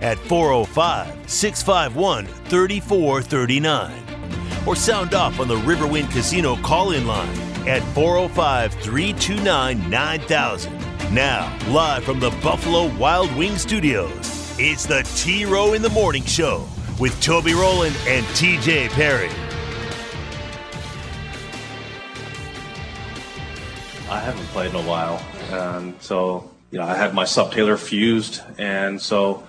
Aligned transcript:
at 0.00 0.18
405 0.18 1.30
651 1.30 2.26
3439 2.26 4.10
or 4.66 4.76
sound 4.76 5.14
off 5.14 5.40
on 5.40 5.48
the 5.48 5.56
Riverwind 5.56 6.10
Casino 6.10 6.56
call 6.56 6.92
in 6.92 7.06
line 7.06 7.38
at 7.68 7.82
405 7.94 8.74
329 8.74 9.90
9000. 9.90 10.90
Now, 11.12 11.58
live 11.68 12.04
from 12.04 12.20
the 12.20 12.30
Buffalo 12.42 12.94
Wild 12.96 13.34
Wing 13.36 13.56
Studios, 13.56 14.54
it's 14.58 14.86
the 14.86 15.02
T 15.16 15.44
Row 15.44 15.72
in 15.72 15.82
the 15.82 15.90
Morning 15.90 16.24
Show 16.24 16.66
with 16.98 17.20
Toby 17.20 17.54
Rowland 17.54 17.96
and 18.06 18.24
TJ 18.26 18.90
Perry. 18.90 19.30
I 24.08 24.18
haven't 24.18 24.46
played 24.46 24.70
in 24.70 24.76
a 24.76 24.82
while, 24.82 25.24
and 25.50 25.94
so 26.00 26.50
you 26.70 26.78
know 26.78 26.84
I 26.84 26.94
had 26.94 27.14
my 27.14 27.24
subtalar 27.24 27.78
fused, 27.78 28.42
and 28.58 29.00
so 29.00 29.44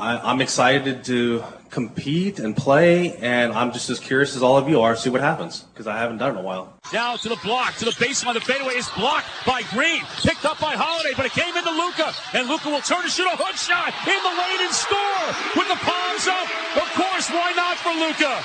I, 0.00 0.32
am 0.32 0.40
excited 0.40 1.04
to 1.04 1.44
compete 1.68 2.38
and 2.38 2.56
play, 2.56 3.16
and 3.16 3.52
I'm 3.52 3.70
just 3.70 3.90
as 3.90 4.00
curious 4.00 4.34
as 4.34 4.42
all 4.42 4.56
of 4.56 4.66
you 4.66 4.80
are 4.80 4.94
to 4.94 5.00
see 5.00 5.10
what 5.10 5.20
happens 5.20 5.60
because 5.60 5.86
I 5.86 5.98
haven't 5.98 6.16
done 6.16 6.30
it 6.30 6.38
in 6.38 6.38
a 6.38 6.42
while. 6.42 6.72
Now 6.90 7.16
to 7.16 7.28
the 7.28 7.36
block, 7.44 7.76
to 7.76 7.84
the 7.84 7.90
baseline. 7.92 8.32
The 8.32 8.40
fadeaway 8.40 8.80
is 8.80 8.88
blocked 8.96 9.26
by 9.46 9.60
Green, 9.70 10.00
picked 10.24 10.46
up 10.46 10.58
by 10.58 10.72
Holiday, 10.72 11.12
but 11.16 11.26
it 11.26 11.32
came 11.32 11.54
into 11.54 11.70
Luka, 11.70 12.14
and 12.32 12.48
Luka 12.48 12.70
will 12.70 12.80
turn 12.80 13.02
to 13.02 13.10
shoot 13.10 13.28
a 13.28 13.36
hook 13.36 13.56
shot 13.60 13.92
in 14.08 14.20
the 14.24 14.34
lane 14.40 14.60
and 14.64 14.72
score 14.72 15.28
with 15.60 15.68
the 15.68 15.76
palms 15.84 16.24
up. 16.32 16.48
Of 16.80 16.88
course, 16.96 17.28
why 17.28 17.52
not 17.52 17.76
for 17.76 17.92
Luka? 17.92 18.40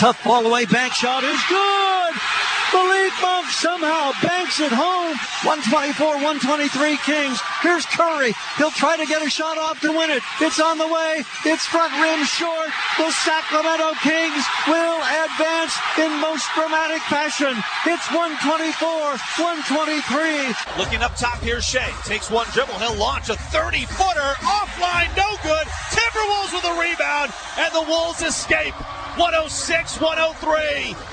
Tough 0.00 0.24
ball 0.24 0.46
away, 0.46 0.64
bank 0.64 0.94
shot 0.94 1.22
is 1.22 1.40
good. 1.52 2.61
Malik 2.72 3.12
Monk 3.20 3.52
somehow 3.52 4.12
banks 4.22 4.60
it 4.60 4.72
home. 4.72 5.16
124-123 5.44 6.96
Kings. 7.04 7.40
Here's 7.60 7.84
Curry. 7.86 8.32
He'll 8.56 8.70
try 8.70 8.96
to 8.96 9.04
get 9.06 9.20
a 9.20 9.28
shot 9.30 9.58
off 9.58 9.80
to 9.80 9.92
win 9.92 10.10
it. 10.10 10.22
It's 10.40 10.60
on 10.60 10.78
the 10.78 10.88
way. 10.88 11.24
It's 11.44 11.66
front 11.66 11.92
rim 12.00 12.24
short. 12.24 12.70
The 12.96 13.10
Sacramento 13.10 13.92
Kings 14.00 14.46
will 14.66 15.02
advance 15.02 15.76
in 15.98 16.10
most 16.20 16.48
dramatic 16.54 17.02
fashion. 17.12 17.62
It's 17.84 18.06
124-123. 18.08 20.78
Looking 20.78 21.02
up 21.02 21.14
top 21.16 21.40
here, 21.40 21.60
Shai 21.60 21.92
takes 22.04 22.30
one 22.30 22.46
dribble. 22.52 22.78
He'll 22.78 22.96
launch 22.96 23.28
a 23.28 23.34
30-footer 23.34 24.36
offline. 24.48 25.14
No 25.16 25.36
good. 25.42 25.66
Timberwolves 25.92 26.54
with 26.54 26.64
a 26.64 26.72
rebound, 26.80 27.32
and 27.58 27.74
the 27.74 27.82
Wolves 27.88 28.22
escape. 28.22 28.74
106 29.18 30.00
103. 30.00 31.11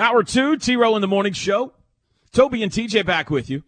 Hour 0.00 0.22
two, 0.22 0.56
T 0.56 0.76
Row 0.76 0.96
in 0.96 1.02
the 1.02 1.08
Morning 1.08 1.34
Show. 1.34 1.74
Toby 2.32 2.62
and 2.62 2.72
TJ 2.72 3.04
back 3.04 3.28
with 3.28 3.50
you. 3.50 3.64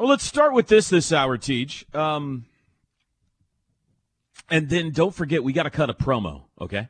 Well, 0.00 0.08
let's 0.08 0.24
start 0.24 0.52
with 0.52 0.66
this 0.66 0.88
this 0.88 1.12
hour, 1.12 1.38
Teach. 1.38 1.86
Um, 1.94 2.46
and 4.50 4.68
then 4.68 4.90
don't 4.90 5.14
forget, 5.14 5.44
we 5.44 5.52
got 5.52 5.62
to 5.62 5.70
cut 5.70 5.90
a 5.90 5.94
promo, 5.94 6.42
okay? 6.60 6.88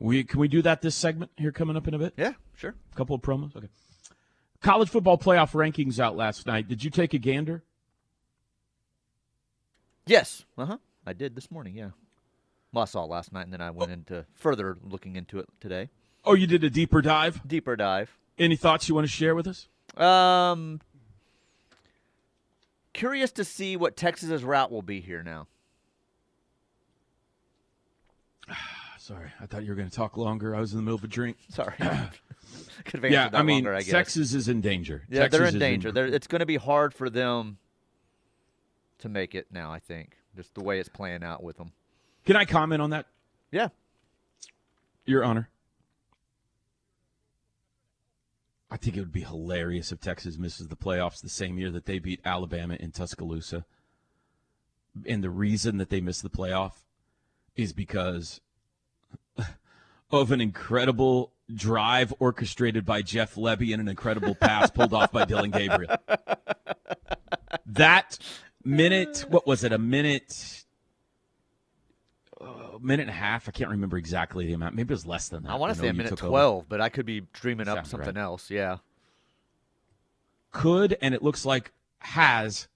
We 0.00 0.24
Can 0.24 0.40
we 0.40 0.48
do 0.48 0.60
that 0.62 0.82
this 0.82 0.96
segment 0.96 1.30
here 1.36 1.52
coming 1.52 1.76
up 1.76 1.86
in 1.86 1.94
a 1.94 1.98
bit? 1.98 2.14
Yeah, 2.16 2.32
sure. 2.56 2.74
A 2.92 2.96
couple 2.96 3.14
of 3.14 3.22
promos? 3.22 3.54
Okay. 3.54 3.68
College 4.60 4.88
football 4.88 5.18
playoff 5.18 5.52
rankings 5.52 6.00
out 6.00 6.16
last 6.16 6.48
night. 6.48 6.66
Did 6.66 6.82
you 6.82 6.90
take 6.90 7.14
a 7.14 7.18
gander? 7.18 7.62
Yes. 10.04 10.44
Uh 10.56 10.66
huh. 10.66 10.78
I 11.06 11.12
did 11.12 11.36
this 11.36 11.48
morning, 11.48 11.76
yeah. 11.76 11.90
Well, 12.72 12.82
I 12.82 12.86
saw 12.86 13.04
it 13.04 13.10
last 13.10 13.32
night, 13.32 13.44
and 13.44 13.52
then 13.52 13.60
I 13.60 13.70
went 13.70 13.92
into 13.92 14.26
further 14.34 14.78
looking 14.82 15.14
into 15.14 15.38
it 15.38 15.48
today. 15.60 15.90
Oh, 16.24 16.34
you 16.34 16.46
did 16.46 16.64
a 16.64 16.70
deeper 16.70 17.00
dive? 17.00 17.40
Deeper 17.46 17.76
dive. 17.76 18.16
Any 18.38 18.56
thoughts 18.56 18.88
you 18.88 18.94
want 18.94 19.06
to 19.06 19.12
share 19.12 19.34
with 19.34 19.46
us? 19.46 19.68
Um, 19.96 20.80
curious 22.92 23.32
to 23.32 23.44
see 23.44 23.76
what 23.76 23.96
Texas's 23.96 24.44
route 24.44 24.70
will 24.70 24.82
be 24.82 25.00
here 25.00 25.22
now. 25.22 25.46
Sorry, 28.98 29.30
I 29.40 29.46
thought 29.46 29.64
you 29.64 29.70
were 29.70 29.76
going 29.76 29.88
to 29.88 29.94
talk 29.94 30.16
longer. 30.16 30.54
I 30.54 30.60
was 30.60 30.72
in 30.72 30.78
the 30.78 30.82
middle 30.82 30.98
of 30.98 31.04
a 31.04 31.08
drink. 31.08 31.36
Sorry. 31.48 31.74
yeah, 33.02 33.28
I 33.32 33.42
mean, 33.42 33.64
longer, 33.64 33.74
I 33.74 33.82
Texas 33.82 34.32
is 34.34 34.48
in 34.48 34.60
danger. 34.60 35.04
Yeah, 35.10 35.22
Texas 35.22 35.38
they're 35.38 35.48
in 35.48 35.58
danger. 35.58 35.88
In... 35.88 35.94
They're, 35.94 36.06
it's 36.06 36.26
going 36.26 36.40
to 36.40 36.46
be 36.46 36.56
hard 36.56 36.94
for 36.94 37.10
them 37.10 37.58
to 38.98 39.08
make 39.08 39.34
it 39.34 39.48
now. 39.50 39.72
I 39.72 39.78
think 39.78 40.16
just 40.36 40.54
the 40.54 40.62
way 40.62 40.78
it's 40.78 40.88
playing 40.88 41.24
out 41.24 41.42
with 41.42 41.56
them. 41.56 41.72
Can 42.24 42.36
I 42.36 42.44
comment 42.44 42.82
on 42.82 42.90
that? 42.90 43.06
Yeah, 43.50 43.68
Your 45.04 45.24
Honor. 45.24 45.48
I 48.70 48.76
think 48.76 48.96
it 48.96 49.00
would 49.00 49.12
be 49.12 49.22
hilarious 49.22 49.92
if 49.92 50.00
Texas 50.00 50.36
misses 50.36 50.68
the 50.68 50.76
playoffs 50.76 51.22
the 51.22 51.28
same 51.28 51.58
year 51.58 51.70
that 51.70 51.86
they 51.86 51.98
beat 51.98 52.20
Alabama 52.24 52.74
in 52.78 52.92
Tuscaloosa. 52.92 53.64
And 55.06 55.24
the 55.24 55.30
reason 55.30 55.78
that 55.78 55.88
they 55.88 56.00
missed 56.00 56.22
the 56.22 56.30
playoff 56.30 56.84
is 57.56 57.72
because 57.72 58.40
of 60.10 60.32
an 60.32 60.40
incredible 60.40 61.32
drive 61.52 62.12
orchestrated 62.18 62.84
by 62.84 63.00
Jeff 63.00 63.36
Lebby 63.36 63.72
and 63.72 63.80
an 63.80 63.88
incredible 63.88 64.34
pass 64.34 64.70
pulled 64.70 64.92
off 64.92 65.12
by 65.12 65.24
Dillon 65.24 65.50
Gabriel. 65.50 65.96
That 67.64 68.18
minute, 68.64 69.24
what 69.28 69.46
was 69.46 69.64
it, 69.64 69.72
a 69.72 69.78
minute 69.78 70.66
minute 72.80 73.02
and 73.02 73.10
a 73.10 73.14
half. 73.14 73.48
I 73.48 73.52
can't 73.52 73.70
remember 73.70 73.96
exactly 73.96 74.46
the 74.46 74.52
amount. 74.52 74.74
Maybe 74.74 74.92
it 74.92 74.94
was 74.94 75.06
less 75.06 75.28
than 75.28 75.44
that. 75.44 75.52
I 75.52 75.56
want 75.56 75.74
to 75.74 75.80
say 75.80 75.88
a 75.88 75.92
minute 75.92 76.16
12, 76.16 76.34
over. 76.34 76.66
but 76.68 76.80
I 76.80 76.88
could 76.88 77.06
be 77.06 77.22
dreaming 77.32 77.68
up 77.68 77.86
something 77.86 78.14
right. 78.14 78.22
else. 78.22 78.50
Yeah. 78.50 78.78
Could, 80.50 80.96
and 81.00 81.14
it 81.14 81.22
looks 81.22 81.44
like 81.44 81.72
has 82.00 82.68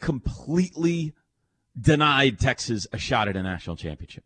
completely 0.00 1.14
denied 1.78 2.38
Texas 2.38 2.86
a 2.92 2.98
shot 2.98 3.28
at 3.28 3.36
a 3.36 3.42
national 3.42 3.76
championship. 3.76 4.24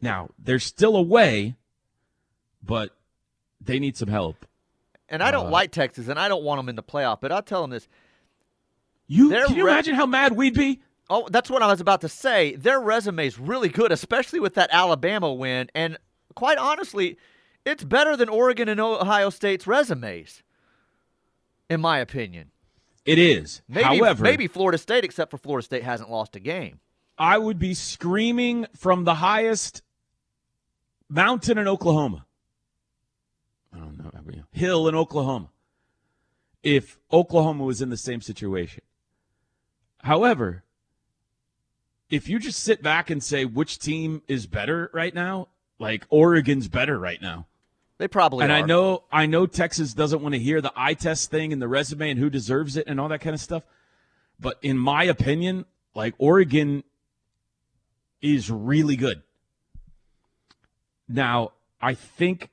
Now, 0.00 0.30
there's 0.38 0.64
still 0.64 0.96
a 0.96 1.02
way, 1.02 1.56
but 2.62 2.96
they 3.60 3.78
need 3.78 3.96
some 3.96 4.08
help. 4.08 4.46
And 5.08 5.22
I 5.22 5.30
don't 5.30 5.46
uh, 5.46 5.50
like 5.50 5.72
Texas, 5.72 6.08
and 6.08 6.18
I 6.18 6.28
don't 6.28 6.44
want 6.44 6.58
them 6.58 6.68
in 6.68 6.76
the 6.76 6.82
playoff, 6.82 7.20
but 7.20 7.32
I'll 7.32 7.42
tell 7.42 7.62
them 7.62 7.70
this. 7.70 7.88
You 9.06 9.30
can 9.30 9.56
you 9.56 9.64
re- 9.64 9.72
imagine 9.72 9.94
how 9.94 10.06
mad 10.06 10.32
we'd 10.32 10.54
be 10.54 10.80
Oh, 11.10 11.26
that's 11.30 11.48
what 11.50 11.62
I 11.62 11.66
was 11.66 11.80
about 11.80 12.02
to 12.02 12.08
say. 12.08 12.54
Their 12.56 12.80
resume 12.80 13.26
is 13.26 13.38
really 13.38 13.68
good, 13.68 13.92
especially 13.92 14.40
with 14.40 14.54
that 14.54 14.68
Alabama 14.72 15.32
win. 15.32 15.70
And 15.74 15.96
quite 16.34 16.58
honestly, 16.58 17.16
it's 17.64 17.82
better 17.84 18.16
than 18.16 18.28
Oregon 18.28 18.68
and 18.68 18.78
Ohio 18.78 19.30
State's 19.30 19.66
resumes, 19.66 20.42
in 21.70 21.80
my 21.80 21.98
opinion. 21.98 22.50
It 23.06 23.18
is. 23.18 23.62
Maybe, 23.68 23.84
However, 23.84 24.22
maybe 24.22 24.48
Florida 24.48 24.76
State, 24.76 25.04
except 25.04 25.30
for 25.30 25.38
Florida 25.38 25.64
State 25.64 25.82
hasn't 25.82 26.10
lost 26.10 26.36
a 26.36 26.40
game. 26.40 26.80
I 27.16 27.38
would 27.38 27.58
be 27.58 27.72
screaming 27.74 28.66
from 28.76 29.04
the 29.04 29.14
highest 29.14 29.82
mountain 31.08 31.56
in 31.56 31.66
Oklahoma. 31.66 32.26
I 33.74 33.78
don't 33.78 33.98
know 33.98 34.08
hill 34.52 34.88
in 34.88 34.94
Oklahoma. 34.94 35.50
If 36.62 36.98
Oklahoma 37.12 37.64
was 37.64 37.80
in 37.80 37.88
the 37.88 37.96
same 37.96 38.20
situation. 38.20 38.82
However, 40.02 40.64
if 42.10 42.28
you 42.28 42.38
just 42.38 42.62
sit 42.62 42.82
back 42.82 43.10
and 43.10 43.22
say 43.22 43.44
which 43.44 43.78
team 43.78 44.22
is 44.28 44.46
better 44.46 44.90
right 44.92 45.14
now, 45.14 45.48
like 45.78 46.06
Oregon's 46.10 46.68
better 46.68 46.98
right 46.98 47.20
now. 47.20 47.46
They 47.98 48.08
probably 48.08 48.42
are. 48.42 48.44
and 48.44 48.52
are. 48.52 48.62
I 48.62 48.62
know 48.62 49.04
I 49.10 49.26
know 49.26 49.46
Texas 49.46 49.92
doesn't 49.92 50.22
want 50.22 50.34
to 50.34 50.38
hear 50.38 50.60
the 50.60 50.72
eye 50.76 50.94
test 50.94 51.30
thing 51.30 51.52
and 51.52 51.60
the 51.60 51.68
resume 51.68 52.10
and 52.10 52.18
who 52.18 52.30
deserves 52.30 52.76
it 52.76 52.86
and 52.86 53.00
all 53.00 53.08
that 53.08 53.20
kind 53.20 53.34
of 53.34 53.40
stuff. 53.40 53.64
But 54.40 54.58
in 54.62 54.78
my 54.78 55.04
opinion, 55.04 55.66
like 55.94 56.14
Oregon 56.18 56.84
is 58.22 58.50
really 58.50 58.96
good. 58.96 59.22
Now, 61.08 61.52
I 61.80 61.94
think 61.94 62.50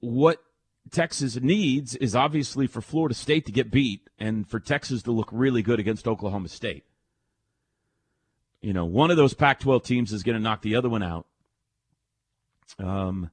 what 0.00 0.42
Texas 0.90 1.36
needs 1.36 1.94
is 1.96 2.16
obviously 2.16 2.66
for 2.66 2.80
Florida 2.80 3.14
State 3.14 3.46
to 3.46 3.52
get 3.52 3.70
beat 3.70 4.08
and 4.18 4.48
for 4.48 4.58
Texas 4.58 5.02
to 5.02 5.12
look 5.12 5.28
really 5.30 5.62
good 5.62 5.78
against 5.78 6.08
Oklahoma 6.08 6.48
State. 6.48 6.84
You 8.64 8.72
know, 8.72 8.86
one 8.86 9.10
of 9.10 9.18
those 9.18 9.34
Pac 9.34 9.60
12 9.60 9.82
teams 9.82 10.10
is 10.10 10.22
going 10.22 10.36
to 10.36 10.42
knock 10.42 10.62
the 10.62 10.74
other 10.76 10.88
one 10.88 11.02
out. 11.02 11.26
Um, 12.78 13.30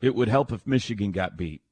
it 0.00 0.16
would 0.16 0.26
help 0.26 0.50
if 0.50 0.66
Michigan 0.66 1.12
got 1.12 1.36
beat. 1.36 1.62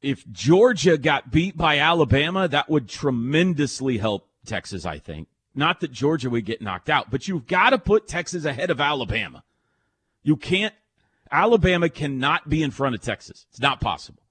if 0.00 0.30
Georgia 0.30 0.98
got 0.98 1.32
beat 1.32 1.56
by 1.56 1.78
Alabama, 1.78 2.46
that 2.46 2.68
would 2.68 2.88
tremendously 2.88 3.98
help 3.98 4.28
Texas, 4.44 4.84
I 4.84 4.98
think. 4.98 5.28
Not 5.54 5.80
that 5.80 5.92
Georgia 5.92 6.28
would 6.30 6.44
get 6.44 6.60
knocked 6.60 6.90
out, 6.90 7.10
but 7.10 7.26
you've 7.26 7.46
got 7.46 7.70
to 7.70 7.78
put 7.78 8.06
Texas 8.06 8.44
ahead 8.44 8.70
of 8.70 8.80
Alabama. 8.80 9.42
You 10.22 10.36
can't, 10.36 10.74
Alabama 11.32 11.88
cannot 11.88 12.48
be 12.48 12.62
in 12.62 12.70
front 12.70 12.94
of 12.94 13.00
Texas. 13.00 13.46
It's 13.50 13.60
not 13.60 13.80
possible. 13.80 14.23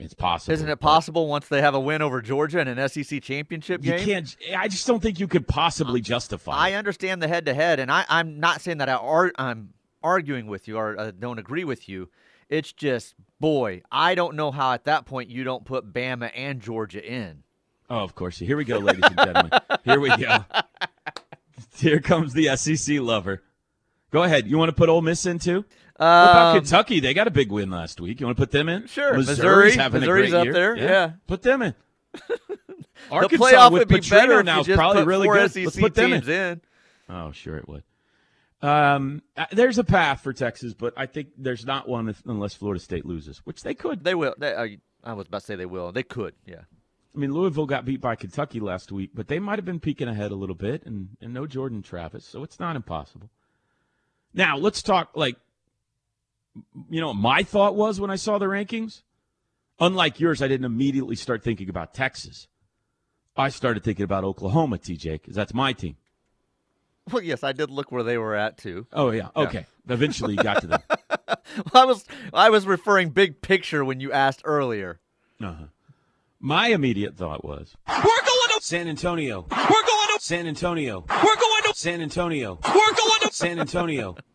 It's 0.00 0.14
possible. 0.14 0.52
Isn't 0.54 0.68
it 0.68 0.80
possible 0.80 1.26
once 1.28 1.48
they 1.48 1.60
have 1.60 1.74
a 1.74 1.80
win 1.80 2.02
over 2.02 2.22
Georgia 2.22 2.60
in 2.60 2.68
an 2.68 2.88
SEC 2.88 3.22
championship 3.22 3.84
You 3.84 3.92
game? 3.92 4.04
can't, 4.04 4.36
I 4.56 4.68
just 4.68 4.86
don't 4.86 5.00
think 5.00 5.18
you 5.18 5.26
could 5.28 5.46
possibly 5.48 6.00
justify 6.00 6.52
I 6.52 6.72
understand 6.74 7.20
the 7.22 7.28
head 7.28 7.46
to 7.46 7.54
head, 7.54 7.80
and 7.80 7.90
I, 7.90 8.04
I'm 8.08 8.38
not 8.40 8.60
saying 8.60 8.78
that 8.78 8.88
I 8.88 8.94
ar- 8.94 9.32
I'm 9.36 9.74
arguing 10.02 10.46
with 10.46 10.68
you 10.68 10.76
or 10.76 10.98
uh, 10.98 11.10
don't 11.10 11.38
agree 11.38 11.64
with 11.64 11.88
you. 11.88 12.08
It's 12.48 12.72
just, 12.72 13.14
boy, 13.40 13.82
I 13.92 14.14
don't 14.14 14.34
know 14.36 14.50
how 14.50 14.72
at 14.72 14.84
that 14.84 15.04
point 15.04 15.28
you 15.28 15.44
don't 15.44 15.64
put 15.64 15.92
Bama 15.92 16.30
and 16.34 16.60
Georgia 16.60 17.04
in. 17.04 17.42
Oh, 17.90 17.98
of 18.00 18.14
course. 18.14 18.38
Here 18.38 18.56
we 18.56 18.64
go, 18.64 18.78
ladies 18.78 19.04
and 19.04 19.16
gentlemen. 19.16 19.50
Here 19.84 20.00
we 20.00 20.14
go. 20.16 20.44
Here 21.76 22.00
comes 22.00 22.32
the 22.34 22.54
SEC 22.56 23.00
lover. 23.00 23.42
Go 24.10 24.22
ahead. 24.22 24.46
You 24.46 24.56
want 24.58 24.68
to 24.70 24.74
put 24.74 24.88
Ole 24.88 25.02
Miss 25.02 25.26
in 25.26 25.38
too? 25.38 25.64
What 25.96 26.04
about 26.06 26.54
Um, 26.54 26.60
Kentucky? 26.60 27.00
They 27.00 27.12
got 27.12 27.26
a 27.26 27.30
big 27.30 27.50
win 27.50 27.70
last 27.70 28.00
week. 28.00 28.20
You 28.20 28.26
want 28.26 28.36
to 28.38 28.42
put 28.42 28.50
them 28.52 28.68
in? 28.68 28.86
Sure. 28.86 29.14
Missouri's 29.16 29.38
Missouri- 29.38 29.72
having 29.72 30.00
Missouri's 30.00 30.28
a 30.28 30.30
great 30.30 30.38
up 30.40 30.44
year. 30.44 30.52
there, 30.54 30.76
yeah. 30.76 31.12
Put 31.26 31.42
them 31.42 31.62
in. 31.62 31.74
the 32.14 33.28
playoff 33.28 33.72
with 33.72 33.80
would 33.80 33.88
be 33.88 33.96
Petrino 33.96 34.10
better 34.10 34.42
now 34.42 34.60
is 34.60 34.68
probably 34.68 35.04
really 35.04 35.28
good. 35.28 35.50
SEC 35.50 35.64
Let's 35.64 35.76
put 35.80 35.94
them 35.94 36.12
in. 36.12 36.20
teams 36.20 36.28
in. 36.28 36.60
Oh, 37.10 37.32
sure 37.32 37.56
it 37.56 37.68
would. 37.68 37.82
Um, 38.60 39.22
uh, 39.36 39.46
there's 39.52 39.78
a 39.78 39.84
path 39.84 40.20
for 40.22 40.32
Texas, 40.32 40.74
but 40.74 40.92
I 40.96 41.06
think 41.06 41.28
there's 41.38 41.64
not 41.64 41.88
one 41.88 42.08
if, 42.08 42.22
unless 42.26 42.54
Florida 42.54 42.80
State 42.82 43.06
loses, 43.06 43.38
which 43.38 43.62
they 43.62 43.74
could. 43.74 44.02
They 44.04 44.14
will. 44.14 44.34
They, 44.36 44.52
uh, 44.52 44.66
I 45.04 45.12
was 45.12 45.26
about 45.28 45.40
to 45.40 45.46
say 45.46 45.54
they 45.56 45.66
will. 45.66 45.92
They 45.92 46.02
could. 46.02 46.34
Yeah. 46.44 46.62
I 47.14 47.18
mean, 47.18 47.32
Louisville 47.32 47.66
got 47.66 47.84
beat 47.84 48.00
by 48.00 48.16
Kentucky 48.16 48.58
last 48.60 48.90
week, 48.92 49.10
but 49.14 49.28
they 49.28 49.38
might 49.38 49.58
have 49.58 49.64
been 49.64 49.80
peeking 49.80 50.08
ahead 50.08 50.30
a 50.32 50.34
little 50.36 50.54
bit, 50.56 50.84
and, 50.86 51.08
and 51.20 51.32
no 51.32 51.46
Jordan 51.46 51.82
Travis, 51.82 52.24
so 52.24 52.42
it's 52.42 52.58
not 52.60 52.76
impossible. 52.76 53.30
Now, 54.34 54.56
let's 54.56 54.82
talk 54.82 55.10
like, 55.14 55.36
you 56.90 57.00
know, 57.00 57.14
my 57.14 57.42
thought 57.42 57.74
was 57.74 58.00
when 58.00 58.10
I 58.10 58.16
saw 58.16 58.38
the 58.38 58.46
rankings. 58.46 59.02
Unlike 59.80 60.20
yours, 60.20 60.42
I 60.42 60.48
didn't 60.48 60.66
immediately 60.66 61.14
start 61.14 61.44
thinking 61.44 61.68
about 61.68 61.94
Texas. 61.94 62.48
I 63.36 63.50
started 63.50 63.84
thinking 63.84 64.02
about 64.04 64.24
Oklahoma, 64.24 64.78
TJ, 64.78 65.12
because 65.12 65.36
that's 65.36 65.54
my 65.54 65.72
team. 65.72 65.96
Well, 67.12 67.22
yes, 67.22 67.44
I 67.44 67.52
did 67.52 67.70
look 67.70 67.92
where 67.92 68.02
they 68.02 68.18
were 68.18 68.34
at 68.34 68.58
too. 68.58 68.86
Oh 68.92 69.10
yeah, 69.10 69.28
okay. 69.34 69.66
Eventually, 69.88 70.34
you 70.34 70.42
got 70.42 70.60
to 70.60 70.66
them. 70.66 70.82
I 71.74 71.84
was 71.84 72.04
I 72.34 72.50
was 72.50 72.66
referring 72.66 73.10
big 73.10 73.40
picture 73.40 73.84
when 73.84 74.00
you 74.00 74.12
asked 74.12 74.42
earlier. 74.44 75.00
Uh-huh. 75.42 75.66
My 76.40 76.68
immediate 76.68 77.16
thought 77.16 77.44
was 77.44 77.76
We're 77.88 77.94
going 77.94 78.04
to. 78.04 78.58
San 78.60 78.88
Antonio, 78.88 79.46
We're 79.50 79.56
going 79.56 79.68
to. 79.68 80.18
San 80.20 80.46
Antonio, 80.46 81.04
We're 81.08 81.16
going 81.16 81.34
to. 81.34 81.57
San 81.78 82.00
Antonio, 82.00 82.58
We're 82.66 82.72
going 82.74 83.20
to. 83.22 83.30
San 83.32 83.60
Antonio. 83.60 84.16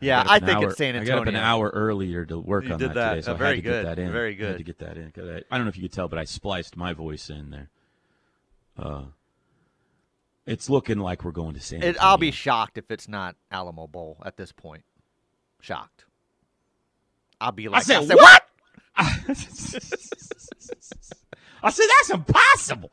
Yeah, 0.00 0.22
got 0.24 0.26
up 0.26 0.32
I 0.32 0.38
think 0.46 0.58
hour- 0.58 0.68
it's 0.68 0.76
San 0.76 0.96
Antonio. 0.96 1.14
I 1.14 1.18
got 1.18 1.22
up 1.22 1.28
an 1.28 1.36
hour 1.36 1.70
earlier 1.72 2.26
to 2.26 2.38
work 2.38 2.64
You 2.64 2.72
on 2.74 2.78
did 2.78 2.90
that, 2.90 2.94
that. 2.94 3.10
today, 3.14 3.20
so 3.22 3.32
Uh, 3.32 3.34
I 3.34 3.38
very 3.38 3.50
had 3.56 3.56
to 3.56 3.62
good. 3.62 3.84
get 3.84 3.96
that 3.96 3.98
in. 4.02 4.12
Very 4.12 4.28
I 4.28 4.32
had 4.32 4.38
good. 4.38 4.58
to 4.58 4.64
get 4.64 4.78
that 4.80 4.96
in. 4.98 5.10
'cause 5.12 5.28
I, 5.28 5.42
I 5.50 5.56
don't 5.56 5.64
know 5.64 5.68
if 5.70 5.76
you 5.76 5.82
could 5.82 5.92
tell, 5.92 6.08
but 6.08 6.18
I 6.18 6.24
spliced 6.24 6.76
my 6.76 6.92
voice 6.92 7.30
in 7.30 7.50
there. 7.50 7.70
Uh, 8.76 9.04
it's 10.46 10.68
looking 10.68 10.98
like 10.98 11.24
we're 11.24 11.30
going 11.30 11.54
to 11.54 11.60
San. 11.60 11.82
It, 11.82 11.96
I'll 12.00 12.18
be 12.18 12.32
shocked 12.32 12.76
if 12.76 12.90
it's 12.90 13.08
not 13.08 13.36
Alamo 13.50 13.86
Bowl 13.86 14.18
at 14.26 14.36
this 14.36 14.52
point. 14.52 14.84
Shocked. 15.62 16.04
I'll 17.40 17.52
be 17.52 17.68
I 17.68 17.70
like, 17.70 17.84
said, 17.84 18.02
I 18.02 18.04
said, 18.06 18.16
what? 18.16 18.42
I 21.62 21.70
said 21.70 21.86
that's 21.96 22.10
impossible. 22.10 22.90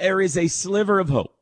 There 0.00 0.20
is 0.20 0.36
a 0.36 0.48
sliver 0.48 0.98
of 0.98 1.08
hope. 1.08 1.34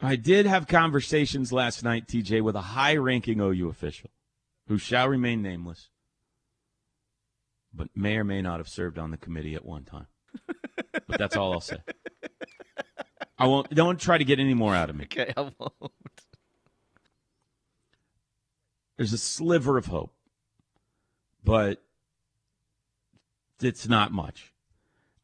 I 0.00 0.16
did 0.16 0.44
have 0.46 0.66
conversations 0.66 1.52
last 1.52 1.82
night, 1.82 2.06
TJ, 2.06 2.42
with 2.42 2.56
a 2.56 2.60
high-ranking 2.60 3.40
OU 3.40 3.68
official 3.68 4.10
who 4.68 4.76
shall 4.76 5.08
remain 5.08 5.40
nameless, 5.40 5.88
but 7.72 7.88
may 7.94 8.16
or 8.16 8.24
may 8.24 8.42
not 8.42 8.58
have 8.58 8.68
served 8.68 8.98
on 8.98 9.10
the 9.10 9.16
committee 9.16 9.54
at 9.54 9.64
one 9.64 9.84
time. 9.84 10.06
but 11.06 11.18
that's 11.18 11.36
all 11.36 11.52
I'll 11.52 11.60
say. 11.60 11.78
I 13.38 13.46
won't. 13.46 13.70
Don't 13.74 14.00
try 14.00 14.18
to 14.18 14.24
get 14.24 14.38
any 14.38 14.54
more 14.54 14.74
out 14.74 14.90
of 14.90 14.96
me. 14.96 15.04
Okay, 15.04 15.32
I 15.36 15.40
won't. 15.40 15.92
there's 18.96 19.12
a 19.12 19.18
sliver 19.18 19.76
of 19.76 19.86
hope, 19.86 20.14
but 21.42 21.82
it's 23.60 23.88
not 23.88 24.12
much. 24.12 24.53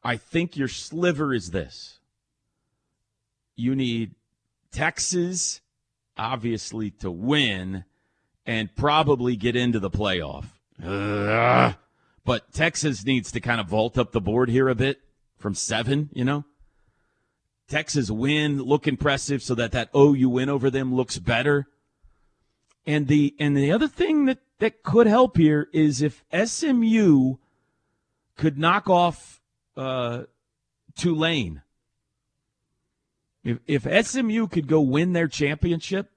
I 0.02 0.16
think 0.16 0.56
your 0.56 0.68
sliver 0.68 1.34
is 1.34 1.50
this. 1.50 1.98
You 3.56 3.74
need 3.74 4.14
Texas, 4.72 5.60
obviously, 6.16 6.90
to 6.92 7.10
win 7.10 7.84
and 8.46 8.74
probably 8.74 9.36
get 9.36 9.56
into 9.56 9.78
the 9.78 9.90
playoff. 9.90 10.46
Ugh. 10.82 11.74
But 12.24 12.52
Texas 12.52 13.04
needs 13.04 13.32
to 13.32 13.40
kind 13.40 13.60
of 13.60 13.68
vault 13.68 13.98
up 13.98 14.12
the 14.12 14.20
board 14.20 14.48
here 14.48 14.68
a 14.68 14.74
bit 14.74 15.00
from 15.36 15.54
seven, 15.54 16.10
you 16.12 16.24
know? 16.24 16.44
Texas 17.68 18.10
win, 18.10 18.62
look 18.62 18.88
impressive 18.88 19.42
so 19.42 19.54
that 19.54 19.72
that 19.72 19.90
OU 19.94 20.28
win 20.28 20.48
over 20.48 20.70
them 20.70 20.94
looks 20.94 21.18
better. 21.18 21.68
And 22.86 23.06
the 23.06 23.34
and 23.38 23.56
the 23.56 23.70
other 23.70 23.86
thing 23.86 24.24
that 24.24 24.38
that 24.58 24.82
could 24.82 25.06
help 25.06 25.36
here 25.36 25.68
is 25.72 26.02
if 26.02 26.24
SMU 26.32 27.36
could 28.36 28.58
knock 28.58 28.88
off 28.88 29.39
uh, 29.80 30.24
Tulane. 30.94 31.62
If 33.42 33.58
if 33.66 34.06
SMU 34.06 34.46
could 34.48 34.66
go 34.66 34.80
win 34.80 35.14
their 35.14 35.28
championship, 35.28 36.10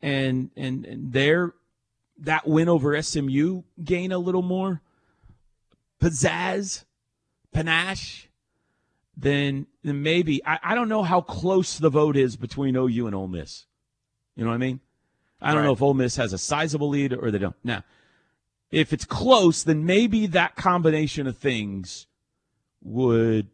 and 0.00 0.50
and 0.56 0.86
and 0.86 1.12
their 1.12 1.52
that 2.18 2.46
win 2.46 2.68
over 2.68 3.00
SMU 3.00 3.62
gain 3.82 4.12
a 4.12 4.18
little 4.18 4.42
more 4.42 4.80
pizzazz, 6.00 6.84
panache, 7.52 8.28
then 9.14 9.66
then 9.82 10.02
maybe 10.02 10.42
I, 10.46 10.58
I 10.62 10.74
don't 10.74 10.88
know 10.88 11.02
how 11.02 11.20
close 11.20 11.78
the 11.78 11.90
vote 11.90 12.16
is 12.16 12.36
between 12.36 12.74
OU 12.74 13.06
and 13.06 13.14
Ole 13.14 13.28
Miss. 13.28 13.66
You 14.34 14.44
know 14.44 14.50
what 14.50 14.56
I 14.56 14.58
mean? 14.58 14.80
I 15.42 15.52
don't 15.52 15.64
know 15.64 15.72
if 15.72 15.82
Ole 15.82 15.92
Miss 15.92 16.16
has 16.16 16.32
a 16.32 16.38
sizable 16.38 16.88
lead 16.88 17.12
or 17.12 17.30
they 17.30 17.38
don't. 17.38 17.54
Now, 17.62 17.84
if 18.70 18.94
it's 18.94 19.04
close, 19.04 19.62
then 19.62 19.84
maybe 19.84 20.26
that 20.28 20.56
combination 20.56 21.26
of 21.26 21.36
things 21.36 22.06
would 22.84 23.48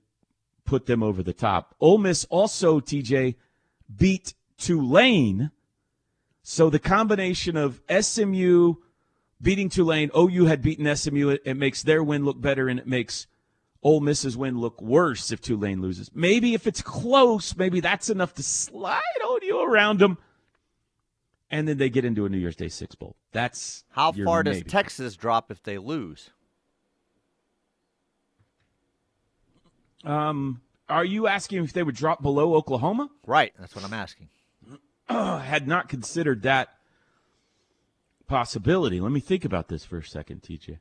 put 0.65 0.87
them 0.87 1.03
over 1.03 1.23
the 1.23 1.33
top. 1.33 1.75
Ole 1.81 1.99
Miss 1.99 2.25
also, 2.27 2.81
TJ, 2.81 3.37
beat 3.95 4.35
Tulane. 4.59 5.51
So 6.43 6.69
the 6.69 6.79
combination 6.79 7.57
of 7.57 7.81
SMU 7.89 8.75
beating 9.41 9.69
Tulane, 9.69 10.11
OU 10.17 10.47
had 10.47 10.63
beaten 10.63 10.95
SMU, 10.95 11.31
it, 11.31 11.43
it 11.45 11.57
makes 11.57 11.83
their 11.83 12.03
win 12.03 12.25
look 12.25 12.41
better 12.41 12.69
and 12.69 12.79
it 12.79 12.87
makes 12.87 13.27
Ole 13.83 14.01
Miss's 14.01 14.37
win 14.37 14.59
look 14.59 14.81
worse 14.81 15.33
if 15.33 15.41
Tulane 15.41 15.81
loses. 15.81 16.11
Maybe 16.15 16.55
if 16.55 16.67
it's 16.67 16.83
close, 16.83 17.57
maybe 17.57 17.81
that's 17.81 18.11
enough 18.11 18.35
to 18.35 18.43
slide 18.43 19.01
OU 19.25 19.63
around 19.63 20.01
them. 20.01 20.19
And 21.51 21.67
then 21.67 21.79
they 21.79 21.89
get 21.89 22.05
into 22.05 22.27
a 22.27 22.29
New 22.29 22.39
Year's 22.39 22.57
Day 22.57 22.69
Six 22.69 22.95
Bowl. 22.95 23.17
That's 23.33 23.85
How 23.91 24.13
far 24.13 24.43
does. 24.43 24.63
Texas 24.63 25.17
drop 25.17 25.51
if 25.51 25.63
they 25.63 25.79
lose? 25.79 26.31
Um, 30.05 30.61
are 30.89 31.05
you 31.05 31.27
asking 31.27 31.65
if 31.65 31.73
they 31.73 31.83
would 31.83 31.95
drop 31.95 32.23
below 32.23 32.55
Oklahoma? 32.55 33.11
Right, 33.27 33.53
that's 33.59 33.75
what 33.75 33.85
I'm 33.85 33.93
asking. 33.93 34.29
Had 35.09 35.67
not 35.69 35.89
considered 35.89 36.43
that 36.43 36.69
possibility. 38.27 39.01
Let 39.01 39.13
me 39.13 39.21
think 39.21 39.45
about 39.45 39.69
this 39.69 39.85
for 39.85 39.99
a 39.99 40.05
second, 40.05 40.43
TJ. 40.43 40.79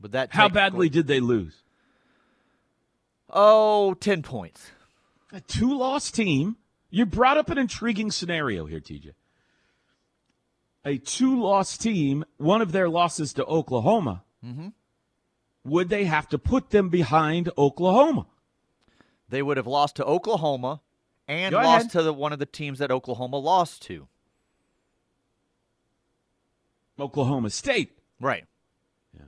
Would 0.00 0.12
that 0.12 0.32
How 0.32 0.48
badly 0.48 0.88
did 0.88 1.06
they 1.06 1.20
lose? 1.20 1.62
Oh, 3.30 3.94
10 3.94 4.22
points. 4.22 4.70
A 5.32 5.40
two 5.40 5.76
loss 5.76 6.10
team. 6.10 6.56
You 6.90 7.04
brought 7.06 7.36
up 7.36 7.50
an 7.50 7.58
intriguing 7.58 8.10
scenario 8.10 8.66
here, 8.66 8.80
TJ. 8.80 9.12
A 10.84 10.98
two 10.98 11.40
loss 11.40 11.76
team, 11.76 12.24
one 12.36 12.62
of 12.62 12.72
their 12.72 12.88
losses 12.88 13.32
to 13.34 13.44
Oklahoma, 13.44 14.22
Mm-hmm. 14.44 14.68
Would 15.66 15.88
they 15.88 16.04
have 16.04 16.28
to 16.28 16.38
put 16.38 16.70
them 16.70 16.88
behind 16.88 17.50
Oklahoma? 17.58 18.26
They 19.28 19.42
would 19.42 19.56
have 19.56 19.66
lost 19.66 19.96
to 19.96 20.04
Oklahoma 20.04 20.80
and 21.26 21.52
Go 21.52 21.58
lost 21.58 21.86
ahead. 21.86 21.90
to 21.92 22.02
the, 22.04 22.12
one 22.12 22.32
of 22.32 22.38
the 22.38 22.46
teams 22.46 22.78
that 22.78 22.90
Oklahoma 22.90 23.38
lost 23.38 23.82
to. 23.82 24.06
Oklahoma 26.98 27.50
State. 27.50 27.98
Right. 28.20 28.44
Yeah. 29.14 29.24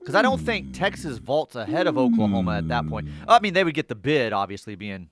Because 0.00 0.14
I 0.14 0.22
don't 0.22 0.40
think 0.40 0.72
Texas 0.72 1.18
vaults 1.18 1.54
ahead 1.54 1.86
of 1.86 1.96
Oklahoma 1.98 2.56
at 2.56 2.68
that 2.68 2.88
point. 2.88 3.08
Hmm. 3.08 3.30
I 3.30 3.40
mean, 3.40 3.54
they 3.54 3.62
would 3.62 3.74
get 3.74 3.88
the 3.88 3.94
bid, 3.94 4.32
obviously, 4.32 4.74
being 4.74 5.10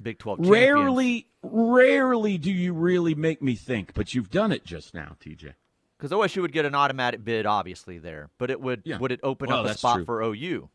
Big 0.00 0.18
12 0.18 0.38
champions. 0.38 0.52
Rarely, 0.52 1.26
rarely 1.42 2.38
do 2.38 2.52
you 2.52 2.72
really 2.72 3.14
make 3.14 3.42
me 3.42 3.56
think, 3.56 3.94
but 3.94 4.14
you've 4.14 4.30
done 4.30 4.52
it 4.52 4.64
just 4.64 4.94
now, 4.94 5.16
TJ. 5.20 5.54
Because 5.98 6.12
OSU 6.12 6.42
would 6.42 6.52
get 6.52 6.64
an 6.64 6.74
automatic 6.76 7.24
bid, 7.24 7.44
obviously 7.44 7.98
there, 7.98 8.30
but 8.38 8.50
it 8.50 8.60
would 8.60 8.82
Yeah. 8.84 8.98
would 8.98 9.10
it 9.12 9.20
open 9.22 9.48
Well, 9.50 9.66
up 9.66 9.74
a 9.74 9.76
spot 9.76 9.96
true. 9.96 10.04
for 10.04 10.22
OU? 10.22 10.70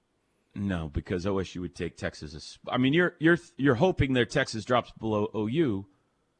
No, 0.55 0.89
because 0.89 1.25
OSU 1.25 1.61
would 1.61 1.75
take 1.75 1.97
Texas. 1.97 2.35
As, 2.35 2.59
I 2.69 2.77
mean, 2.77 2.93
you're 2.93 3.15
you're 3.19 3.37
you're 3.57 3.75
hoping 3.75 4.13
that 4.13 4.29
Texas 4.29 4.65
drops 4.65 4.91
below 4.99 5.29
OU, 5.35 5.87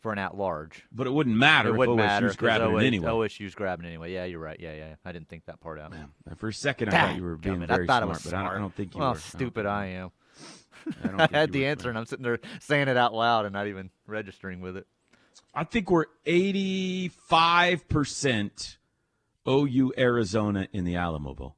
for 0.01 0.11
an 0.11 0.19
at 0.19 0.35
large. 0.35 0.83
but 0.91 1.07
it 1.07 1.11
wouldn't 1.11 1.37
matter 1.37 1.69
It 1.69 1.71
if 1.73 1.77
wouldn't 1.77 1.97
OSU's 1.99 2.05
matter 2.05 2.33
grabbing 2.37 2.75
OS 2.75 2.83
it 2.83 2.85
anyway. 2.87 3.07
OSU's 3.07 3.55
grabbing 3.55 3.85
it 3.85 3.89
anyway. 3.89 4.11
Yeah, 4.13 4.25
you're 4.25 4.39
right. 4.39 4.59
Yeah, 4.59 4.75
yeah. 4.75 4.95
I 5.05 5.13
didn't 5.13 5.29
think 5.29 5.45
that 5.45 5.61
part 5.61 5.79
out. 5.79 5.91
Man, 5.91 6.09
for 6.35 6.49
a 6.49 6.53
second, 6.53 6.89
I 6.89 6.91
thought 7.07 7.15
you 7.15 7.23
were 7.23 7.37
being 7.37 7.65
very 7.65 7.85
smart, 7.85 8.03
it 8.03 8.07
was 8.09 8.23
but. 8.23 8.33
I 8.33 8.43
don't, 8.43 8.51
I 8.55 8.57
don't 8.59 8.75
think 8.75 8.93
you 8.93 8.99
well, 8.99 9.09
were. 9.11 9.15
how 9.15 9.19
stupid 9.21 9.65
I 9.65 9.85
am. 9.87 10.11
I, 11.03 11.07
don't 11.07 11.21
I 11.21 11.27
had 11.31 11.51
the 11.53 11.65
answer, 11.67 11.85
man. 11.87 11.91
and 11.91 11.97
I'm 11.99 12.05
sitting 12.05 12.23
there 12.23 12.39
saying 12.59 12.89
it 12.89 12.97
out 12.97 13.13
loud 13.13 13.45
and 13.45 13.53
not 13.53 13.67
even 13.67 13.89
registering 14.05 14.59
with 14.59 14.75
it. 14.77 14.85
I 15.53 15.63
think 15.63 15.91
we're 15.91 16.05
85% 16.25 18.77
OU 19.47 19.93
Arizona 19.97 20.67
in 20.73 20.83
the 20.83 20.95
Alamo 20.95 21.35
Bowl. 21.35 21.57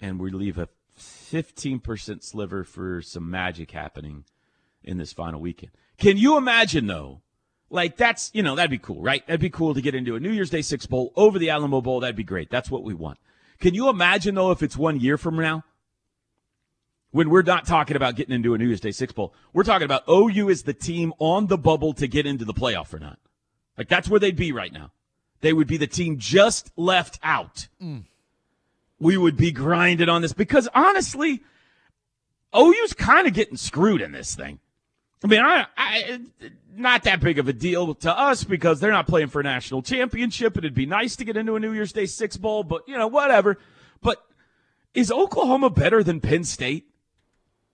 And 0.00 0.20
we 0.20 0.30
leave 0.30 0.56
a 0.56 0.68
15% 0.98 2.22
sliver 2.22 2.64
for 2.64 3.02
some 3.02 3.30
magic 3.30 3.72
happening 3.72 4.24
in 4.82 4.98
this 4.98 5.12
final 5.12 5.40
weekend. 5.40 5.72
Can 5.98 6.16
you 6.16 6.36
imagine, 6.36 6.86
though? 6.86 7.22
Like, 7.70 7.96
that's, 7.96 8.30
you 8.34 8.42
know, 8.42 8.56
that'd 8.56 8.70
be 8.70 8.78
cool, 8.78 9.02
right? 9.02 9.26
That'd 9.26 9.40
be 9.40 9.50
cool 9.50 9.74
to 9.74 9.82
get 9.82 9.94
into 9.94 10.16
a 10.16 10.20
New 10.20 10.30
Year's 10.30 10.50
Day 10.50 10.62
Six 10.62 10.86
Bowl 10.86 11.12
over 11.16 11.38
the 11.38 11.50
Alamo 11.50 11.80
Bowl. 11.80 12.00
That'd 12.00 12.16
be 12.16 12.24
great. 12.24 12.50
That's 12.50 12.70
what 12.70 12.82
we 12.82 12.94
want. 12.94 13.18
Can 13.60 13.74
you 13.74 13.88
imagine, 13.88 14.34
though, 14.34 14.50
if 14.50 14.62
it's 14.62 14.76
one 14.76 14.98
year 14.98 15.18
from 15.18 15.36
now? 15.36 15.64
When 17.12 17.30
we're 17.30 17.42
not 17.42 17.66
talking 17.66 17.96
about 17.96 18.16
getting 18.16 18.34
into 18.34 18.54
a 18.54 18.58
New 18.58 18.66
Year's 18.66 18.80
Day 18.80 18.92
Six 18.92 19.12
Bowl. 19.12 19.34
We're 19.52 19.64
talking 19.64 19.84
about 19.84 20.04
OU 20.08 20.48
is 20.48 20.62
the 20.62 20.74
team 20.74 21.12
on 21.18 21.48
the 21.48 21.58
bubble 21.58 21.92
to 21.94 22.06
get 22.06 22.26
into 22.26 22.44
the 22.44 22.54
playoff 22.54 22.92
or 22.94 22.98
not. 22.98 23.18
Like 23.76 23.88
that's 23.88 24.08
where 24.08 24.20
they'd 24.20 24.36
be 24.36 24.52
right 24.52 24.72
now. 24.72 24.92
They 25.40 25.52
would 25.52 25.66
be 25.66 25.76
the 25.76 25.86
team 25.86 26.18
just 26.18 26.70
left 26.76 27.18
out. 27.22 27.68
Mm. 27.82 28.04
We 28.98 29.16
would 29.16 29.36
be 29.36 29.50
grinding 29.52 30.08
on 30.08 30.22
this 30.22 30.34
because 30.34 30.68
honestly, 30.74 31.42
OU's 32.54 32.92
kind 32.92 33.26
of 33.26 33.32
getting 33.32 33.56
screwed 33.56 34.02
in 34.02 34.12
this 34.12 34.34
thing. 34.34 34.58
I 35.22 35.26
mean, 35.26 35.40
I, 35.40 35.66
I, 35.76 36.20
not 36.74 37.04
that 37.04 37.20
big 37.20 37.38
of 37.38 37.48
a 37.48 37.52
deal 37.52 37.94
to 37.94 38.18
us 38.18 38.44
because 38.44 38.80
they're 38.80 38.90
not 38.90 39.06
playing 39.06 39.28
for 39.28 39.40
a 39.40 39.44
national 39.44 39.82
championship. 39.82 40.56
It'd 40.56 40.74
be 40.74 40.86
nice 40.86 41.16
to 41.16 41.24
get 41.24 41.36
into 41.36 41.56
a 41.56 41.60
New 41.60 41.72
Year's 41.72 41.92
Day 41.92 42.06
Six 42.06 42.36
Bowl, 42.36 42.64
but 42.64 42.88
you 42.88 42.96
know, 42.96 43.06
whatever. 43.06 43.58
But 44.02 44.24
is 44.94 45.10
Oklahoma 45.10 45.70
better 45.70 46.02
than 46.02 46.20
Penn 46.20 46.44
State? 46.44 46.89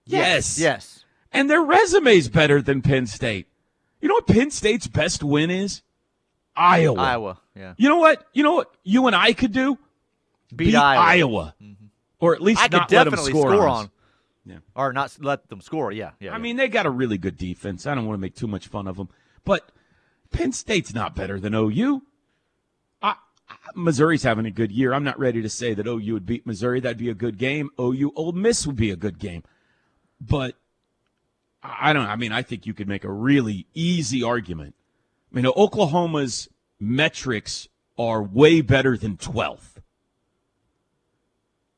Yes. 0.07 0.59
Yes. 0.59 1.05
And 1.31 1.49
their 1.49 1.61
resume's 1.61 2.29
better 2.29 2.61
than 2.61 2.81
Penn 2.81 3.05
State. 3.07 3.47
You 4.01 4.07
know 4.07 4.15
what 4.15 4.27
Penn 4.27 4.51
State's 4.51 4.87
best 4.87 5.23
win 5.23 5.51
is? 5.51 5.81
Iowa. 6.55 6.99
Iowa. 6.99 7.39
Yeah. 7.55 7.73
You 7.77 7.89
know 7.89 7.97
what? 7.97 8.25
You 8.33 8.43
know 8.43 8.53
what 8.55 8.73
you 8.83 9.07
and 9.07 9.15
I 9.15 9.33
could 9.33 9.51
do? 9.51 9.77
Beat, 10.55 10.75
Iowa. 10.75 11.53
Mm-hmm. 11.61 11.85
Or 12.19 12.33
at 12.33 12.41
least 12.41 12.61
I 12.61 12.67
could 12.67 12.73
not 12.73 12.91
let 12.91 13.03
them 13.03 13.13
definitely 13.13 13.31
score, 13.31 13.51
score, 13.51 13.67
on. 13.67 13.77
on. 13.77 13.91
Yeah. 14.45 14.57
Or 14.75 14.93
not 14.93 15.15
let 15.19 15.49
them 15.49 15.61
score. 15.61 15.91
Yeah. 15.91 16.11
Yeah. 16.19 16.31
I 16.31 16.33
yeah. 16.35 16.39
mean, 16.39 16.55
they 16.55 16.67
got 16.67 16.85
a 16.85 16.89
really 16.89 17.17
good 17.17 17.37
defense. 17.37 17.85
I 17.85 17.93
don't 17.95 18.05
want 18.05 18.17
to 18.17 18.21
make 18.21 18.35
too 18.35 18.47
much 18.47 18.67
fun 18.67 18.87
of 18.87 18.95
them, 18.95 19.09
but 19.43 19.71
Penn 20.31 20.53
State's 20.53 20.93
not 20.93 21.15
better 21.15 21.39
than 21.39 21.53
OU. 21.53 22.01
I, 23.01 23.15
I- 23.49 23.55
Missouri's 23.75 24.23
having 24.23 24.45
a 24.45 24.51
good 24.51 24.71
year. 24.71 24.93
I'm 24.93 25.03
not 25.03 25.19
ready 25.19 25.41
to 25.41 25.49
say 25.49 25.73
that 25.73 25.85
OU 25.87 26.13
would 26.13 26.25
beat 26.25 26.47
Missouri. 26.47 26.79
That'd 26.79 26.97
be 26.97 27.09
a 27.09 27.13
good 27.13 27.37
game. 27.37 27.69
OU 27.79 28.13
Ole 28.15 28.31
Miss 28.31 28.65
would 28.65 28.77
be 28.77 28.89
a 28.89 28.95
good 28.95 29.19
game, 29.19 29.43
but 30.19 30.55
I 31.63 31.93
don't. 31.93 32.05
I 32.07 32.15
mean, 32.15 32.31
I 32.31 32.41
think 32.41 32.65
you 32.65 32.73
could 32.73 32.87
make 32.87 33.03
a 33.03 33.11
really 33.11 33.67
easy 33.73 34.23
argument. 34.23 34.75
I 35.31 35.35
mean, 35.35 35.45
Oklahoma's 35.47 36.49
metrics 36.79 37.67
are 37.97 38.21
way 38.23 38.61
better 38.61 38.95
than 38.97 39.17
12th. 39.17 39.81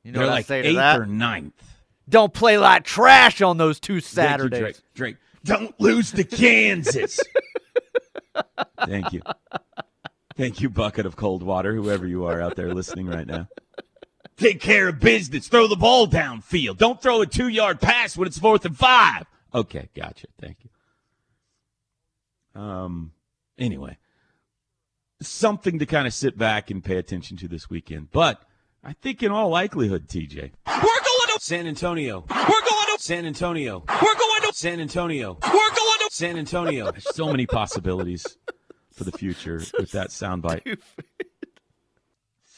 you 0.04 0.12
know 0.12 0.20
They're 0.20 0.28
like 0.28 0.50
eighth 0.52 0.76
that? 0.76 1.00
or 1.00 1.06
ninth. 1.06 1.64
Don't 2.08 2.34
play 2.34 2.58
like 2.58 2.84
trash 2.84 3.42
on 3.42 3.58
those 3.58 3.80
two 3.80 4.02
Thank 4.02 4.04
you, 4.04 4.10
Saturdays. 4.10 4.60
Drake. 4.60 4.78
Drake, 4.96 5.16
don't 5.44 5.80
lose 5.80 6.12
to 6.12 6.24
Kansas. 6.24 7.20
Thank 8.86 9.14
you. 9.14 9.22
Thank 10.36 10.62
you, 10.62 10.70
bucket 10.70 11.06
of 11.06 11.16
cold 11.16 11.44
water, 11.44 11.74
whoever 11.74 12.08
you 12.08 12.26
are 12.26 12.42
out 12.42 12.56
there 12.56 12.74
listening 12.74 13.08
right 13.08 13.28
now. 13.28 13.48
Take 14.40 14.62
care 14.62 14.88
of 14.88 15.00
business. 15.00 15.48
Throw 15.48 15.68
the 15.68 15.76
ball 15.76 16.08
downfield. 16.08 16.78
Don't 16.78 17.02
throw 17.02 17.22
a 17.22 17.26
two 17.26 17.50
yard 17.50 17.82
pass 17.82 18.16
when 18.16 18.28
it's 18.28 18.40
fourth 18.40 18.64
and 18.66 18.78
five. 18.78 19.26
Okay, 19.54 19.90
gotcha. 19.96 20.28
Thank 20.40 20.58
you. 20.64 22.62
Um. 22.62 23.12
Anyway, 23.58 23.98
something 25.22 25.80
to 25.80 25.86
kind 25.86 26.08
of 26.08 26.14
sit 26.14 26.38
back 26.38 26.72
and 26.72 26.84
pay 26.84 26.96
attention 26.96 27.36
to 27.38 27.48
this 27.50 27.70
weekend. 27.70 28.10
But 28.12 28.42
I 28.84 28.94
think, 28.94 29.22
in 29.22 29.32
all 29.32 29.50
likelihood, 29.50 30.08
TJ, 30.08 30.52
We're 30.66 30.82
going 30.82 30.84
to. 30.86 31.38
San 31.40 31.68
Antonio, 31.68 32.26
We're 32.30 32.36
going 32.38 32.98
to. 32.98 32.98
San 33.00 33.26
Antonio, 33.26 33.84
We're 33.88 34.00
going 34.00 34.42
to. 34.48 34.54
San 34.54 34.80
Antonio. 34.80 35.38
We're 35.44 35.52
going 35.52 36.00
to. 36.00 36.10
San 36.12 36.38
Antonio. 36.38 36.92
There's 36.92 37.16
so 37.16 37.28
many 37.28 37.46
possibilities 37.46 38.38
for 38.94 39.04
the 39.04 39.12
future 39.12 39.62
with 39.78 39.92
that 39.92 40.10
soundbite. 40.10 40.78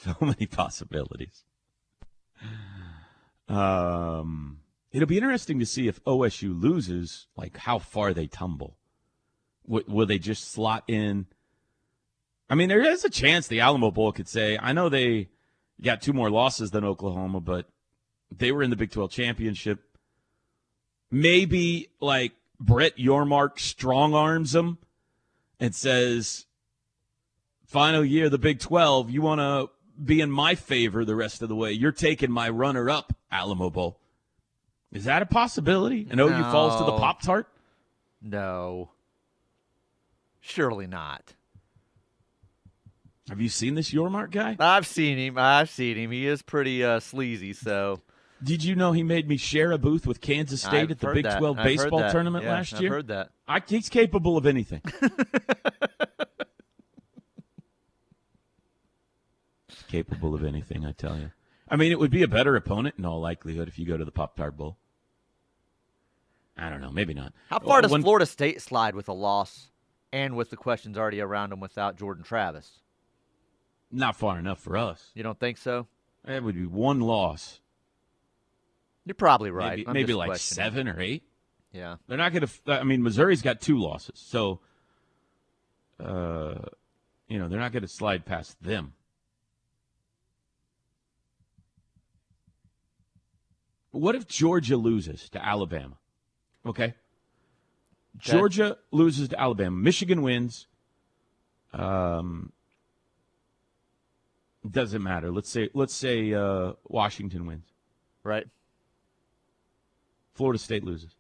So 0.04 0.16
many 0.20 0.46
possibilities. 0.48 1.44
Um, 3.52 4.60
it'll 4.92 5.08
be 5.08 5.18
interesting 5.18 5.60
to 5.60 5.66
see 5.66 5.88
if 5.88 6.04
OSU 6.06 6.60
loses, 6.60 7.28
like 7.36 7.58
how 7.58 7.80
far 7.80 8.14
they 8.14 8.28
tumble. 8.28 8.78
W- 9.68 9.86
will 9.88 10.06
they 10.06 10.20
just 10.20 10.52
slot 10.52 10.86
in? 10.88 11.26
I 12.50 12.56
mean, 12.56 12.70
there 12.70 12.84
is 12.84 13.04
a 13.04 13.10
chance 13.10 13.48
the 13.48 13.60
Alamo 13.60 13.92
Bowl 13.92 14.12
could 14.12 14.28
say, 14.28 14.58
I 14.62 14.72
know 14.72 14.90
they 14.90 15.30
got 15.82 16.02
two 16.02 16.14
more 16.14 16.30
losses 16.30 16.72
than 16.72 16.86
Oklahoma, 16.86 17.42
but 17.42 17.68
they 18.36 18.52
were 18.52 18.64
in 18.64 18.70
the 18.70 18.76
Big 18.76 18.92
12 18.92 19.12
championship. 19.12 19.80
Maybe 21.10 21.90
like 22.00 22.34
Brett 22.60 22.98
Yormark 22.98 23.60
strong 23.60 24.14
arms 24.14 24.54
them 24.54 24.78
and 25.60 25.76
says, 25.76 26.46
final 27.66 28.06
year 28.06 28.30
the 28.30 28.38
Big 28.38 28.60
12, 28.60 29.10
you 29.10 29.22
want 29.22 29.40
to 29.40 29.70
be 30.04 30.22
in 30.22 30.32
my 30.32 30.56
favor 30.56 31.06
the 31.06 31.16
rest 31.16 31.42
of 31.42 31.50
the 31.50 31.56
way. 31.56 31.72
You're 31.72 31.92
taking 31.92 32.32
my 32.32 32.50
runner 32.50 32.90
up, 32.90 33.14
Alamo 33.32 33.70
Bowl. 33.70 34.00
Is 34.92 35.06
that 35.06 35.22
a 35.22 35.26
possibility? 35.26 36.08
And 36.10 36.20
OU 36.20 36.44
falls 36.52 36.78
to 36.80 36.84
the 36.86 36.98
Pop 36.98 37.22
Tart? 37.22 37.48
No. 38.22 38.92
Surely 40.42 40.88
not. 40.88 41.34
Have 43.30 43.40
you 43.40 43.48
seen 43.50 43.76
this 43.76 43.92
Yormark 43.92 44.32
guy? 44.32 44.58
I've 44.60 44.86
seen 44.86 45.18
him. 45.18 45.38
I've 45.38 45.70
seen 45.70 45.96
him. 45.96 46.12
He 46.12 46.28
is 46.28 46.42
pretty 46.42 46.84
uh, 46.84 47.00
sleazy. 47.00 47.54
So 47.54 48.02
Did 48.44 48.64
you 48.66 48.76
know 48.76 48.92
he 48.92 49.04
made 49.04 49.30
me 49.30 49.38
share 49.38 49.72
a 49.72 49.78
booth 49.78 50.06
with 50.06 50.20
Kansas 50.20 50.62
State 50.62 50.74
I've 50.82 50.92
at 50.92 51.00
the 51.00 51.14
Big 51.14 51.24
that. 51.24 51.40
12 51.40 51.58
I've 51.58 51.64
baseball 51.64 52.12
tournament 52.12 52.44
Yeah, 52.44 52.52
last 52.52 52.74
I've 52.74 52.82
year? 52.82 52.92
heard 52.92 53.08
that. 53.08 53.30
I, 53.48 53.62
he's 53.66 53.88
capable 53.88 54.36
of 54.36 54.46
anything. 54.46 54.82
capable 59.92 60.34
of 60.34 60.44
anything, 60.44 60.86
I 60.86 60.92
tell 60.94 61.18
you. 61.18 61.32
I 61.68 61.76
mean, 61.76 61.92
it 61.92 62.00
would 62.00 62.12
be 62.12 62.24
a 62.24 62.28
better 62.28 62.56
opponent 62.56 62.96
in 62.98 63.06
all 63.06 63.20
likelihood 63.20 63.68
if 63.68 63.78
you 63.80 63.86
go 63.86 63.98
to 63.98 64.06
the 64.06 64.12
Pop 64.12 64.36
Tart 64.36 64.58
Bowl. 64.58 64.78
I 66.58 66.70
don't 66.70 66.82
know, 66.82 66.92
maybe 66.92 67.14
not. 67.14 67.34
How 67.50 67.60
far 67.60 67.80
Uh, 67.80 67.82
does 67.82 67.92
one- 67.92 68.02
Florida 68.02 68.26
State 68.26 68.62
slide 68.62 68.94
with 68.96 69.08
a 69.08 69.14
loss 69.14 69.72
and 70.12 70.36
with 70.36 70.50
the 70.50 70.58
questions 70.58 70.98
already 70.98 71.22
around 71.22 71.50
them 71.52 71.60
without 71.60 71.98
Jordan 71.98 72.24
Travis? 72.24 72.80
Not 73.92 74.16
far 74.16 74.38
enough 74.38 74.60
for 74.60 74.78
us. 74.78 75.12
You 75.16 75.24
don't 75.24 75.40
think 75.40 75.58
so? 75.58 75.88
That 76.26 76.44
would 76.44 76.56
be 76.56 76.66
one 76.66 77.00
loss, 77.00 77.60
You're 79.06 79.16
probably 79.16 79.50
right. 79.50 79.80
maybe, 79.80 79.92
maybe 79.92 80.14
like 80.14 80.38
seven 80.38 80.88
or 80.88 81.00
eight. 81.02 81.24
Yeah. 81.74 81.96
They're 82.08 82.18
not 82.18 82.34
going 82.34 82.46
to. 82.46 82.50
I 82.68 82.84
mean, 82.84 83.02
Missouri's 83.02 83.42
got 83.42 83.60
two 83.62 83.78
losses, 83.80 84.20
so 84.20 84.60
uh, 86.00 86.56
you 87.28 87.40
know 87.40 87.48
they're 87.48 87.60
not 87.60 87.72
going 87.72 87.82
to 87.84 87.88
slide 87.88 88.26
past 88.26 88.62
them. 88.62 88.94
What 93.92 94.16
if 94.16 94.28
Georgia 94.28 94.78
loses 94.78 95.30
to 95.30 95.46
Alabama? 95.46 95.98
Okay. 96.66 96.96
Georgia 98.18 98.78
loses 98.92 99.30
to 99.30 99.40
Alabama. 99.40 99.76
Michigan 99.76 100.22
wins. 100.22 100.68
Um, 101.74 102.52
doesn't 104.70 105.02
matter. 105.02 105.32
Let's 105.32 105.50
say 105.50 105.70
let's 105.74 105.94
say 105.94 106.34
uh, 106.34 106.74
Washington 106.88 107.46
wins. 107.46 107.66
Right. 108.24 108.48
Florida 110.34 110.60
State 110.60 110.84
loses. 110.84 111.16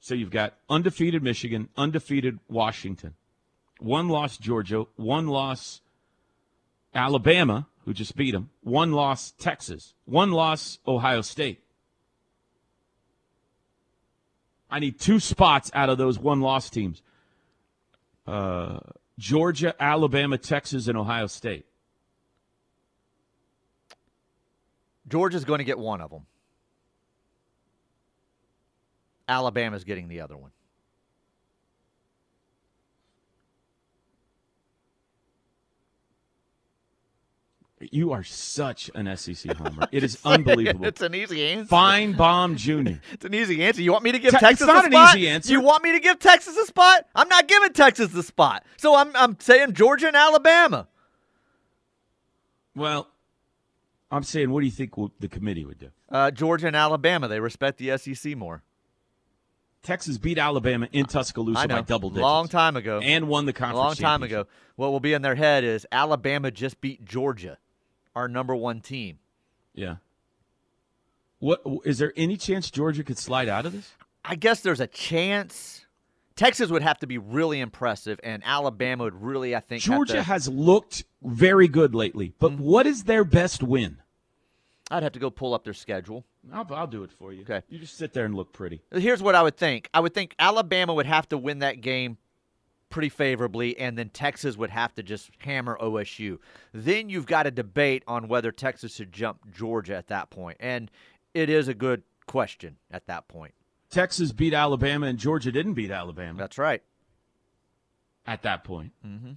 So 0.00 0.14
you've 0.14 0.30
got 0.30 0.54
undefeated 0.68 1.22
Michigan, 1.22 1.68
undefeated 1.76 2.38
Washington, 2.48 3.14
one 3.80 4.08
loss 4.08 4.36
Georgia, 4.36 4.84
one 4.96 5.26
loss 5.26 5.80
Alabama, 6.94 7.66
who 7.86 7.94
just 7.94 8.16
beat 8.16 8.32
them, 8.32 8.50
one 8.62 8.92
loss 8.92 9.30
Texas, 9.38 9.94
one 10.04 10.32
loss 10.32 10.80
Ohio 10.86 11.22
State. 11.22 11.62
I 14.68 14.80
need 14.80 14.98
two 14.98 15.20
spots 15.20 15.70
out 15.72 15.88
of 15.88 15.96
those 15.96 16.18
one 16.18 16.40
loss 16.40 16.68
teams. 16.68 17.00
Uh, 18.26 18.80
Georgia, 19.18 19.74
Alabama, 19.80 20.36
Texas, 20.36 20.88
and 20.88 20.98
Ohio 20.98 21.28
State. 21.28 21.64
Georgia's 25.08 25.44
going 25.44 25.58
to 25.58 25.64
get 25.64 25.78
one 25.78 26.00
of 26.00 26.10
them. 26.10 26.26
Alabama's 29.28 29.84
getting 29.84 30.08
the 30.08 30.20
other 30.20 30.36
one. 30.36 30.50
You 37.92 38.12
are 38.12 38.22
such 38.22 38.90
an 38.94 39.14
SEC 39.16 39.56
homer. 39.56 39.88
It 39.92 40.02
is 40.02 40.18
unbelievable. 40.24 40.86
it's 40.86 41.02
an 41.02 41.14
easy 41.14 41.44
answer. 41.46 41.68
Fine 41.68 42.12
bomb 42.12 42.56
Junior. 42.56 43.00
It's 43.12 43.24
an 43.24 43.34
easy 43.34 43.62
answer. 43.64 43.82
You 43.82 43.92
want 43.92 44.04
me 44.04 44.12
to 44.12 44.18
give 44.18 44.32
Te- 44.32 44.38
Texas 44.38 44.62
it's 44.68 44.74
not 44.74 44.84
a 44.84 44.86
an 44.86 44.92
spot? 44.92 45.16
easy 45.16 45.28
answer. 45.28 45.52
You 45.52 45.60
want 45.60 45.82
me 45.84 45.92
to 45.92 46.00
give 46.00 46.18
Texas 46.18 46.56
a 46.56 46.66
spot? 46.66 47.06
I'm 47.14 47.28
not 47.28 47.48
giving 47.48 47.72
Texas 47.72 48.08
the 48.12 48.22
spot. 48.22 48.64
So 48.76 48.94
I'm 48.94 49.14
I'm 49.16 49.36
saying 49.40 49.74
Georgia 49.74 50.08
and 50.08 50.16
Alabama. 50.16 50.88
Well, 52.74 53.08
I'm 54.10 54.22
saying, 54.22 54.50
what 54.50 54.60
do 54.60 54.66
you 54.66 54.72
think 54.72 54.92
the 55.18 55.28
committee 55.28 55.64
would 55.64 55.78
do? 55.78 55.90
Uh, 56.10 56.30
Georgia 56.30 56.66
and 56.66 56.76
Alabama. 56.76 57.26
They 57.28 57.40
respect 57.40 57.78
the 57.78 57.96
SEC 57.98 58.36
more. 58.36 58.62
Texas 59.82 60.18
beat 60.18 60.36
Alabama 60.36 60.88
in 60.92 61.06
Tuscaloosa 61.06 61.68
by 61.68 61.80
double 61.82 62.10
digits. 62.10 62.20
A 62.20 62.26
long 62.26 62.48
time 62.48 62.76
ago. 62.76 63.00
And 63.00 63.28
won 63.28 63.46
the 63.46 63.50
a 63.50 63.52
conference 63.52 63.78
long 63.78 63.94
time 63.94 64.22
ago. 64.24 64.46
What 64.74 64.90
will 64.90 65.00
be 65.00 65.12
in 65.12 65.22
their 65.22 65.36
head 65.36 65.64
is 65.64 65.86
Alabama 65.92 66.50
just 66.50 66.80
beat 66.80 67.04
Georgia, 67.04 67.58
our 68.16 68.26
number 68.26 68.56
one 68.56 68.80
team. 68.80 69.18
Yeah. 69.74 69.96
What 71.38 71.60
is 71.84 71.98
there 71.98 72.12
any 72.16 72.36
chance 72.36 72.70
Georgia 72.70 73.04
could 73.04 73.18
slide 73.18 73.48
out 73.48 73.66
of 73.66 73.72
this? 73.72 73.92
I 74.24 74.34
guess 74.34 74.60
there's 74.62 74.80
a 74.80 74.86
chance. 74.86 75.84
Texas 76.34 76.70
would 76.70 76.82
have 76.82 76.98
to 76.98 77.06
be 77.06 77.18
really 77.18 77.60
impressive, 77.60 78.18
and 78.24 78.42
Alabama 78.44 79.04
would 79.04 79.22
really, 79.22 79.54
I 79.54 79.60
think, 79.60 79.82
Georgia 79.82 80.14
to- 80.14 80.22
has 80.22 80.48
looked 80.48 81.04
very 81.22 81.68
good 81.68 81.94
lately, 81.94 82.32
but 82.38 82.52
Mm-hmm. 82.52 82.62
what 82.64 82.86
is 82.86 83.04
their 83.04 83.24
best 83.24 83.62
win? 83.62 83.98
I'd 84.90 85.02
have 85.02 85.12
to 85.12 85.18
go 85.18 85.30
pull 85.30 85.52
up 85.54 85.64
their 85.64 85.74
schedule. 85.74 86.24
I'll, 86.52 86.66
I'll 86.74 86.86
do 86.86 87.02
it 87.04 87.10
for 87.12 87.32
you. 87.32 87.42
Okay. 87.42 87.62
You 87.68 87.78
just 87.78 87.96
sit 87.98 88.12
there 88.12 88.24
and 88.24 88.34
look 88.34 88.52
pretty. 88.52 88.82
Here's 88.92 89.22
what 89.22 89.34
I 89.34 89.42
would 89.42 89.56
think. 89.56 89.88
I 89.92 90.00
would 90.00 90.14
think 90.14 90.34
Alabama 90.38 90.94
would 90.94 91.06
have 91.06 91.28
to 91.30 91.38
win 91.38 91.58
that 91.60 91.80
game 91.80 92.18
pretty 92.96 93.10
favorably, 93.10 93.76
and 93.76 93.98
then 93.98 94.08
Texas 94.08 94.56
would 94.56 94.70
have 94.70 94.94
to 94.94 95.02
just 95.02 95.28
hammer 95.40 95.76
OSU. 95.82 96.38
Then 96.72 97.10
you've 97.10 97.26
got 97.26 97.46
a 97.46 97.50
debate 97.50 98.02
on 98.08 98.26
whether 98.26 98.50
Texas 98.50 98.94
should 98.94 99.12
jump 99.12 99.54
Georgia 99.54 99.94
at 99.94 100.06
that 100.06 100.30
point, 100.30 100.56
and 100.60 100.90
it 101.34 101.50
is 101.50 101.68
a 101.68 101.74
good 101.74 102.04
question 102.26 102.76
at 102.90 103.06
that 103.06 103.28
point. 103.28 103.52
Texas 103.90 104.32
beat 104.32 104.54
Alabama 104.54 105.08
and 105.08 105.18
Georgia 105.18 105.52
didn't 105.52 105.74
beat 105.74 105.90
Alabama 105.90 106.38
That's 106.38 106.56
right. 106.56 106.82
at 108.26 108.40
that 108.44 108.64
point. 108.64 108.92
Mm-hmm. 109.06 109.32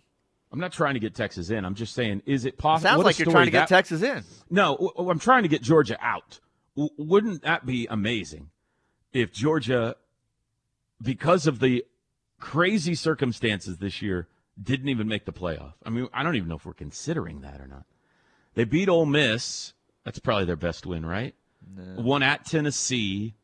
I'm 0.54 0.60
not 0.60 0.72
trying 0.72 0.94
to 0.94 1.02
get 1.02 1.14
Texas 1.14 1.50
in. 1.50 1.66
I'm 1.66 1.76
just 1.76 1.94
saying, 1.94 2.22
is 2.26 2.46
it 2.46 2.58
possible? 2.58 2.90
Sounds 2.90 3.04
like 3.04 3.20
you're 3.20 3.30
trying 3.30 3.48
to 3.48 3.52
get 3.52 3.68
that- 3.68 3.76
Texas 3.76 4.02
in. 4.02 4.24
No, 4.50 4.94
I'm 4.98 5.20
trying 5.20 5.44
to 5.44 5.50
get 5.50 5.62
Georgia 5.62 5.98
out. 6.00 6.40
W- 6.78 6.94
wouldn't 6.98 7.42
that 7.42 7.66
be 7.66 7.88
amazing 7.90 8.52
if 9.12 9.34
Georgia, 9.34 9.98
because 11.02 11.46
of 11.46 11.60
the 11.60 11.84
crazy 12.40 12.96
circumstances 12.96 13.78
this 13.78 14.02
year, 14.02 14.28
didn't 14.62 14.90
even 14.90 15.08
make 15.08 15.26
the 15.26 15.34
playoff? 15.34 15.74
I 15.86 15.90
mean, 15.90 16.08
I 16.14 16.24
don't 16.24 16.36
even 16.36 16.50
know 16.50 16.56
if 16.56 16.66
we're 16.66 16.74
considering 16.74 17.42
that 17.42 17.62
or 17.62 17.68
not. 17.68 17.86
They 18.56 18.64
beat 18.66 18.90
Ole 18.90 19.06
Miss. 19.06 19.74
That's 20.04 20.20
probably 20.20 20.46
their 20.46 20.56
best 20.56 20.86
win, 20.86 21.06
right? 21.06 21.36
One 21.96 22.24
at 22.24 22.46
Tennessee. 22.46 23.36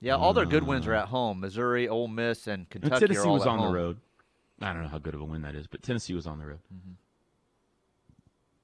Yeah, 0.00 0.16
all 0.16 0.32
their 0.32 0.46
good 0.46 0.62
wins 0.64 0.86
are 0.86 0.94
at 0.94 1.08
home. 1.08 1.40
Missouri, 1.40 1.88
Ole 1.88 2.08
Miss, 2.08 2.46
and 2.46 2.60
And 2.60 2.70
Kentucky 2.70 3.00
Tennessee 3.06 3.20
are 3.20 3.26
all 3.26 3.34
was 3.34 3.46
on 3.46 3.58
home. 3.58 3.68
the 3.72 3.78
road. 3.78 3.96
I 4.60 4.72
don't 4.72 4.82
know 4.82 4.88
how 4.88 4.98
good 4.98 5.14
of 5.14 5.20
a 5.20 5.24
win 5.24 5.42
that 5.42 5.54
is, 5.54 5.66
but 5.66 5.82
Tennessee 5.82 6.14
was 6.14 6.26
on 6.26 6.38
the 6.38 6.46
road. 6.46 6.58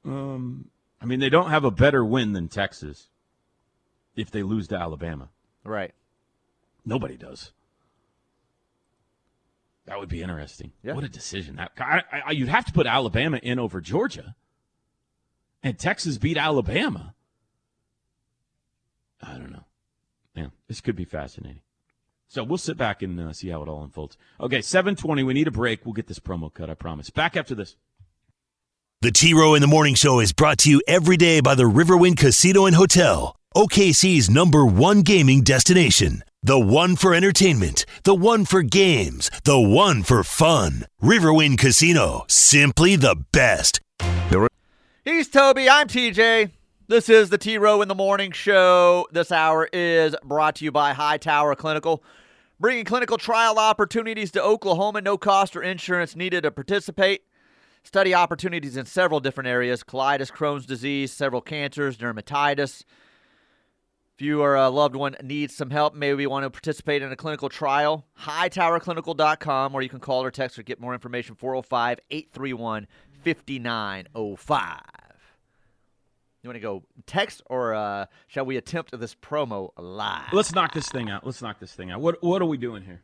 Um, 0.04 0.70
I 1.00 1.06
mean, 1.06 1.20
they 1.20 1.28
don't 1.28 1.50
have 1.50 1.64
a 1.64 1.70
better 1.70 2.04
win 2.04 2.32
than 2.32 2.48
Texas 2.48 3.08
if 4.14 4.30
they 4.30 4.42
lose 4.42 4.68
to 4.68 4.76
Alabama. 4.76 5.28
Right. 5.64 5.92
Nobody 6.84 7.16
does. 7.16 7.52
That 9.86 10.00
would 10.00 10.08
be 10.08 10.22
interesting. 10.22 10.72
Yeah. 10.82 10.94
What 10.94 11.04
a 11.04 11.08
decision! 11.08 11.56
That 11.56 11.72
I, 11.78 12.02
I, 12.26 12.30
you'd 12.32 12.48
have 12.48 12.66
to 12.66 12.72
put 12.72 12.86
Alabama 12.86 13.38
in 13.42 13.58
over 13.58 13.80
Georgia, 13.80 14.34
and 15.62 15.78
Texas 15.78 16.18
beat 16.18 16.36
Alabama. 16.36 17.14
I 19.22 19.34
don't 19.34 19.52
know. 19.52 19.64
Yeah, 20.34 20.48
this 20.68 20.80
could 20.80 20.96
be 20.96 21.04
fascinating. 21.04 21.60
So 22.28 22.42
we'll 22.42 22.58
sit 22.58 22.76
back 22.76 23.02
and 23.02 23.18
uh, 23.20 23.32
see 23.32 23.48
how 23.48 23.62
it 23.62 23.68
all 23.68 23.84
unfolds. 23.84 24.18
Okay, 24.40 24.60
seven 24.60 24.96
twenty. 24.96 25.22
We 25.22 25.34
need 25.34 25.46
a 25.46 25.52
break. 25.52 25.86
We'll 25.86 25.94
get 25.94 26.08
this 26.08 26.18
promo 26.18 26.52
cut. 26.52 26.68
I 26.68 26.74
promise. 26.74 27.08
Back 27.10 27.36
after 27.36 27.54
this. 27.54 27.76
The 29.02 29.12
T 29.12 29.34
Row 29.34 29.54
in 29.54 29.60
the 29.60 29.68
Morning 29.68 29.94
Show 29.94 30.18
is 30.18 30.32
brought 30.32 30.58
to 30.58 30.70
you 30.70 30.82
every 30.88 31.16
day 31.16 31.40
by 31.40 31.54
the 31.54 31.64
Riverwind 31.64 32.16
Casino 32.16 32.66
and 32.66 32.74
Hotel, 32.74 33.36
OKC's 33.54 34.28
number 34.28 34.66
one 34.66 35.02
gaming 35.02 35.42
destination. 35.42 36.24
The 36.42 36.58
one 36.60 36.96
for 36.96 37.14
entertainment, 37.14 37.86
the 38.04 38.14
one 38.14 38.44
for 38.44 38.62
games, 38.62 39.30
the 39.44 39.58
one 39.58 40.02
for 40.02 40.22
fun. 40.22 40.84
Riverwind 41.02 41.58
Casino, 41.58 42.24
simply 42.28 42.94
the 42.94 43.16
best. 43.32 43.80
He's 45.04 45.28
Toby. 45.28 45.68
I'm 45.68 45.88
TJ. 45.88 46.50
This 46.88 47.08
is 47.08 47.30
the 47.30 47.38
T 47.38 47.58
Row 47.58 47.80
in 47.82 47.88
the 47.88 47.94
Morning 47.94 48.30
Show. 48.32 49.08
This 49.10 49.32
hour 49.32 49.68
is 49.72 50.14
brought 50.24 50.56
to 50.56 50.64
you 50.64 50.70
by 50.70 50.92
Hightower 50.92 51.54
Clinical, 51.56 52.04
bringing 52.60 52.84
clinical 52.84 53.16
trial 53.16 53.58
opportunities 53.58 54.30
to 54.32 54.42
Oklahoma. 54.42 55.00
No 55.00 55.16
cost 55.16 55.56
or 55.56 55.62
insurance 55.62 56.14
needed 56.14 56.42
to 56.42 56.50
participate. 56.50 57.22
Study 57.82 58.14
opportunities 58.14 58.76
in 58.76 58.84
several 58.84 59.20
different 59.20 59.48
areas 59.48 59.82
colitis, 59.82 60.30
Crohn's 60.30 60.66
disease, 60.66 61.12
several 61.12 61.40
cancers, 61.40 61.96
dermatitis. 61.96 62.84
If 64.16 64.22
you 64.22 64.40
or 64.40 64.54
a 64.54 64.70
loved 64.70 64.96
one 64.96 65.14
needs 65.22 65.54
some 65.54 65.68
help, 65.68 65.94
maybe 65.94 66.22
you 66.22 66.30
want 66.30 66.44
to 66.44 66.50
participate 66.50 67.02
in 67.02 67.12
a 67.12 67.16
clinical 67.16 67.50
trial, 67.50 68.06
hightowerclinical.com, 68.22 69.74
or 69.74 69.82
you 69.82 69.90
can 69.90 70.00
call 70.00 70.24
or 70.24 70.30
text 70.30 70.58
or 70.58 70.62
get 70.62 70.80
more 70.80 70.94
information 70.94 71.34
405 71.34 72.00
831 72.10 72.86
5905. 73.22 74.80
You 76.42 76.48
want 76.48 76.54
to 76.54 76.60
go 76.60 76.82
text 77.04 77.42
or 77.44 77.74
uh, 77.74 78.06
shall 78.26 78.46
we 78.46 78.56
attempt 78.56 78.98
this 78.98 79.14
promo 79.14 79.72
live? 79.76 80.32
Let's 80.32 80.54
knock 80.54 80.72
this 80.72 80.88
thing 80.88 81.10
out. 81.10 81.26
Let's 81.26 81.42
knock 81.42 81.60
this 81.60 81.74
thing 81.74 81.90
out. 81.90 82.00
What 82.00 82.22
What 82.22 82.40
are 82.40 82.46
we 82.46 82.56
doing 82.56 82.84
here? 82.84 83.02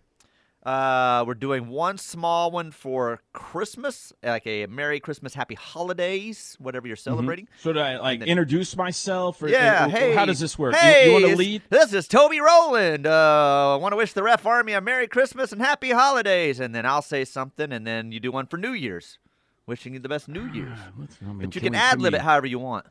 Uh, 0.65 1.25
we're 1.27 1.35
doing 1.35 1.67
one 1.67 1.99
small 1.99 2.53
one 2.53 2.71
for 2.71 3.21
Christmas, 3.33 4.13
like 4.23 4.47
a 4.47 4.67
Merry 4.67 5.01
Christmas, 5.01 5.35
Happy 5.35 5.57
Holidays, 5.57 6.57
whatever 6.61 6.87
you're 6.87 6.95
celebrating. 6.95 7.49
Should 7.61 7.77
I 7.77 7.99
like 7.99 8.21
then- 8.21 8.29
introduce 8.29 8.77
myself? 8.77 9.43
Or, 9.43 9.49
Yeah, 9.49 9.87
or- 9.87 9.89
hey. 9.89 10.15
How 10.15 10.25
does 10.25 10.39
this 10.39 10.57
work? 10.57 10.75
You- 10.75 10.79
Hey, 10.79 11.07
you, 11.09 11.13
want 11.15 11.25
to 11.27 11.37
lead? 11.37 11.63
This 11.69 11.93
is 11.93 12.07
Toby 12.07 12.41
Rowland. 12.41 13.09
Uh, 13.09 13.75
I 13.75 13.77
want 13.77 13.91
to 13.93 13.97
wish 13.97 14.13
the 14.13 14.23
Ref 14.23 14.47
Army 14.47 14.73
a 14.73 14.81
Merry 14.81 15.09
Christmas 15.09 15.51
and 15.51 15.61
Happy 15.61 15.91
Holidays, 15.91 16.61
and 16.61 16.73
then 16.73 16.87
I'll 16.87 17.03
say 17.03 17.25
something, 17.25 17.73
and 17.73 17.85
then 17.85 18.13
you 18.13 18.21
do 18.21 18.31
one 18.31 18.47
for 18.47 18.57
New 18.57 18.73
Year's, 18.73 19.19
wishing 19.67 19.95
you 19.95 19.99
the 20.01 20.09
best 20.09 20.29
New 20.29 20.47
Year's. 20.53 20.79
What's- 20.95 21.17
I 21.23 21.25
mean, 21.27 21.39
But 21.41 21.55
you 21.57 21.61
can 21.61 21.75
ad 21.75 22.01
lib 22.01 22.15
it 22.15 22.21
however 22.21 22.47
you 22.47 22.61
want. 22.61 22.87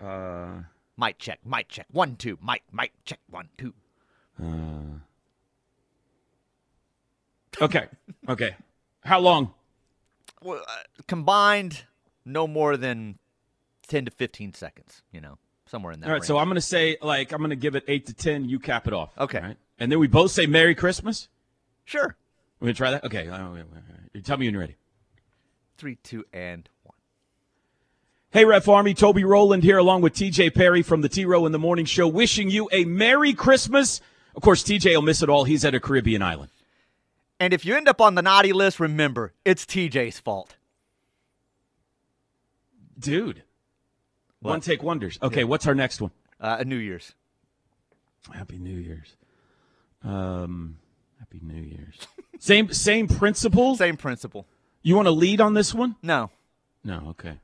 Uh, 0.00 0.62
Mic 0.96 1.18
check, 1.18 1.40
mic 1.44 1.68
check, 1.68 1.86
one 1.90 2.16
two, 2.16 2.38
mic, 2.42 2.62
mic 2.72 2.92
check, 3.04 3.18
one 3.28 3.48
two. 3.58 3.74
uh, 4.42 5.00
okay. 7.60 7.86
Okay. 8.28 8.56
How 9.04 9.20
long? 9.20 9.52
Well, 10.42 10.62
uh, 10.66 11.02
combined, 11.06 11.84
no 12.24 12.46
more 12.46 12.76
than 12.76 13.18
ten 13.86 14.04
to 14.04 14.10
fifteen 14.10 14.54
seconds. 14.54 15.02
You 15.12 15.20
know, 15.20 15.38
somewhere 15.66 15.92
in 15.92 16.00
that. 16.00 16.06
All 16.06 16.12
right. 16.12 16.24
So. 16.24 16.38
I'm 16.38 16.46
going 16.46 16.56
to 16.56 16.60
say 16.60 16.96
like 17.02 17.32
I'm 17.32 17.38
going 17.38 17.50
to 17.50 17.56
give 17.56 17.74
it 17.74 17.84
eight 17.88 18.06
to 18.06 18.14
ten. 18.14 18.48
You 18.48 18.58
cap 18.58 18.86
it 18.86 18.92
off. 18.92 19.10
Okay. 19.18 19.38
all 19.38 19.44
right? 19.44 19.56
And 19.78 19.90
then 19.90 19.98
we 19.98 20.06
both 20.06 20.30
say 20.30 20.46
Merry 20.46 20.74
Christmas. 20.74 21.28
sure. 21.84 22.16
We're 22.60 22.66
going 22.66 22.74
to 22.74 22.78
try 22.78 22.90
that. 22.92 23.04
Okay. 23.04 23.26
Tell 24.22 24.36
me 24.38 24.46
when 24.46 24.54
you're 24.54 24.60
ready. 24.60 24.76
Three, 25.76 25.96
two, 25.96 26.24
and 26.32 26.68
one. 26.84 26.94
Hey, 28.30 28.44
Ref 28.44 28.68
Army, 28.68 28.94
Toby 28.94 29.24
Rowland 29.24 29.64
here, 29.64 29.76
along 29.76 30.02
with 30.02 30.14
TJ 30.14 30.54
Perry 30.54 30.82
from 30.82 31.00
the 31.00 31.08
T 31.08 31.24
Row 31.24 31.46
in 31.46 31.52
the 31.52 31.58
Morning 31.58 31.84
Show, 31.84 32.06
wishing 32.08 32.48
you 32.48 32.68
a 32.72 32.84
Merry 32.84 33.34
Christmas. 33.34 34.00
Of 34.36 34.42
course, 34.42 34.62
TJ 34.62 34.94
will 34.94 35.02
miss 35.02 35.22
it 35.22 35.28
all. 35.28 35.44
He's 35.44 35.64
at 35.64 35.74
a 35.74 35.80
Caribbean 35.80 36.22
island. 36.22 36.50
And 37.44 37.52
if 37.52 37.66
you 37.66 37.76
end 37.76 37.88
up 37.88 38.00
on 38.00 38.14
the 38.14 38.22
naughty 38.22 38.54
list, 38.54 38.80
remember 38.80 39.34
it's 39.44 39.66
TJ's 39.66 40.18
fault. 40.18 40.56
Dude. 42.98 43.42
What? 44.40 44.52
One 44.52 44.60
take 44.62 44.82
wonders. 44.82 45.18
Okay, 45.22 45.44
what's 45.44 45.66
our 45.66 45.74
next 45.74 46.00
one? 46.00 46.10
Uh, 46.40 46.64
New 46.66 46.78
Year's. 46.78 47.14
Happy 48.32 48.56
New 48.56 48.78
Year's. 48.78 49.18
Um, 50.02 50.78
Happy 51.18 51.38
New 51.42 51.60
Year's. 51.60 51.98
same 52.38 52.72
same 52.72 53.08
principle. 53.08 53.76
Same 53.76 53.98
principle. 53.98 54.46
You 54.80 54.96
want 54.96 55.04
to 55.04 55.12
lead 55.12 55.42
on 55.42 55.52
this 55.52 55.74
one? 55.74 55.96
No, 56.02 56.30
No. 56.82 57.08
Okay. 57.10 57.40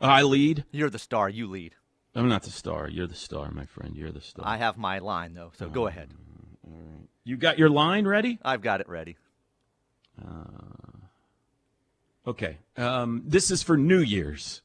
I 0.00 0.22
lead. 0.22 0.64
you're 0.70 0.88
the 0.88 0.98
star. 0.98 1.28
You 1.28 1.46
lead. 1.46 1.74
I'm 2.14 2.30
not 2.30 2.44
the 2.44 2.50
star. 2.50 2.88
You're 2.88 3.06
the 3.06 3.14
star, 3.14 3.50
my 3.50 3.66
friend. 3.66 3.94
You're 3.94 4.12
the 4.12 4.22
star. 4.22 4.46
I 4.48 4.56
have 4.56 4.78
my 4.78 4.98
line 4.98 5.34
though, 5.34 5.52
so 5.58 5.68
go 5.68 5.88
ahead. 5.88 6.08
You 7.30 7.36
got 7.36 7.60
your 7.60 7.70
line 7.70 8.08
ready? 8.08 8.40
I've 8.44 8.60
got 8.60 8.80
it 8.80 8.88
ready. 8.88 9.16
Okay. 12.26 12.58
Um, 12.76 13.22
this 13.24 13.52
is 13.52 13.62
for 13.62 13.76
New 13.76 14.00
Year's. 14.00 14.62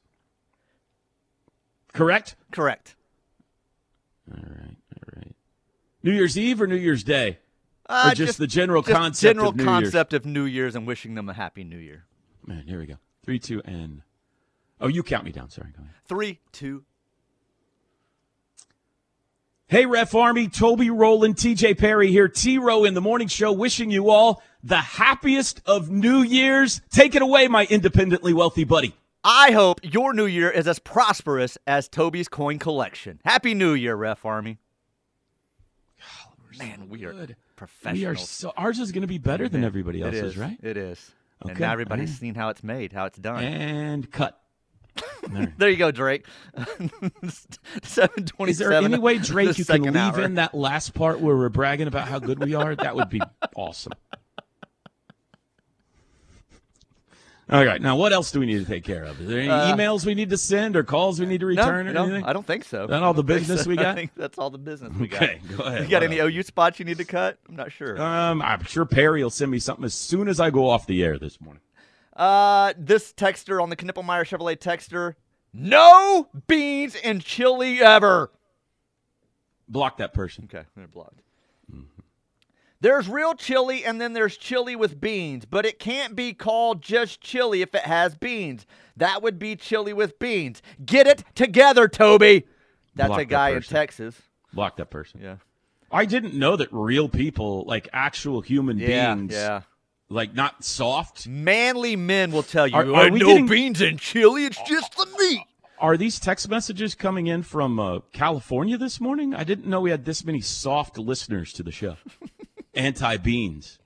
Correct? 1.94 2.36
Correct. 2.52 2.96
All 4.32 4.42
right. 4.42 4.78
All 4.96 5.14
right. 5.16 5.36
New 6.02 6.12
Year's 6.12 6.40
Eve 6.40 6.60
or 6.60 6.66
New 6.66 6.76
Year's 6.76 7.04
Day? 7.04 7.38
Uh, 7.88 8.10
or 8.12 8.16
just, 8.16 8.40
the 8.40 8.48
general 8.48 8.82
just 8.82 8.96
concept 8.98 9.36
general 9.36 9.50
of 9.50 9.58
New 9.58 9.64
concept 9.64 10.14
of 10.14 10.26
New 10.26 10.46
Year's 10.46 10.76
and 10.76 10.88
wishing 10.88 11.14
them 11.14 11.30
a 11.30 11.34
happy 11.34 11.64
New 11.64 11.78
Year. 11.78 12.06
Man, 12.48 12.64
here 12.66 12.80
we 12.80 12.88
go. 12.88 12.96
Three, 13.24 13.38
two, 13.38 13.62
and. 13.64 14.02
Oh, 14.82 14.88
you 14.88 15.04
count 15.04 15.24
me 15.24 15.32
down. 15.32 15.52
Sorry. 15.52 15.70
Go 15.70 15.84
ahead. 15.84 15.94
Three, 16.08 16.40
two. 16.52 16.84
Hey, 19.68 19.88
Ref 19.88 20.14
Army, 20.14 20.48
Toby 20.48 20.92
Rowland, 20.92 21.38
TJ 21.38 21.78
Perry 21.80 22.12
here. 22.12 22.28
T 22.28 22.60
Row 22.60 22.84
in 22.84 22.94
the 22.94 23.02
morning 23.02 23.28
show, 23.28 23.52
wishing 23.52 23.90
you 23.90 24.12
all 24.12 24.44
the 24.64 24.78
happiest 24.78 25.60
of 25.66 25.90
New 25.90 26.22
Year's. 26.22 26.82
Take 26.92 27.16
it 27.16 27.24
away, 27.24 27.48
my 27.48 27.66
independently 27.66 28.32
wealthy 28.32 28.64
buddy. 28.64 28.94
I 29.24 29.52
hope 29.54 29.80
your 29.82 30.14
New 30.14 30.28
Year 30.28 30.52
is 30.52 30.68
as 30.68 30.78
prosperous 30.78 31.58
as 31.66 31.88
Toby's 31.88 32.28
coin 32.28 32.60
collection. 32.60 33.20
Happy 33.26 33.56
New 33.56 33.74
Year, 33.74 33.96
Ref 33.96 34.24
Army. 34.24 34.60
Man, 36.60 36.88
we 36.88 37.04
are 37.06 37.12
good. 37.12 37.36
professionals. 37.56 38.00
We 38.00 38.06
are 38.06 38.16
so 38.16 38.54
ours 38.56 38.78
is 38.80 38.92
going 38.92 39.02
to 39.02 39.08
be 39.08 39.18
better 39.18 39.50
than 39.50 39.64
everybody 39.64 40.02
else's, 40.04 40.38
right? 40.38 40.58
It 40.62 40.78
is. 40.78 41.12
And 41.42 41.52
Okay, 41.52 41.60
now 41.60 41.72
everybody's 41.74 42.10
alright. 42.10 42.20
seen 42.20 42.36
how 42.36 42.50
it's 42.50 42.64
made, 42.64 42.94
how 42.94 43.06
it's 43.06 43.18
done. 43.18 43.44
And 43.44 44.10
cut. 44.12 44.40
There. 45.30 45.54
There 45.58 45.70
you 45.70 45.78
go, 45.78 45.92
Drake. 45.92 46.26
Seven 47.84 48.26
twenty-seven. 48.26 48.50
Is 48.50 48.58
there 48.58 48.72
any 48.74 48.98
way, 48.98 49.18
Drake, 49.18 49.58
you 49.58 49.66
can 49.66 49.82
leave 49.84 49.96
hour. 49.96 50.22
in 50.22 50.36
that 50.36 50.54
last 50.54 50.94
part 50.94 51.20
where 51.20 51.36
we're 51.36 51.50
bragging 51.50 51.88
about 51.88 52.08
how 52.08 52.20
good 52.20 52.40
we 52.40 52.54
are? 52.56 52.76
That 52.76 52.96
would 52.96 53.10
be 53.10 53.22
awesome. 53.56 53.94
All 57.48 57.64
right. 57.64 57.80
Now, 57.80 57.96
what 57.96 58.12
else 58.12 58.32
do 58.32 58.40
we 58.40 58.48
need 58.48 58.58
to 58.58 58.66
take 58.66 58.84
care 58.84 59.04
of? 59.04 59.22
Is 59.22 59.28
there 59.28 59.40
any 59.40 59.50
Uh, 59.50 59.76
emails 59.76 60.04
we 60.04 60.16
need 60.16 60.32
to 60.32 60.38
send 60.38 60.76
or 60.76 60.84
calls 60.84 61.20
we 61.20 61.28
need 61.28 61.42
to 61.42 61.46
No, 61.54 61.62
return 61.62 61.88
or 61.88 61.94
no, 61.94 62.04
anything? 62.06 62.24
I 62.26 62.34
don't 62.34 62.46
think 62.46 62.64
so. 62.64 62.88
That 62.88 63.04
all 63.04 63.14
the 63.14 63.22
I 63.22 63.28
don't 63.28 63.28
think 63.28 63.40
business 63.42 63.64
so. 63.66 63.70
we 63.70 63.78
I 63.78 63.84
got? 63.84 63.96
think 63.96 64.12
that's 64.18 64.38
all 64.40 64.50
the 64.50 64.58
business 64.58 64.92
we 65.00 65.08
got. 65.08 65.22
Okay, 65.24 65.42
go 65.56 65.64
ahead. 65.64 65.84
You 65.84 65.90
got 65.90 66.02
any 66.02 66.20
else? 66.20 66.32
OU 66.34 66.42
spots 66.44 66.80
you 66.80 66.86
need 66.86 66.98
to 66.98 67.06
cut? 67.06 67.38
I'm 67.48 67.56
not 67.56 67.72
sure. 67.72 68.02
Um, 68.02 68.42
I'm 68.42 68.64
sure 68.64 68.84
Perry 68.86 69.22
will 69.22 69.30
send 69.30 69.52
me 69.52 69.60
something 69.60 69.86
as 69.86 69.94
soon 69.94 70.28
as 70.28 70.40
I 70.40 70.50
go 70.50 70.68
off 70.68 70.88
the 70.88 71.04
air 71.04 71.20
this 71.20 71.40
morning. 71.40 71.62
Uh, 72.16 72.74
this 72.78 73.12
texter 73.14 73.62
on 73.62 73.70
the 73.70 73.76
Knippelmier 73.76 74.24
Chevrolet 74.26 74.58
texter, 74.58 75.16
no 75.54 76.30
beans 76.48 76.96
and 77.04 77.24
chili 77.24 77.82
ever. 77.82 78.32
Block 79.68 79.98
that 79.98 80.14
person. 80.14 80.46
Okay, 80.46 80.66
they're 80.76 80.88
blocked. 80.88 81.22
There's 82.82 83.10
real 83.10 83.34
chili 83.34 83.84
and 83.84 84.00
then 84.00 84.14
there's 84.14 84.38
chili 84.38 84.76
with 84.76 85.02
beans, 85.02 85.46
but 85.46 85.66
it 85.66 85.80
can't 85.80 86.16
be 86.16 86.34
called 86.34 86.84
just 86.84 87.20
chili 87.20 87.62
if 87.64 87.74
it 87.74 87.82
has 87.84 88.16
beans. 88.16 88.68
That 88.96 89.24
would 89.24 89.40
be 89.40 89.56
chili 89.56 89.92
with 89.92 90.20
beans. 90.20 90.62
Get 90.86 91.08
it 91.08 91.24
together, 91.34 91.88
Toby. 91.88 92.46
That's 92.94 93.08
Block 93.08 93.22
a 93.22 93.24
that 93.24 93.30
guy 93.30 93.50
in. 93.52 93.62
Texas. 93.64 94.22
Block 94.54 94.78
that 94.78 94.92
person. 94.92 95.20
Yeah. 95.24 95.38
I 95.92 96.06
didn't 96.06 96.36
know 96.36 96.56
that 96.58 96.68
real 96.72 97.10
people, 97.10 97.64
like 97.66 97.88
actual 97.92 98.42
human 98.42 98.78
Yeah, 98.78 99.16
beings, 99.16 99.34
yeah. 99.34 99.62
Like 100.10 100.34
not 100.34 100.64
soft. 100.64 101.28
Manly 101.28 101.96
men 101.96 102.32
will 102.32 102.44
tell 102.44 102.68
you, 102.68 102.76
Are- 102.76 102.86
are 102.86 103.08
"Uh, 103.08 103.10
we 103.10 103.20
no 103.20 103.28
getting- 103.28 103.48
beans 103.48 103.82
and 103.82 104.00
chili, 104.00 104.46
it's 104.46 104.62
just 104.64 104.96
the 104.98 105.06
meat. 105.18 105.42
Are 105.78 105.98
these 105.98 106.20
text 106.20 106.48
messages 106.50 106.96
coming 106.96 107.28
in 107.28 107.44
from 107.44 107.80
uh, 107.80 108.00
California 108.14 108.78
this 108.78 109.02
morning? 109.02 109.36
I 109.36 109.44
didn't 109.44 109.68
know 109.68 109.82
we 109.82 109.92
had 109.92 110.06
this 110.06 110.24
many 110.24 110.40
soft 110.40 110.98
listeners 110.98 111.52
to 111.54 111.64
the 111.64 111.72
show. 111.72 111.98
Anti 112.74 113.18
beans. 113.18 113.78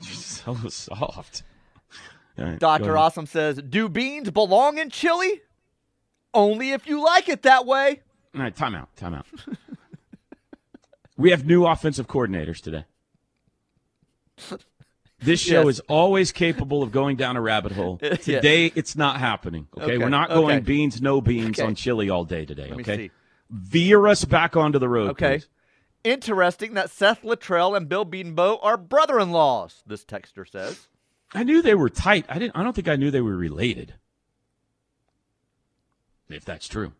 So 0.00 0.54
soft. 0.68 1.42
All 2.38 2.44
right, 2.44 2.52
go 2.52 2.58
Dr. 2.58 2.96
Awesome 2.96 3.26
says, 3.26 3.56
Do 3.56 3.88
beans 3.88 4.30
belong 4.30 4.78
in 4.78 4.90
chili? 4.90 5.42
Only 6.32 6.70
if 6.70 6.86
you 6.86 7.04
like 7.04 7.28
it 7.28 7.42
that 7.42 7.66
way. 7.66 8.00
All 8.34 8.40
right, 8.40 8.54
time 8.54 8.74
out, 8.74 8.94
time 8.96 9.14
out. 9.14 9.26
we 11.16 11.30
have 11.30 11.44
new 11.44 11.66
offensive 11.66 12.06
coordinators 12.08 12.60
today. 12.60 12.84
This 15.24 15.38
show 15.40 15.66
Yes. 15.66 15.76
is 15.76 15.80
always 15.88 16.32
capable 16.32 16.82
of 16.82 16.90
going 16.90 17.16
down 17.16 17.36
a 17.36 17.40
rabbit 17.40 17.70
hole. 17.70 17.98
Today, 17.98 18.72
it's 18.74 18.96
not 18.96 19.20
happening. 19.20 19.68
Okay, 19.76 19.84
Okay, 19.84 19.98
we're 19.98 20.08
not 20.08 20.30
going 20.30 20.56
okay. 20.56 20.64
beans, 20.64 21.00
no 21.00 21.20
beans 21.20 21.60
Okay. 21.60 21.66
on 21.68 21.76
chili 21.76 22.10
all 22.10 22.24
day 22.24 22.44
today. 22.44 22.66
Let 22.68 22.76
me 22.76 22.82
okay, 22.82 22.96
see. 22.96 23.10
veer 23.48 24.08
us 24.08 24.24
back 24.24 24.56
onto 24.56 24.80
the 24.80 24.88
road. 24.88 25.10
Okay. 25.10 25.38
please. 25.38 25.48
Interesting 26.02 26.74
that 26.74 26.90
Seth 26.90 27.22
Littrell 27.22 27.76
and 27.76 27.88
Bill 27.88 28.04
Bedenbaugh 28.04 28.58
are 28.64 28.76
brother 28.76 29.20
in 29.20 29.30
laws, 29.30 29.84
this 29.86 30.04
texter 30.04 30.44
says. 30.50 30.88
I 31.32 31.44
knew 31.44 31.62
they 31.62 31.76
were 31.76 31.88
tight. 31.88 32.26
I 32.28 32.40
didn't. 32.40 32.56
I 32.56 32.64
don't 32.64 32.72
think 32.74 32.88
I 32.88 32.96
knew 32.96 33.12
they 33.12 33.20
were 33.20 33.36
related. 33.36 33.94
If 36.28 36.44
that's 36.44 36.66
true. 36.66 36.94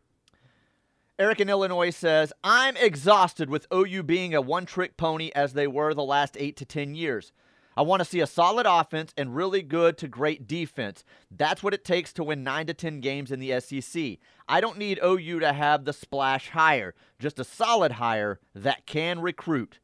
Eric 1.19 1.41
in 1.41 1.51
Illinois 1.51 1.91
says, 1.91 2.33
I'm 2.43 2.77
exhausted 2.77 3.51
with 3.51 3.67
OU 3.73 4.03
being 4.05 4.35
a 4.35 4.41
one 4.41 4.67
trick 4.67 4.97
pony 4.97 5.31
as 5.35 5.53
they 5.53 5.67
were 5.67 5.93
the 5.95 6.03
last 6.03 6.37
eight 6.39 6.57
to 6.57 6.65
10 6.65 6.95
years. 6.95 7.33
I 7.77 7.83
want 7.83 8.01
to 8.01 8.05
see 8.05 8.21
a 8.21 8.27
solid 8.27 8.67
offense 8.67 9.15
and 9.17 9.35
really 9.35 9.63
good 9.63 9.97
to 9.99 10.09
great 10.09 10.47
defense. 10.47 11.05
That's 11.31 11.63
what 11.63 11.75
it 11.75 11.85
takes 11.85 12.13
to 12.15 12.25
win 12.25 12.43
9 12.43 12.67
to 12.67 12.75
10 12.75 13.01
games 13.01 13.31
in 13.31 13.41
the 13.41 13.61
SEC. 13.61 14.19
I 14.49 14.61
don't 14.61 14.79
need 14.79 15.01
OU 15.03 15.41
to 15.41 15.53
have 15.53 15.85
the 15.85 15.93
splash 15.93 16.51
hire, 16.51 16.95
just 17.19 17.39
a 17.39 17.45
solid 17.45 17.93
hire 17.93 18.41
that 18.55 18.85
can 18.85 19.21
recruit. 19.21 19.79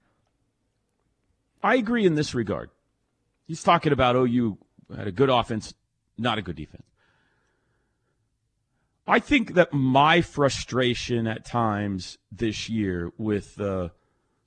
I 1.62 1.76
agree 1.76 2.04
in 2.04 2.14
this 2.14 2.34
regard. 2.34 2.70
He's 3.46 3.62
talking 3.62 3.92
about 3.92 4.16
OU 4.16 4.58
had 4.94 5.06
a 5.06 5.12
good 5.12 5.30
offense, 5.30 5.72
not 6.18 6.38
a 6.38 6.42
good 6.42 6.56
defense. 6.56 6.84
I 9.10 9.20
think 9.20 9.54
that 9.54 9.72
my 9.72 10.20
frustration 10.20 11.26
at 11.26 11.46
times 11.46 12.18
this 12.30 12.68
year 12.68 13.10
with 13.16 13.58
uh, 13.58 13.88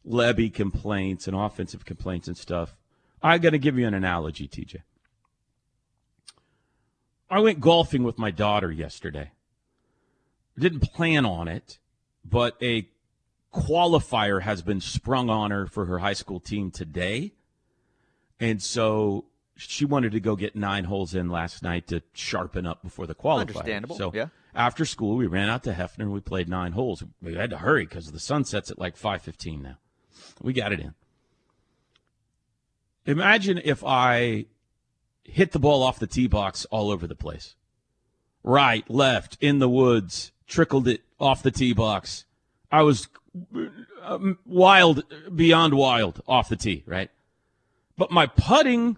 Lebby 0.08 0.54
complaints 0.54 1.28
and 1.28 1.36
offensive 1.36 1.84
complaints 1.84 2.28
and 2.28 2.38
stuff, 2.38 2.76
I'm 3.24 3.42
going 3.42 3.54
to 3.54 3.60
give 3.60 3.80
you 3.80 3.88
an 3.88 3.96
analogy, 3.96 4.48
TJ. 4.48 4.84
I 7.28 7.40
went 7.40 7.60
golfing 7.60 8.04
with 8.04 8.20
my 8.20 8.30
daughter 8.30 8.72
yesterday. 8.72 9.32
Didn't 10.60 10.94
plan 10.94 11.26
on 11.26 11.48
it, 11.48 11.80
but 12.24 12.56
a 12.62 12.88
qualifier 13.52 14.44
has 14.44 14.62
been 14.62 14.80
sprung 14.80 15.28
on 15.28 15.50
her 15.50 15.66
for 15.66 15.86
her 15.86 16.00
high 16.00 16.14
school 16.14 16.40
team 16.40 16.70
today. 16.70 17.34
And 18.40 18.62
so 18.62 19.26
she 19.56 19.86
wanted 19.86 20.12
to 20.14 20.20
go 20.20 20.36
get 20.36 20.56
nine 20.56 20.86
holes 20.86 21.14
in 21.14 21.30
last 21.30 21.64
night 21.64 21.88
to 21.88 22.02
sharpen 22.14 22.66
up 22.66 22.82
before 22.82 23.06
the 23.08 23.16
qualifier. 23.16 23.42
Understandable, 23.42 23.96
So 23.96 24.12
yeah. 24.14 24.28
after 24.56 24.86
school, 24.86 25.16
we 25.16 25.28
ran 25.28 25.50
out 25.50 25.64
to 25.64 25.74
Hefner 25.74 26.00
and 26.00 26.12
we 26.12 26.20
played 26.20 26.50
nine 26.50 26.72
holes. 26.72 27.04
We 27.22 27.36
had 27.36 27.50
to 27.52 27.58
hurry 27.58 27.86
because 27.86 28.12
the 28.12 28.20
sun 28.20 28.46
sets 28.46 28.72
at 28.72 28.80
like 28.80 28.98
5.15 28.98 29.62
now. 29.62 29.78
We 30.42 30.54
got 30.54 30.74
it 30.74 30.80
in. 30.80 30.94
Imagine 33.06 33.60
if 33.64 33.84
I 33.84 34.46
hit 35.24 35.52
the 35.52 35.60
ball 35.60 35.84
off 35.84 36.00
the 36.00 36.08
tee 36.08 36.28
box 36.28 36.66
all 36.66 36.92
over 36.92 37.08
the 37.08 37.16
place. 37.16 37.56
Right, 38.44 38.90
left, 38.90 39.38
in 39.40 39.60
the 39.60 39.70
woods, 39.70 40.32
trickled 40.48 40.88
it 40.88 41.02
off 41.20 41.44
the 41.44 41.52
tee 41.52 41.74
box. 41.74 42.26
I 42.72 42.82
was 42.82 43.08
um, 44.04 44.40
wild, 44.46 45.04
beyond 45.36 45.76
wild 45.76 46.22
off 46.28 46.50
the 46.50 46.56
tee, 46.56 46.84
right? 46.88 47.12
But 47.98 48.12
my 48.12 48.26
putting 48.26 48.98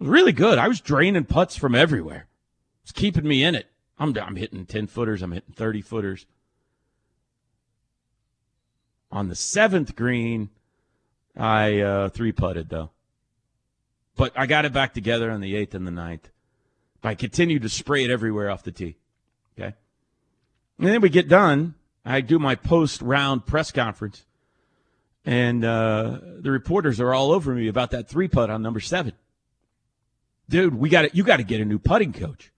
was 0.00 0.08
really 0.08 0.32
good. 0.32 0.58
I 0.58 0.66
was 0.66 0.80
draining 0.80 1.24
putts 1.24 1.56
from 1.56 1.74
everywhere. 1.74 2.26
It's 2.82 2.92
keeping 2.92 3.26
me 3.26 3.44
in 3.44 3.54
it. 3.54 3.66
I'm, 3.98 4.16
I'm 4.18 4.36
hitting 4.36 4.66
10 4.66 4.86
footers, 4.86 5.22
I'm 5.22 5.32
hitting 5.32 5.54
30 5.54 5.82
footers. 5.82 6.26
On 9.12 9.28
the 9.28 9.34
seventh 9.34 9.94
green, 9.94 10.48
I 11.36 11.80
uh, 11.80 12.08
three 12.08 12.32
putted 12.32 12.68
though. 12.68 12.90
But 14.16 14.32
I 14.36 14.46
got 14.46 14.64
it 14.64 14.72
back 14.72 14.94
together 14.94 15.30
on 15.30 15.40
the 15.40 15.56
eighth 15.56 15.74
and 15.74 15.86
the 15.86 15.90
ninth. 15.90 16.30
I 17.02 17.14
continued 17.14 17.62
to 17.62 17.68
spray 17.68 18.04
it 18.04 18.10
everywhere 18.10 18.50
off 18.50 18.62
the 18.62 18.72
tee. 18.72 18.96
Okay. 19.58 19.74
And 20.78 20.86
then 20.86 21.00
we 21.00 21.08
get 21.08 21.28
done. 21.28 21.74
I 22.04 22.20
do 22.20 22.38
my 22.38 22.54
post 22.54 23.02
round 23.02 23.46
press 23.46 23.70
conference. 23.72 24.24
And 25.24 25.64
uh, 25.64 26.18
the 26.38 26.50
reporters 26.50 27.00
are 27.00 27.12
all 27.12 27.32
over 27.32 27.54
me 27.54 27.68
about 27.68 27.90
that 27.90 28.08
three 28.08 28.28
putt 28.28 28.48
on 28.48 28.62
number 28.62 28.80
seven. 28.80 29.12
Dude, 30.50 30.74
we 30.74 30.88
got 30.88 31.04
it. 31.04 31.14
You 31.14 31.22
got 31.22 31.36
to 31.36 31.44
get 31.44 31.60
a 31.60 31.64
new 31.64 31.78
putting 31.78 32.12
coach. 32.12 32.50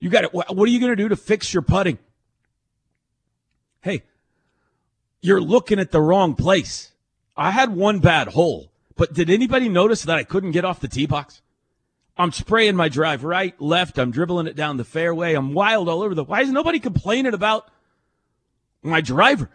You 0.00 0.10
got 0.10 0.24
it. 0.24 0.34
What 0.34 0.50
are 0.50 0.66
you 0.66 0.80
going 0.80 0.90
to 0.90 0.96
do 0.96 1.08
to 1.08 1.16
fix 1.16 1.54
your 1.54 1.62
putting? 1.62 1.96
Hey, 3.82 4.02
you're 5.22 5.40
looking 5.40 5.78
at 5.78 5.92
the 5.92 6.00
wrong 6.00 6.34
place. 6.34 6.92
I 7.36 7.52
had 7.52 7.74
one 7.74 8.00
bad 8.00 8.28
hole, 8.28 8.72
but 8.96 9.12
did 9.12 9.30
anybody 9.30 9.68
notice 9.68 10.02
that 10.02 10.16
I 10.16 10.24
couldn't 10.24 10.50
get 10.50 10.64
off 10.64 10.80
the 10.80 10.88
tee 10.88 11.06
box? 11.06 11.40
I'm 12.16 12.32
spraying 12.32 12.74
my 12.74 12.88
drive 12.88 13.22
right, 13.22 13.58
left. 13.60 13.96
I'm 13.96 14.10
dribbling 14.10 14.48
it 14.48 14.56
down 14.56 14.76
the 14.76 14.84
fairway. 14.84 15.34
I'm 15.34 15.54
wild 15.54 15.88
all 15.88 16.02
over 16.02 16.16
the. 16.16 16.24
Why 16.24 16.40
is 16.40 16.50
nobody 16.50 16.80
complaining 16.80 17.32
about 17.32 17.70
my 18.82 19.00
driver? 19.00 19.50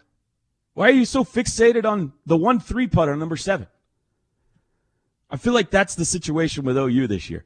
Why 0.76 0.88
are 0.88 0.94
you 0.94 1.06
so 1.06 1.26
fixated 1.26 1.84
on 1.84 2.14
the 2.26 2.38
one 2.38 2.62
three 2.62 2.88
putter 2.88 3.18
number 3.18 3.36
seven? 3.36 3.68
I 5.30 5.38
feel 5.38 5.54
like 5.54 5.70
that's 5.70 5.96
the 5.96 6.06
situation 6.06 6.64
with 6.64 6.78
OU 6.78 7.08
this 7.08 7.30
year. 7.30 7.46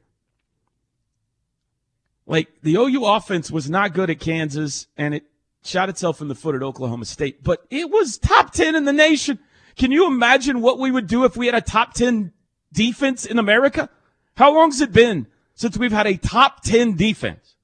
Like 2.26 2.48
the 2.62 2.76
OU 2.76 3.04
offense 3.04 3.50
was 3.50 3.68
not 3.68 3.94
good 3.94 4.10
at 4.10 4.20
Kansas 4.20 4.86
and 4.96 5.14
it 5.14 5.24
shot 5.64 5.88
itself 5.88 6.20
in 6.20 6.28
the 6.28 6.34
foot 6.34 6.54
at 6.54 6.62
Oklahoma 6.62 7.04
State, 7.04 7.42
but 7.42 7.64
it 7.70 7.90
was 7.90 8.18
top 8.18 8.52
10 8.52 8.74
in 8.76 8.84
the 8.84 8.92
nation. 8.92 9.38
Can 9.76 9.90
you 9.90 10.06
imagine 10.06 10.60
what 10.60 10.78
we 10.78 10.90
would 10.90 11.06
do 11.06 11.24
if 11.24 11.36
we 11.36 11.46
had 11.46 11.54
a 11.54 11.60
top 11.60 11.94
10 11.94 12.32
defense 12.72 13.24
in 13.24 13.38
America? 13.38 13.88
How 14.36 14.54
long's 14.54 14.80
it 14.80 14.92
been 14.92 15.26
since 15.54 15.76
we've 15.76 15.92
had 15.92 16.06
a 16.06 16.16
top 16.16 16.62
10 16.62 16.96
defense? 16.96 17.56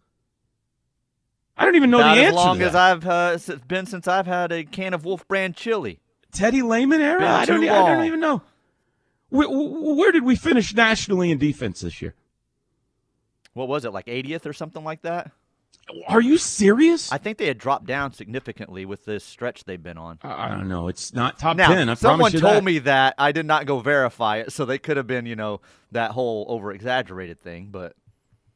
I 1.56 1.64
don't 1.64 1.76
even 1.76 1.90
know 1.90 1.98
About 1.98 2.16
the 2.16 2.20
as 2.22 2.26
answer 2.26 2.36
long 2.36 2.58
to 2.58 2.64
as. 2.66 2.74
I've 2.74 3.06
uh, 3.06 3.38
been 3.66 3.86
since 3.86 4.06
I've 4.06 4.26
had 4.26 4.52
a 4.52 4.64
can 4.64 4.92
of 4.92 5.04
Wolf 5.04 5.26
Brand 5.26 5.56
chili. 5.56 6.00
Teddy 6.32 6.60
Lehman 6.60 7.00
era? 7.00 7.26
I 7.26 7.44
don't, 7.46 7.66
I 7.66 7.94
don't 7.94 8.04
even 8.04 8.20
know. 8.20 8.42
Where, 9.36 10.12
did 10.12 10.24
we 10.24 10.36
finish 10.36 10.74
nationally 10.74 11.30
in 11.30 11.38
defense 11.38 11.80
this 11.80 12.00
year? 12.00 12.14
What 13.52 13.68
was 13.68 13.84
it, 13.84 13.92
like 13.92 14.06
80th 14.06 14.46
or 14.46 14.52
something 14.52 14.84
like 14.84 15.02
that? 15.02 15.30
Are 16.08 16.20
you 16.20 16.36
serious? 16.36 17.12
I 17.12 17.18
think 17.18 17.38
they 17.38 17.46
had 17.46 17.58
dropped 17.58 17.86
down 17.86 18.12
significantly 18.12 18.84
with 18.84 19.04
this 19.04 19.22
stretch 19.22 19.64
they've 19.64 19.82
been 19.82 19.98
on. 19.98 20.18
I 20.22 20.48
don't 20.48 20.68
know. 20.68 20.88
It's 20.88 21.14
not 21.14 21.38
top 21.38 21.56
Now, 21.56 21.68
10. 21.68 21.88
I 21.88 21.94
someone 21.94 22.32
told 22.32 22.42
that. 22.42 22.64
me 22.64 22.80
that. 22.80 23.14
I 23.18 23.30
did 23.30 23.46
not 23.46 23.66
go 23.66 23.78
verify 23.78 24.38
it, 24.38 24.52
so 24.52 24.64
they 24.64 24.78
could 24.78 24.96
have 24.96 25.06
been, 25.06 25.26
you 25.26 25.36
know, 25.36 25.60
that 25.92 26.10
whole 26.10 26.44
over 26.48 26.72
exaggerated 26.72 27.40
thing. 27.40 27.68
But 27.70 27.94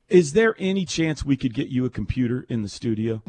Is 0.09 0.33
there 0.33 0.57
any 0.59 0.85
chance 0.85 1.25
we 1.25 1.37
could 1.37 1.55
get 1.55 1.69
you 1.69 1.85
a 1.85 1.91
computer 1.91 2.45
in 2.49 2.63
the 2.63 2.69
studio? 2.69 3.23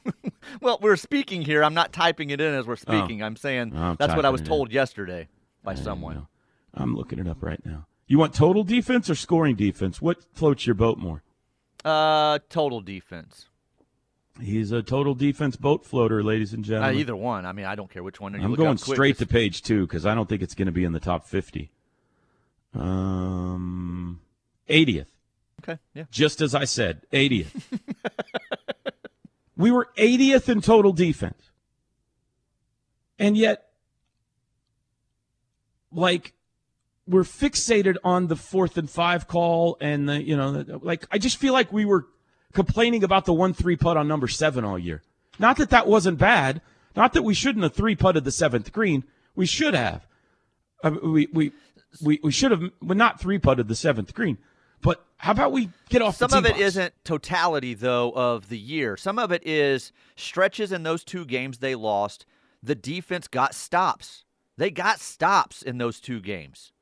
well, 0.60 0.78
we're 0.82 0.96
speaking 0.96 1.40
here. 1.42 1.64
I'm 1.64 1.74
not 1.74 1.94
typing 1.94 2.28
it 2.28 2.42
in 2.42 2.52
as 2.52 2.66
we're 2.66 2.74
oh. 2.74 2.76
speaking. 2.76 3.22
I'm 3.22 3.36
saying 3.36 3.72
Oh, 3.74 3.80
I'm 3.80 3.96
that's 3.98 4.14
what 4.14 4.26
I 4.26 4.30
was 4.30 4.42
told 4.42 4.70
yesterday 4.70 5.28
by 5.64 5.72
I 5.72 5.76
someone. 5.76 6.26
I'm 6.76 6.94
looking 6.94 7.18
it 7.18 7.26
up 7.26 7.42
right 7.42 7.64
now. 7.64 7.86
You 8.06 8.18
want 8.18 8.34
total 8.34 8.62
defense 8.62 9.10
or 9.10 9.14
scoring 9.14 9.56
defense? 9.56 10.00
What 10.00 10.18
floats 10.34 10.66
your 10.66 10.74
boat 10.74 10.98
more? 10.98 11.22
Uh, 11.84 12.38
total 12.48 12.80
defense. 12.80 13.46
He's 14.40 14.70
a 14.70 14.82
total 14.82 15.14
defense 15.14 15.56
boat 15.56 15.84
floater, 15.86 16.22
ladies 16.22 16.52
and 16.52 16.64
Uh, 16.64 16.68
gentlemen. 16.68 16.98
either 16.98 17.16
one. 17.16 17.46
I 17.46 17.52
mean, 17.52 17.64
I 17.64 17.74
don't 17.74 17.90
care 17.90 18.02
which 18.02 18.20
one. 18.20 18.34
I'm 18.34 18.54
going 18.54 18.76
straight 18.76 19.18
to 19.18 19.26
page 19.26 19.62
two 19.62 19.86
because 19.86 20.04
I 20.04 20.14
don't 20.14 20.28
think 20.28 20.42
it's 20.42 20.54
going 20.54 20.66
to 20.66 20.72
be 20.72 20.84
in 20.84 20.92
the 20.92 21.00
top 21.00 21.26
50. 21.26 21.70
Um, 22.74 24.20
80th. 24.68 25.06
Okay, 25.62 25.78
yeah. 25.94 26.04
just 26.10 26.42
as 26.42 26.54
I 26.54 26.64
said, 26.64 27.00
80th. 27.12 27.48
we 29.56 29.70
were 29.70 29.88
80th 29.96 30.50
in 30.50 30.60
total 30.60 30.92
defense. 30.92 31.50
And 33.18 33.36
yet, 33.38 33.68
like, 35.90 36.34
we're 37.08 37.22
fixated 37.22 37.96
on 38.02 38.26
the 38.26 38.36
fourth 38.36 38.76
and 38.76 38.90
five 38.90 39.28
call 39.28 39.76
and 39.80 40.08
the, 40.08 40.22
you 40.22 40.36
know, 40.36 40.64
like, 40.82 41.06
I 41.10 41.18
just 41.18 41.36
feel 41.36 41.52
like 41.52 41.72
we 41.72 41.84
were 41.84 42.06
complaining 42.52 43.04
about 43.04 43.24
the 43.26 43.34
one 43.34 43.54
three 43.54 43.76
putt 43.76 43.96
on 43.96 44.08
number 44.08 44.28
seven 44.28 44.64
all 44.64 44.78
year. 44.78 45.02
Not 45.38 45.56
that 45.58 45.70
that 45.70 45.86
wasn't 45.86 46.18
bad. 46.18 46.60
Not 46.96 47.12
that 47.12 47.22
we 47.22 47.34
shouldn't 47.34 47.62
have 47.62 47.74
three 47.74 47.94
putted 47.94 48.24
the 48.24 48.30
seventh 48.30 48.72
green. 48.72 49.04
We 49.34 49.46
should 49.46 49.74
have. 49.74 50.06
I 50.82 50.90
mean, 50.90 51.12
we, 51.12 51.28
we, 51.32 51.52
we, 52.02 52.20
we 52.22 52.32
should 52.32 52.50
have 52.50 52.62
well, 52.80 52.96
not 52.96 53.20
three 53.20 53.38
putted 53.38 53.68
the 53.68 53.74
seventh 53.74 54.14
green. 54.14 54.38
But 54.82 55.04
how 55.18 55.32
about 55.32 55.52
we 55.52 55.70
get 55.88 56.02
off 56.02 56.16
Some 56.16 56.32
of 56.32 56.46
it 56.46 56.56
isn't 56.56 56.92
totality 57.04 57.74
though 57.74 58.12
of 58.12 58.48
the 58.48 58.58
year. 58.58 58.96
Some 58.96 59.18
of 59.18 59.32
it 59.32 59.46
is 59.46 59.92
stretches 60.16 60.72
in 60.72 60.82
those 60.82 61.04
two 61.04 61.24
games 61.24 61.58
they 61.58 61.74
lost. 61.74 62.26
The 62.62 62.74
defense 62.74 63.28
got 63.28 63.54
stops. 63.54 64.24
They 64.56 64.70
got 64.70 65.00
stops 65.00 65.62
in 65.62 65.78
those 65.78 66.00
two 66.00 66.20
games. 66.20 66.72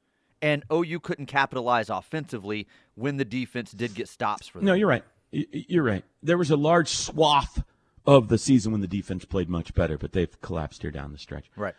And 0.45 0.63
OU 0.71 1.01
couldn't 1.01 1.25
capitalize 1.25 1.89
offensively 1.89 2.69
when 2.97 3.17
the 3.17 3.25
defense 3.25 3.73
did 3.73 3.95
get 3.95 4.11
stops 4.11 4.47
for 4.47 4.59
them. 4.59 4.67
No, 4.67 4.75
you're 4.75 4.87
right. 4.87 5.03
You're 5.31 5.83
right. 5.83 6.05
There 6.23 6.37
was 6.37 6.51
a 6.51 6.57
large 6.57 6.91
swath 6.91 7.65
of 8.05 8.29
the 8.29 8.37
season 8.37 8.71
when 8.71 8.83
the 8.83 8.87
defense 8.87 9.25
played 9.25 9.49
much 9.49 9.73
better, 9.73 9.97
but 9.97 10.13
they've 10.13 10.39
collapsed 10.43 10.83
here 10.83 10.91
down 10.91 11.13
the 11.13 11.19
stretch. 11.19 11.47
Right. 11.57 11.73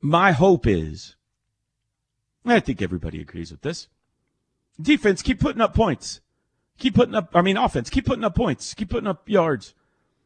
My 0.00 0.30
hope 0.30 0.68
is, 0.68 1.16
I 2.44 2.60
think 2.60 2.80
everybody 2.80 3.20
agrees 3.20 3.50
with 3.50 3.62
this. 3.62 3.88
Defense, 4.80 5.20
keep 5.20 5.40
putting 5.40 5.60
up 5.60 5.74
points. 5.74 6.20
Keep 6.78 6.94
putting 6.94 7.16
up, 7.16 7.30
I 7.34 7.42
mean, 7.42 7.56
offense, 7.56 7.90
keep 7.90 8.06
putting 8.06 8.22
up 8.22 8.36
points. 8.36 8.72
Keep 8.72 8.90
putting 8.90 9.08
up 9.08 9.28
yards. 9.28 9.74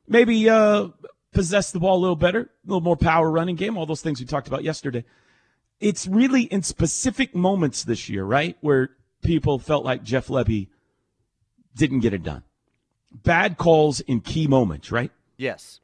Maybe 0.06 0.50
uh, 0.50 0.88
possess 1.32 1.70
the 1.70 1.80
ball 1.80 1.96
a 1.96 2.02
little 2.02 2.14
better, 2.14 2.40
a 2.40 2.66
little 2.66 2.82
more 2.82 2.94
power 2.94 3.30
running 3.30 3.56
game, 3.56 3.78
all 3.78 3.86
those 3.86 4.02
things 4.02 4.20
we 4.20 4.26
talked 4.26 4.48
about 4.48 4.64
yesterday. 4.64 5.02
It's 5.80 6.06
really 6.06 6.42
in 6.42 6.62
specific 6.62 7.34
moments 7.34 7.84
this 7.84 8.08
year, 8.08 8.24
right, 8.24 8.56
where 8.60 8.90
people 9.22 9.58
felt 9.58 9.84
like 9.84 10.02
Jeff 10.02 10.28
Lebby 10.28 10.68
didn't 11.74 12.00
get 12.00 12.14
it 12.14 12.22
done. 12.22 12.42
Bad 13.12 13.58
calls 13.58 14.00
in 14.00 14.20
key 14.20 14.46
moments, 14.46 14.90
right? 14.90 15.10
Yes. 15.36 15.80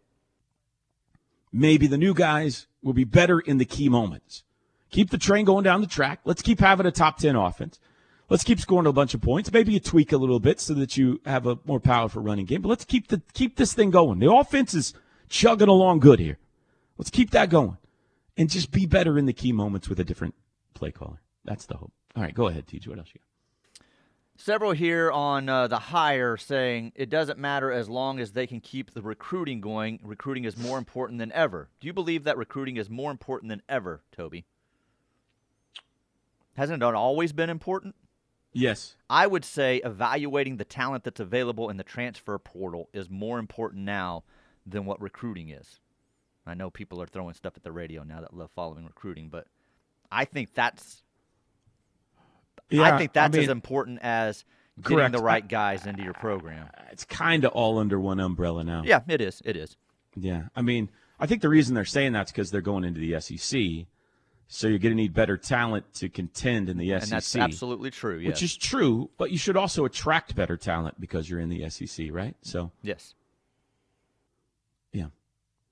maybe 1.52 1.86
the 1.86 1.98
new 1.98 2.14
guys 2.14 2.66
will 2.82 2.94
be 2.94 3.04
better 3.04 3.38
in 3.38 3.58
the 3.58 3.64
key 3.64 3.88
moments. 3.88 4.42
Keep 4.90 5.10
the 5.10 5.18
train 5.18 5.44
going 5.44 5.64
down 5.64 5.80
the 5.82 5.86
track. 5.86 6.20
Let's 6.24 6.42
keep 6.42 6.60
having 6.60 6.86
a 6.86 6.90
top 6.90 7.18
10 7.18 7.36
offense. 7.36 7.78
Let's 8.30 8.44
keep 8.44 8.58
scoring 8.60 8.86
a 8.86 8.92
bunch 8.92 9.12
of 9.12 9.20
points. 9.20 9.52
Maybe 9.52 9.72
you 9.74 9.80
tweak 9.80 10.12
a 10.12 10.16
little 10.16 10.40
bit 10.40 10.60
so 10.60 10.72
that 10.74 10.96
you 10.96 11.20
have 11.26 11.46
a 11.46 11.58
more 11.66 11.80
powerful 11.80 12.22
running 12.22 12.46
game. 12.46 12.62
But 12.62 12.68
let's 12.68 12.84
keep 12.86 13.08
the 13.08 13.20
keep 13.34 13.56
this 13.56 13.74
thing 13.74 13.90
going. 13.90 14.18
The 14.20 14.32
offense 14.32 14.72
is 14.72 14.94
chugging 15.28 15.68
along 15.68 16.00
good 16.00 16.18
here. 16.18 16.38
Let's 16.96 17.10
keep 17.10 17.30
that 17.32 17.50
going. 17.50 17.76
And 18.36 18.48
just 18.48 18.70
be 18.70 18.86
better 18.86 19.18
in 19.18 19.26
the 19.26 19.32
key 19.32 19.52
moments 19.52 19.88
with 19.88 20.00
a 20.00 20.04
different 20.04 20.34
play 20.74 20.90
caller. 20.90 21.20
That's 21.44 21.66
the 21.66 21.76
hope. 21.76 21.92
All 22.16 22.22
right, 22.22 22.34
go 22.34 22.48
ahead, 22.48 22.66
TJ. 22.66 22.88
What 22.88 22.98
else 22.98 23.08
you 23.12 23.20
got? 23.20 23.26
Several 24.36 24.72
here 24.72 25.10
on 25.10 25.48
uh, 25.48 25.68
the 25.68 25.78
hire 25.78 26.36
saying 26.36 26.92
it 26.96 27.10
doesn't 27.10 27.38
matter 27.38 27.70
as 27.70 27.88
long 27.88 28.18
as 28.18 28.32
they 28.32 28.46
can 28.46 28.60
keep 28.60 28.92
the 28.92 29.02
recruiting 29.02 29.60
going. 29.60 30.00
Recruiting 30.02 30.44
is 30.44 30.56
more 30.56 30.78
important 30.78 31.18
than 31.18 31.30
ever. 31.32 31.68
Do 31.80 31.86
you 31.86 31.92
believe 31.92 32.24
that 32.24 32.38
recruiting 32.38 32.76
is 32.76 32.88
more 32.88 33.10
important 33.10 33.50
than 33.50 33.62
ever, 33.68 34.02
Toby? 34.10 34.46
Hasn't 36.54 36.82
it 36.82 36.94
always 36.94 37.32
been 37.32 37.50
important? 37.50 37.94
Yes. 38.52 38.96
I 39.08 39.26
would 39.26 39.44
say 39.44 39.80
evaluating 39.84 40.56
the 40.56 40.64
talent 40.64 41.04
that's 41.04 41.20
available 41.20 41.70
in 41.70 41.76
the 41.76 41.84
transfer 41.84 42.38
portal 42.38 42.88
is 42.92 43.08
more 43.08 43.38
important 43.38 43.84
now 43.84 44.24
than 44.66 44.84
what 44.84 45.00
recruiting 45.00 45.50
is. 45.50 45.80
I 46.46 46.54
know 46.54 46.70
people 46.70 47.00
are 47.00 47.06
throwing 47.06 47.34
stuff 47.34 47.54
at 47.56 47.62
the 47.62 47.72
radio 47.72 48.02
now 48.02 48.20
that 48.20 48.34
love 48.34 48.50
following 48.54 48.84
recruiting, 48.84 49.28
but 49.28 49.46
I 50.10 50.24
think 50.24 50.54
that's 50.54 51.02
yeah, 52.70 52.82
I 52.82 52.98
think 52.98 53.12
that's 53.12 53.32
mean, 53.32 53.44
as 53.44 53.48
important 53.48 54.00
as 54.02 54.44
getting 54.80 54.98
correct. 54.98 55.12
the 55.16 55.22
right 55.22 55.46
guys 55.46 55.86
into 55.86 56.02
your 56.02 56.14
program. 56.14 56.68
It's 56.90 57.04
kind 57.04 57.44
of 57.44 57.52
all 57.52 57.78
under 57.78 58.00
one 58.00 58.20
umbrella 58.20 58.64
now. 58.64 58.82
Yeah, 58.84 59.00
it 59.08 59.20
is. 59.20 59.42
It 59.44 59.56
is. 59.56 59.76
Yeah, 60.16 60.44
I 60.56 60.62
mean, 60.62 60.90
I 61.20 61.26
think 61.26 61.42
the 61.42 61.48
reason 61.48 61.74
they're 61.74 61.84
saying 61.84 62.12
that's 62.12 62.32
because 62.32 62.50
they're 62.50 62.60
going 62.60 62.84
into 62.84 63.00
the 63.00 63.20
SEC, 63.20 63.86
so 64.48 64.68
you're 64.68 64.78
going 64.78 64.92
to 64.92 64.96
need 64.96 65.14
better 65.14 65.36
talent 65.36 65.92
to 65.94 66.08
contend 66.08 66.68
in 66.68 66.76
the 66.76 66.88
SEC. 66.88 67.02
And 67.02 67.12
that's 67.12 67.36
absolutely 67.36 67.90
true. 67.90 68.18
Yes. 68.18 68.28
which 68.28 68.42
is 68.42 68.56
true, 68.56 69.10
but 69.16 69.30
you 69.30 69.38
should 69.38 69.56
also 69.56 69.84
attract 69.84 70.34
better 70.34 70.56
talent 70.56 71.00
because 71.00 71.28
you're 71.28 71.40
in 71.40 71.48
the 71.48 71.68
SEC, 71.70 72.08
right? 72.10 72.34
So, 72.42 72.70
yes. 72.82 73.14
yeah, 74.92 75.06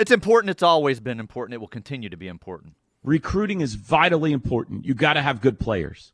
It's 0.00 0.10
important. 0.10 0.50
It's 0.50 0.62
always 0.62 0.98
been 0.98 1.20
important. 1.20 1.54
It 1.54 1.58
will 1.58 1.68
continue 1.68 2.08
to 2.08 2.16
be 2.16 2.26
important. 2.26 2.74
recruiting 3.04 3.60
is 3.60 3.74
vitally 3.74 4.32
important. 4.32 4.86
You 4.86 4.94
got 4.94 5.12
to 5.14 5.22
have 5.22 5.40
good 5.42 5.58
players, 5.58 6.12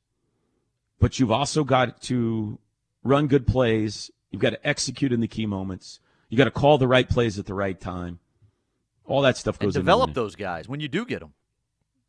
but 0.98 1.18
you've 1.20 1.30
also 1.30 1.62
got 1.62 2.00
to 2.02 2.58
run 3.04 3.28
good 3.28 3.46
plays. 3.46 4.10
You've 4.30 4.42
got 4.42 4.50
to 4.50 4.66
execute 4.66 5.12
in 5.12 5.20
the 5.20 5.28
key 5.28 5.46
moments. 5.46 6.00
You 6.28 6.36
got 6.36 6.44
to 6.44 6.50
call 6.50 6.78
the 6.78 6.88
right 6.88 7.08
plays 7.08 7.38
at 7.38 7.46
the 7.46 7.54
right 7.54 7.80
time. 7.80 8.18
All 9.04 9.22
that 9.22 9.36
stuff 9.36 9.56
goes 9.58 9.76
into 9.76 9.84
develop 9.84 10.14
those 10.14 10.34
guys 10.34 10.68
when 10.68 10.80
you 10.80 10.88
do 10.88 11.06
get 11.06 11.20
them. 11.20 11.34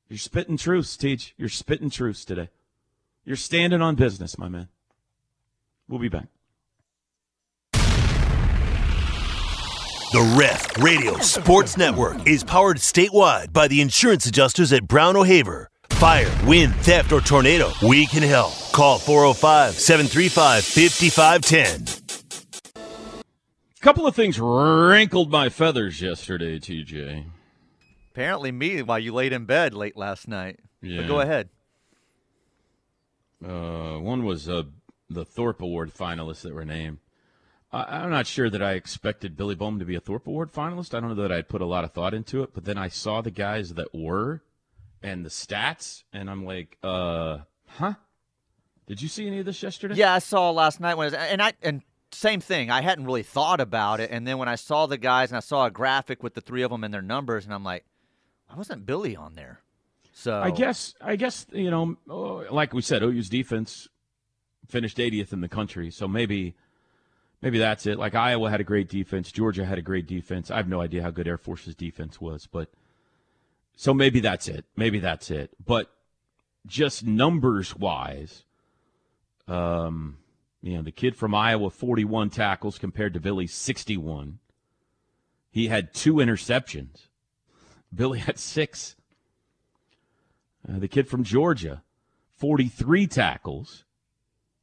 You're 0.10 0.18
spitting 0.18 0.58
truths, 0.58 0.98
Teach. 0.98 1.36
You're 1.38 1.50
spitting 1.50 1.92
truths 1.92 2.26
today. 2.26 2.50
You're 3.24 3.36
standing 3.36 3.84
on 3.84 3.96
business, 3.96 4.38
my 4.38 4.50
man. 4.50 4.70
We'll 5.88 6.00
be 6.00 6.10
back. 6.10 6.28
The 10.14 10.22
Ref 10.40 10.78
Radio 10.78 11.18
Sports 11.18 11.76
Network 11.76 12.26
is 12.26 12.42
powered 12.42 12.78
statewide 12.78 13.52
by 13.52 13.68
the 13.68 13.82
insurance 13.82 14.26
adjusters 14.26 14.72
at 14.72 14.88
Brown 14.88 15.18
O'Haver. 15.18 15.70
Fire, 15.90 16.32
wind, 16.46 16.74
theft, 16.78 17.12
or 17.12 17.20
tornado, 17.20 17.72
we 17.86 18.06
can 18.06 18.24
help. 18.24 18.54
Call 18.72 19.00
405 19.00 19.74
735 19.74 20.64
5510. 20.64 22.14
A 22.78 23.82
couple 23.82 24.08
of 24.08 24.16
things 24.16 24.40
wrinkled 24.40 25.30
my 25.30 25.50
feathers 25.50 26.02
yesterday, 26.02 26.58
TJ. 26.58 27.26
Apparently, 28.12 28.54
me 28.54 28.82
while 28.84 29.00
you 29.00 29.14
laid 29.14 29.34
in 29.34 29.44
bed 29.44 29.74
late 29.74 29.98
last 29.98 30.30
night. 30.30 30.62
Yeah. 30.82 31.02
But 31.02 31.08
go 31.10 31.20
ahead. 31.20 31.50
Uh, 33.46 33.98
one 34.00 34.24
was 34.24 34.48
uh, 34.48 34.64
the 35.10 35.26
Thorpe 35.26 35.62
Award 35.62 35.94
finalists 35.94 36.44
that 36.44 36.54
were 36.54 36.64
named. 36.64 37.00
I, 37.72 37.84
I'm 37.84 38.10
not 38.10 38.28
sure 38.28 38.50
that 38.50 38.62
I 38.62 38.74
expected 38.74 39.36
Billy 39.38 39.56
Bowman 39.56 39.80
to 39.80 39.86
be 39.86 39.96
a 39.96 40.00
Thorpe 40.00 40.28
Award 40.28 40.54
finalist. 40.54 40.94
I 40.94 41.00
don't 41.00 41.10
know 41.10 41.22
that 41.22 41.32
I'd 41.32 41.50
put 41.50 41.62
a 41.62 41.66
lot 41.66 41.84
of 41.84 41.92
thought 41.92 42.14
into 42.14 42.44
it, 42.44 42.52
but 42.54 42.66
then 42.66 42.78
I 42.78 42.88
saw 42.88 43.22
the 43.22 43.32
guys 43.32 43.74
that 43.74 43.94
were 43.94 44.42
and 45.04 45.26
the 45.26 45.30
stats, 45.30 46.04
and 46.12 46.30
I'm 46.30 46.46
like, 46.46 46.78
uh, 46.84 47.40
Huh? 47.68 47.94
Did 48.88 49.02
you 49.02 49.10
see 49.10 49.28
any 49.28 49.40
of 49.40 49.46
this 49.46 49.62
yesterday? 49.62 49.96
Yeah, 49.96 50.14
I 50.14 50.20
saw 50.20 50.50
last 50.52 50.80
night 50.80 50.96
when 50.96 51.08
it 51.08 51.12
was, 51.12 51.14
and 51.14 51.42
I 51.42 51.54
and 51.62 51.82
same 52.12 52.40
thing. 52.40 52.72
I 52.72 52.82
hadn't 52.82 53.06
really 53.06 53.24
thought 53.24 53.60
about 53.60 54.00
it, 54.00 54.10
and 54.12 54.26
then 54.26 54.38
when 54.38 54.48
I 54.48 54.56
saw 54.56 54.86
the 54.86 54.98
guys 54.98 55.30
and 55.30 55.38
I 55.38 55.42
saw 55.42 55.66
a 55.66 55.72
graphic 55.72 56.24
with 56.24 56.34
the 56.34 56.42
three 56.42 56.62
of 56.62 56.72
them 56.72 56.86
and 56.86 56.94
their 56.94 57.02
numbers, 57.02 57.44
and 57.44 57.54
I'm 57.54 57.66
like, 57.66 57.86
why 58.48 58.56
wasn't 58.56 58.86
Billy 58.86 59.16
on 59.16 59.36
there? 59.36 59.60
So 60.14 60.42
I 60.42 60.52
guess 60.52 60.96
I 61.02 61.18
guess 61.18 61.46
you 61.52 61.70
know, 61.70 61.98
oh, 62.10 62.46
like 62.50 62.74
we 62.74 62.82
said, 62.82 63.04
OU's 63.04 63.30
defense 63.30 63.90
finished 64.68 64.98
80th 64.98 65.34
in 65.34 65.42
the 65.42 65.50
country, 65.50 65.92
so 65.92 66.08
maybe 66.08 66.56
maybe 67.42 67.60
that's 67.60 67.86
it. 67.86 67.98
Like 67.98 68.16
Iowa 68.16 68.50
had 68.50 68.62
a 68.62 68.66
great 68.66 68.90
defense, 68.90 69.32
Georgia 69.32 69.66
had 69.66 69.78
a 69.78 69.84
great 69.84 70.08
defense. 70.08 70.52
I 70.52 70.58
have 70.58 70.68
no 70.68 70.82
idea 70.82 71.04
how 71.04 71.12
good 71.12 71.28
Air 71.28 71.38
Force's 71.38 71.76
defense 71.76 72.20
was, 72.20 72.48
but 72.48 72.70
so 73.76 73.94
maybe 73.94 74.20
that's 74.20 74.48
it. 74.48 74.66
Maybe 74.76 75.00
that's 75.00 75.30
it. 75.30 75.52
But 75.64 75.92
just 76.66 77.06
numbers 77.06 77.76
wise, 77.76 78.44
um, 79.48 80.18
you 80.62 80.76
know, 80.76 80.82
the 80.82 80.92
kid 80.92 81.16
from 81.16 81.36
Iowa 81.36 81.70
41 81.70 82.30
tackles 82.30 82.78
compared 82.78 83.14
to 83.14 83.20
Billy's 83.20 83.54
61. 83.54 84.40
He 85.50 85.68
had 85.68 85.94
two 85.94 86.16
interceptions. 86.16 87.08
Billy 87.94 88.20
had 88.20 88.38
six. 88.38 88.96
Uh, 90.68 90.80
the 90.80 90.88
kid 90.88 91.08
from 91.08 91.24
Georgia, 91.24 91.84
43 92.36 93.08
tackles. 93.08 93.86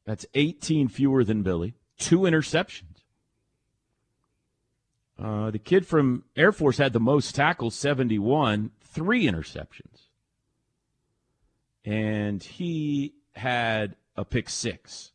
That's 0.04 0.26
18 0.34 0.88
fewer 0.88 1.24
than 1.24 1.42
Billy. 1.42 1.74
Two 1.98 2.20
interceptions. 2.20 2.94
Uh, 5.18 5.50
the 5.50 5.58
kid 5.58 5.86
from 5.86 6.24
Air 6.36 6.52
Force 6.52 6.78
had 6.78 6.92
the 6.92 7.00
most 7.00 7.34
tackles, 7.34 7.74
71, 7.74 8.72
three 8.80 9.26
interceptions. 9.26 10.08
And 11.84 12.42
he 12.42 13.14
had 13.34 13.94
a 14.16 14.24
pick 14.24 14.48
six. 14.48 15.12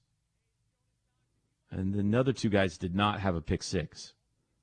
And 1.71 1.93
the 1.93 2.17
other 2.17 2.33
two 2.33 2.49
guys 2.49 2.77
did 2.77 2.95
not 2.95 3.19
have 3.19 3.35
a 3.35 3.41
pick 3.41 3.61
six. 3.61 4.13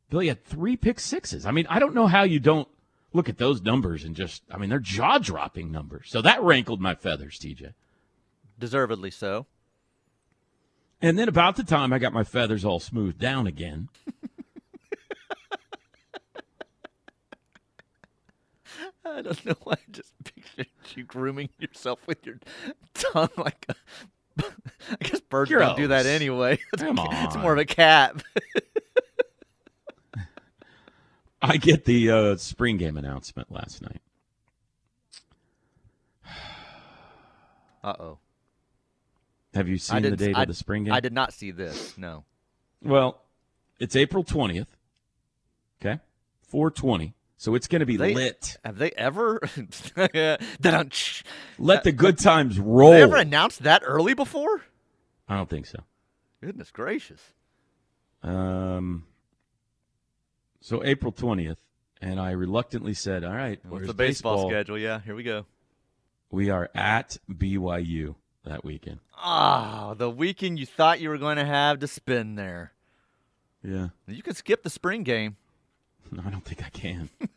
Billy 0.09 0.29
had 0.29 0.45
three 0.45 0.77
pick 0.77 1.01
sixes. 1.01 1.47
I 1.47 1.51
mean, 1.51 1.67
I 1.69 1.79
don't 1.79 1.95
know 1.95 2.07
how 2.07 2.23
you 2.23 2.41
don't 2.41 2.69
look 3.13 3.29
at 3.29 3.39
those 3.39 3.63
numbers 3.63 4.05
and 4.05 4.15
just, 4.15 4.43
I 4.51 4.59
mean, 4.59 4.71
they're 4.71 4.79
jaw 4.79 5.19
dropping 5.19 5.71
numbers. 5.71 6.09
So 6.09 6.23
that 6.23 6.43
rankled 6.43 6.81
my 6.81 6.95
feathers, 6.95 7.39
TJ. 7.39 7.75
deservedly 8.59 9.11
so. 9.11 9.47
And 11.01 11.19
then 11.19 11.29
about 11.29 11.57
the 11.57 11.65
time 11.65 11.93
I 11.93 11.99
got 11.99 12.13
my 12.13 12.25
feathers 12.25 12.65
all 12.65 12.81
smoothed 12.81 13.19
down 13.19 13.47
again, 13.47 13.89
I 19.05 19.23
don't 19.23 19.45
know 19.47 19.55
why 19.63 19.75
I 19.75 19.93
just 19.93 20.13
pictured 20.25 20.69
you 20.95 21.05
grooming 21.05 21.51
yourself 21.59 22.01
with 22.07 22.25
your 22.27 22.39
tongue 22.95 23.29
like 23.37 23.67
a. 23.69 23.75
I 24.91 24.97
guess 25.01 25.21
birds 25.21 25.51
don't 25.51 25.77
do 25.77 25.89
that 25.89 26.07
anyway. 26.07 26.59
It's, 26.73 26.83
Come 26.83 26.99
it's 27.01 27.37
more 27.37 27.53
of 27.53 27.59
a 27.59 27.65
cat. 27.65 28.23
I 31.41 31.57
get 31.57 31.85
the 31.85 32.11
uh, 32.11 32.37
spring 32.37 32.77
game 32.77 32.97
announcement 32.97 33.53
last 33.53 33.83
night. 33.83 34.01
Uh 37.85 37.95
oh. 38.01 38.19
Have 39.57 39.69
you 39.69 39.79
seen 39.79 40.03
the 40.03 40.11
date 40.17 40.37
I, 40.37 40.43
of 40.43 40.49
the 40.49 40.55
spring 40.55 40.85
game? 40.85 40.93
I 40.93 41.01
did 41.01 41.13
not 41.15 41.33
see 41.33 41.51
this. 41.51 41.97
No. 41.97 42.25
Well, 42.83 43.23
it's 43.81 43.97
April 43.97 44.23
20th. 44.23 44.67
Okay? 45.81 45.99
420. 46.43 47.15
So 47.39 47.55
it's 47.55 47.67
going 47.67 47.81
to 47.81 47.87
be 47.87 47.97
They- 47.97 48.15
lit. 48.15 48.59
Have 48.65 48.79
they 48.79 48.91
ever? 48.93 49.41
Let 51.59 51.85
the 51.85 51.93
good 51.95 52.19
times 52.19 52.59
roll. 52.59 52.93
Have 52.93 52.99
they 52.99 53.03
ever 53.03 53.17
announced 53.17 53.63
that 53.63 53.83
early 53.85 54.15
before? 54.15 54.63
I 55.29 55.37
don't 55.37 55.49
think 55.49 55.67
so. 55.67 55.81
Goodness 56.43 56.71
gracious. 56.71 57.21
Um, 58.23 59.05
so 60.61 60.85
April 60.85 61.13
20th, 61.13 61.57
and 62.01 62.21
I 62.21 62.33
reluctantly 62.33 62.95
said, 62.95 63.25
all 63.25 63.33
right, 63.35 63.59
What's 63.69 63.87
the 63.87 63.95
baseball, 63.95 64.37
baseball? 64.37 64.51
schedule? 64.51 64.79
Yeah, 64.79 65.01
here 65.01 65.15
we 65.15 65.23
go. 65.23 65.47
We 66.31 66.51
are 66.51 66.71
at 66.75 67.17
BYU 67.31 68.17
that 68.47 68.65
weekend. 68.65 69.01
Ah, 69.17 69.95
the 69.95 70.11
weekend 70.11 70.59
you 70.59 70.67
thought 70.67 71.01
you 71.01 71.11
were 71.11 71.19
going 71.19 71.37
to 71.37 71.45
have 71.45 71.79
to 71.81 71.87
spend 71.87 72.39
there. 72.39 72.73
Yeah. 73.63 73.89
You 74.07 74.23
could 74.23 74.37
skip 74.37 74.63
the 74.63 74.71
spring 74.71 75.03
game. 75.03 75.37
No, 76.13 76.23
I 76.25 76.31
don't 76.31 76.45
think 76.45 76.65
I 76.65 76.69
can. 76.69 77.09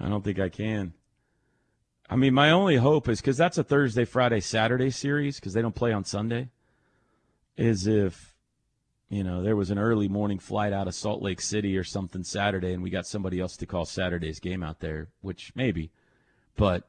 I 0.00 0.08
don't 0.08 0.24
think 0.24 0.40
I 0.40 0.48
can. 0.48 0.92
I 2.10 2.16
mean, 2.16 2.34
my 2.34 2.50
only 2.50 2.74
hope 2.74 3.08
is 3.08 3.20
because 3.20 3.36
that's 3.36 3.56
a 3.56 3.62
Thursday, 3.62 4.04
Friday, 4.04 4.40
Saturday 4.40 4.90
series 4.90 5.38
because 5.38 5.52
they 5.52 5.62
don't 5.62 5.76
play 5.76 5.92
on 5.92 6.04
Sunday. 6.04 6.48
Is 7.56 7.86
if, 7.86 8.34
you 9.08 9.22
know, 9.22 9.44
there 9.44 9.54
was 9.54 9.70
an 9.70 9.78
early 9.78 10.08
morning 10.08 10.40
flight 10.40 10.72
out 10.72 10.88
of 10.88 10.94
Salt 10.96 11.22
Lake 11.22 11.40
City 11.40 11.78
or 11.78 11.84
something 11.84 12.24
Saturday 12.24 12.72
and 12.72 12.82
we 12.82 12.90
got 12.90 13.06
somebody 13.06 13.38
else 13.38 13.56
to 13.58 13.66
call 13.66 13.84
Saturday's 13.84 14.40
game 14.40 14.64
out 14.64 14.80
there, 14.80 15.06
which 15.20 15.52
maybe. 15.54 15.92
But 16.56 16.88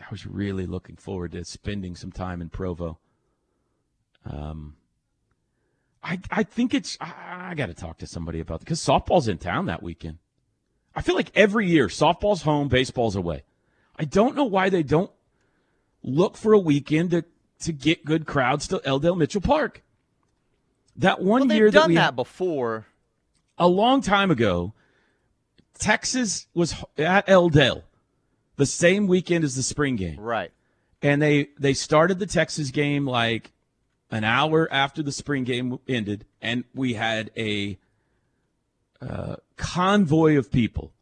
I 0.00 0.06
was 0.10 0.26
really 0.26 0.66
looking 0.66 0.96
forward 0.96 1.32
to 1.32 1.44
spending 1.44 1.94
some 1.94 2.10
time 2.12 2.40
in 2.40 2.48
Provo. 2.48 2.98
Um, 4.24 4.76
I 6.02 6.18
I 6.30 6.42
think 6.42 6.74
it's 6.74 6.96
I, 7.00 7.50
I 7.50 7.54
got 7.54 7.66
to 7.66 7.74
talk 7.74 7.98
to 7.98 8.06
somebody 8.06 8.40
about 8.40 8.60
because 8.60 8.80
softball's 8.80 9.28
in 9.28 9.38
town 9.38 9.66
that 9.66 9.82
weekend. 9.82 10.18
I 10.94 11.02
feel 11.02 11.14
like 11.14 11.30
every 11.34 11.68
year 11.68 11.86
softball's 11.88 12.42
home, 12.42 12.68
baseball's 12.68 13.16
away. 13.16 13.44
I 13.96 14.04
don't 14.04 14.34
know 14.34 14.44
why 14.44 14.70
they 14.70 14.82
don't 14.82 15.10
look 16.02 16.36
for 16.36 16.52
a 16.52 16.58
weekend 16.58 17.10
to 17.10 17.24
to 17.60 17.72
get 17.72 18.04
good 18.04 18.26
crowds 18.26 18.66
to 18.68 18.80
L. 18.84 18.98
Dale 18.98 19.14
Mitchell 19.14 19.40
Park. 19.42 19.82
That 20.96 21.20
one 21.22 21.48
Well, 21.48 21.56
year 21.56 21.70
that 21.70 21.78
done 21.80 21.88
we 21.90 21.94
that 21.96 22.16
before. 22.16 22.86
a 23.58 23.68
long 23.68 24.00
time 24.00 24.30
ago, 24.30 24.72
Texas 25.78 26.46
was 26.54 26.74
at 26.98 27.28
L. 27.28 27.48
Dale 27.48 27.84
the 28.60 28.66
same 28.66 29.06
weekend 29.06 29.42
as 29.42 29.56
the 29.56 29.62
spring 29.62 29.96
game 29.96 30.20
Right. 30.20 30.52
and 31.00 31.20
they 31.22 31.48
they 31.58 31.72
started 31.74 32.18
the 32.18 32.26
Texas 32.26 32.70
game 32.70 33.06
like 33.06 33.52
an 34.10 34.22
hour 34.22 34.68
after 34.70 35.02
the 35.02 35.12
spring 35.12 35.44
game 35.44 35.78
ended, 35.88 36.26
and 36.42 36.64
we 36.74 36.94
had 36.94 37.30
a 37.36 37.78
uh, 39.00 39.36
convoy 39.56 40.36
of 40.36 40.50
people 40.50 40.92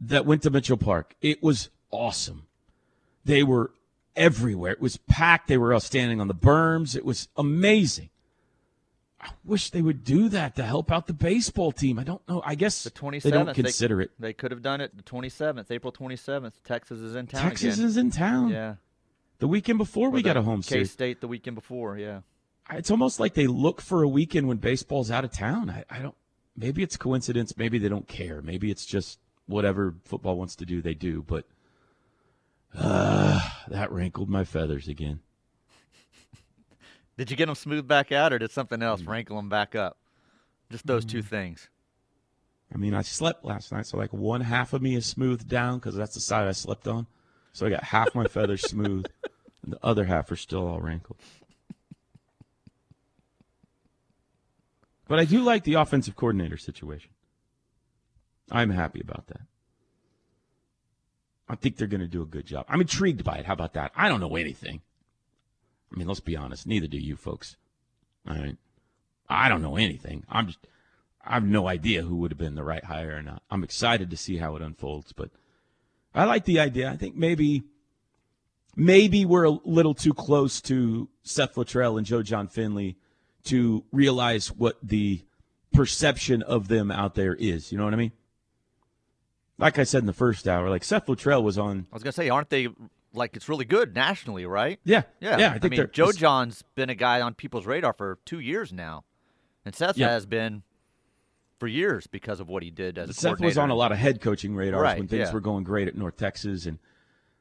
that 0.00 0.26
went 0.26 0.42
to 0.42 0.50
Mitchell 0.50 0.76
Park. 0.76 1.14
It 1.22 1.42
was 1.42 1.70
awesome. 1.90 2.46
They 3.24 3.42
were 3.42 3.70
everywhere. 4.14 4.72
It 4.72 4.80
was 4.80 4.96
packed. 4.96 5.48
They 5.48 5.56
were 5.56 5.72
all 5.72 5.80
standing 5.80 6.20
on 6.20 6.28
the 6.28 6.34
berms. 6.34 6.94
It 6.96 7.04
was 7.04 7.28
amazing. 7.36 8.10
I 9.22 9.30
wish 9.44 9.70
they 9.70 9.82
would 9.82 10.02
do 10.02 10.28
that 10.30 10.56
to 10.56 10.64
help 10.64 10.90
out 10.90 11.06
the 11.06 11.12
baseball 11.12 11.70
team. 11.70 11.98
I 11.98 12.04
don't 12.04 12.26
know. 12.28 12.42
I 12.44 12.56
guess 12.56 12.82
The 12.82 12.90
27th. 12.90 13.22
they 13.22 13.30
don't 13.30 13.54
consider 13.54 13.96
they, 13.98 14.02
it. 14.04 14.10
They 14.18 14.32
could 14.32 14.50
have 14.50 14.62
done 14.62 14.80
it 14.80 14.96
the 14.96 15.02
27th, 15.04 15.70
April 15.70 15.92
27th. 15.92 16.52
Texas 16.64 16.98
is 16.98 17.14
in 17.14 17.28
town 17.28 17.42
Texas 17.42 17.74
again. 17.76 17.86
is 17.86 17.96
in 17.96 18.10
town. 18.10 18.48
yeah. 18.48 18.74
The 19.38 19.46
weekend 19.48 19.78
before 19.78 20.10
we 20.10 20.20
Or 20.20 20.22
got 20.24 20.36
a 20.36 20.42
home 20.42 20.62
K 20.62 20.68
series. 20.68 20.90
State 20.90 21.20
the 21.20 21.28
weekend 21.28 21.54
before. 21.54 21.98
Yeah. 21.98 22.20
it's 22.72 22.90
almost 22.90 23.20
like 23.20 23.34
they 23.34 23.46
look 23.46 23.80
for 23.80 24.02
a 24.02 24.08
weekend 24.08 24.48
when 24.48 24.56
baseball's 24.56 25.10
out 25.10 25.24
of 25.24 25.32
town. 25.32 25.70
I, 25.70 25.84
I 25.88 25.98
don't. 26.00 26.14
Maybe 26.56 26.82
it's 26.82 26.96
coincidence. 26.96 27.56
Maybe 27.56 27.78
they 27.78 27.88
don't 27.88 28.06
care. 28.08 28.42
Maybe 28.42 28.70
it's 28.70 28.84
just 28.86 29.18
whatever 29.46 29.94
football 30.04 30.36
wants 30.36 30.56
to 30.56 30.66
do, 30.66 30.82
they 30.82 30.94
do. 30.94 31.22
But 31.26 31.44
uh, 32.76 33.40
that 33.68 33.90
rankled 33.92 34.28
my 34.28 34.44
feathers 34.44 34.88
again. 34.88 35.20
Did 37.22 37.30
you 37.30 37.36
get 37.36 37.46
them 37.46 37.54
smoothed 37.54 37.86
back 37.86 38.10
out, 38.10 38.32
or 38.32 38.38
did 38.40 38.50
something 38.50 38.80
Mm. 38.80 38.82
else 38.82 39.02
wrinkle 39.02 39.36
them 39.36 39.48
back 39.48 39.76
up? 39.76 39.96
Just 40.72 40.88
those 40.88 41.04
two 41.04 41.22
things. 41.22 41.68
I 42.74 42.76
mean, 42.78 42.94
I 42.94 43.02
slept 43.02 43.44
last 43.44 43.70
night, 43.70 43.86
so 43.86 43.96
like 43.96 44.12
one 44.12 44.40
half 44.40 44.72
of 44.72 44.82
me 44.82 44.96
is 44.96 45.06
smoothed 45.06 45.48
down 45.48 45.78
because 45.78 45.94
that's 45.94 46.14
the 46.14 46.20
side 46.20 46.48
I 46.48 46.50
slept 46.50 46.88
on. 46.88 47.06
So 47.52 47.64
I 47.64 47.70
got 47.70 47.84
half 47.84 48.16
my 48.16 48.26
feathers 48.26 48.60
smooth, 48.62 49.06
and 49.62 49.72
the 49.72 49.78
other 49.84 50.06
half 50.06 50.32
are 50.32 50.36
still 50.36 50.66
all 50.66 50.80
wrinkled. 50.80 51.16
But 55.06 55.20
I 55.20 55.24
do 55.24 55.44
like 55.44 55.62
the 55.62 55.74
offensive 55.74 56.16
coordinator 56.16 56.56
situation. 56.56 57.12
I'm 58.50 58.70
happy 58.70 59.00
about 59.00 59.28
that. 59.28 59.42
I 61.48 61.54
think 61.54 61.76
they're 61.76 61.86
going 61.86 62.00
to 62.00 62.08
do 62.08 62.22
a 62.22 62.26
good 62.26 62.46
job. 62.46 62.66
I'm 62.68 62.80
intrigued 62.80 63.22
by 63.22 63.36
it. 63.36 63.46
How 63.46 63.52
about 63.52 63.74
that? 63.74 63.92
I 63.94 64.08
don't 64.08 64.18
know 64.18 64.34
anything. 64.34 64.80
I 65.92 65.98
mean, 65.98 66.08
let's 66.08 66.20
be 66.20 66.36
honest. 66.36 66.66
Neither 66.66 66.86
do 66.86 66.98
you 66.98 67.16
folks. 67.16 67.56
All 68.28 68.36
right. 68.36 68.56
I 69.28 69.48
don't 69.48 69.62
know 69.62 69.76
anything. 69.76 70.24
I'm 70.28 70.46
just, 70.46 70.58
I 71.24 71.34
have 71.34 71.44
no 71.44 71.68
idea 71.68 72.02
who 72.02 72.16
would 72.16 72.30
have 72.30 72.38
been 72.38 72.54
the 72.54 72.64
right 72.64 72.84
hire 72.84 73.16
or 73.16 73.22
not. 73.22 73.42
I'm 73.50 73.64
excited 73.64 74.10
to 74.10 74.16
see 74.16 74.36
how 74.36 74.56
it 74.56 74.62
unfolds, 74.62 75.12
but 75.12 75.30
I 76.14 76.24
like 76.24 76.44
the 76.44 76.60
idea. 76.60 76.90
I 76.90 76.96
think 76.96 77.16
maybe, 77.16 77.62
maybe 78.76 79.24
we're 79.24 79.44
a 79.44 79.58
little 79.64 79.94
too 79.94 80.14
close 80.14 80.60
to 80.62 81.08
Seth 81.22 81.54
Littrell 81.54 81.96
and 81.96 82.06
Joe 82.06 82.22
Jon 82.22 82.48
Finley 82.48 82.96
to 83.44 83.84
realize 83.92 84.52
what 84.52 84.76
the 84.82 85.22
perception 85.72 86.42
of 86.42 86.68
them 86.68 86.90
out 86.90 87.14
there 87.14 87.34
is. 87.34 87.72
You 87.72 87.78
know 87.78 87.84
what 87.84 87.94
I 87.94 87.98
mean? 87.98 88.12
Like 89.58 89.78
I 89.78 89.84
said 89.84 90.00
in 90.00 90.06
the 90.06 90.12
first 90.12 90.48
hour, 90.48 90.68
like 90.68 90.84
Seth 90.84 91.06
Littrell 91.06 91.42
was 91.42 91.56
on 91.56 91.86
I 91.92 91.94
was 91.94 92.02
gonna 92.02 92.12
say, 92.12 92.28
aren't 92.28 92.50
they 92.50 92.68
like 93.14 93.36
it's 93.36 93.48
really 93.48 93.64
good 93.64 93.94
nationally, 93.94 94.46
right? 94.46 94.80
Yeah, 94.84 95.02
Yeah, 95.20 95.38
yeah. 95.38 95.52
I 95.52 95.58
think 95.58 95.76
mean, 95.76 95.86
Joe 95.92 96.12
Jon's 96.12 96.62
been 96.74 96.90
a 96.90 96.94
guy 96.94 97.20
on 97.20 97.34
people's 97.34 97.66
radar 97.66 97.92
for 97.92 98.18
two 98.24 98.40
years 98.40 98.72
now, 98.72 99.04
and 99.64 99.74
Seth 99.74 99.98
Yeah. 99.98 100.10
has 100.10 100.26
been 100.26 100.62
for 101.58 101.66
years 101.68 102.06
because 102.06 102.40
of 102.40 102.48
what 102.48 102.62
he 102.62 102.70
did 102.70 102.98
as 102.98 103.04
a 103.10 103.12
coach. 103.12 103.20
Seth 103.20 103.40
was 103.40 103.56
on 103.58 103.70
a 103.70 103.74
lot 103.74 103.92
of 103.92 103.98
head 103.98 104.20
coaching 104.20 104.54
radars 104.54 104.80
Right, 104.80 104.98
when 104.98 105.08
things 105.08 105.28
yeah. 105.28 105.32
were 105.32 105.40
going 105.40 105.64
great 105.64 105.86
at 105.88 105.96
North 105.96 106.16
Texas, 106.16 106.66
and 106.66 106.78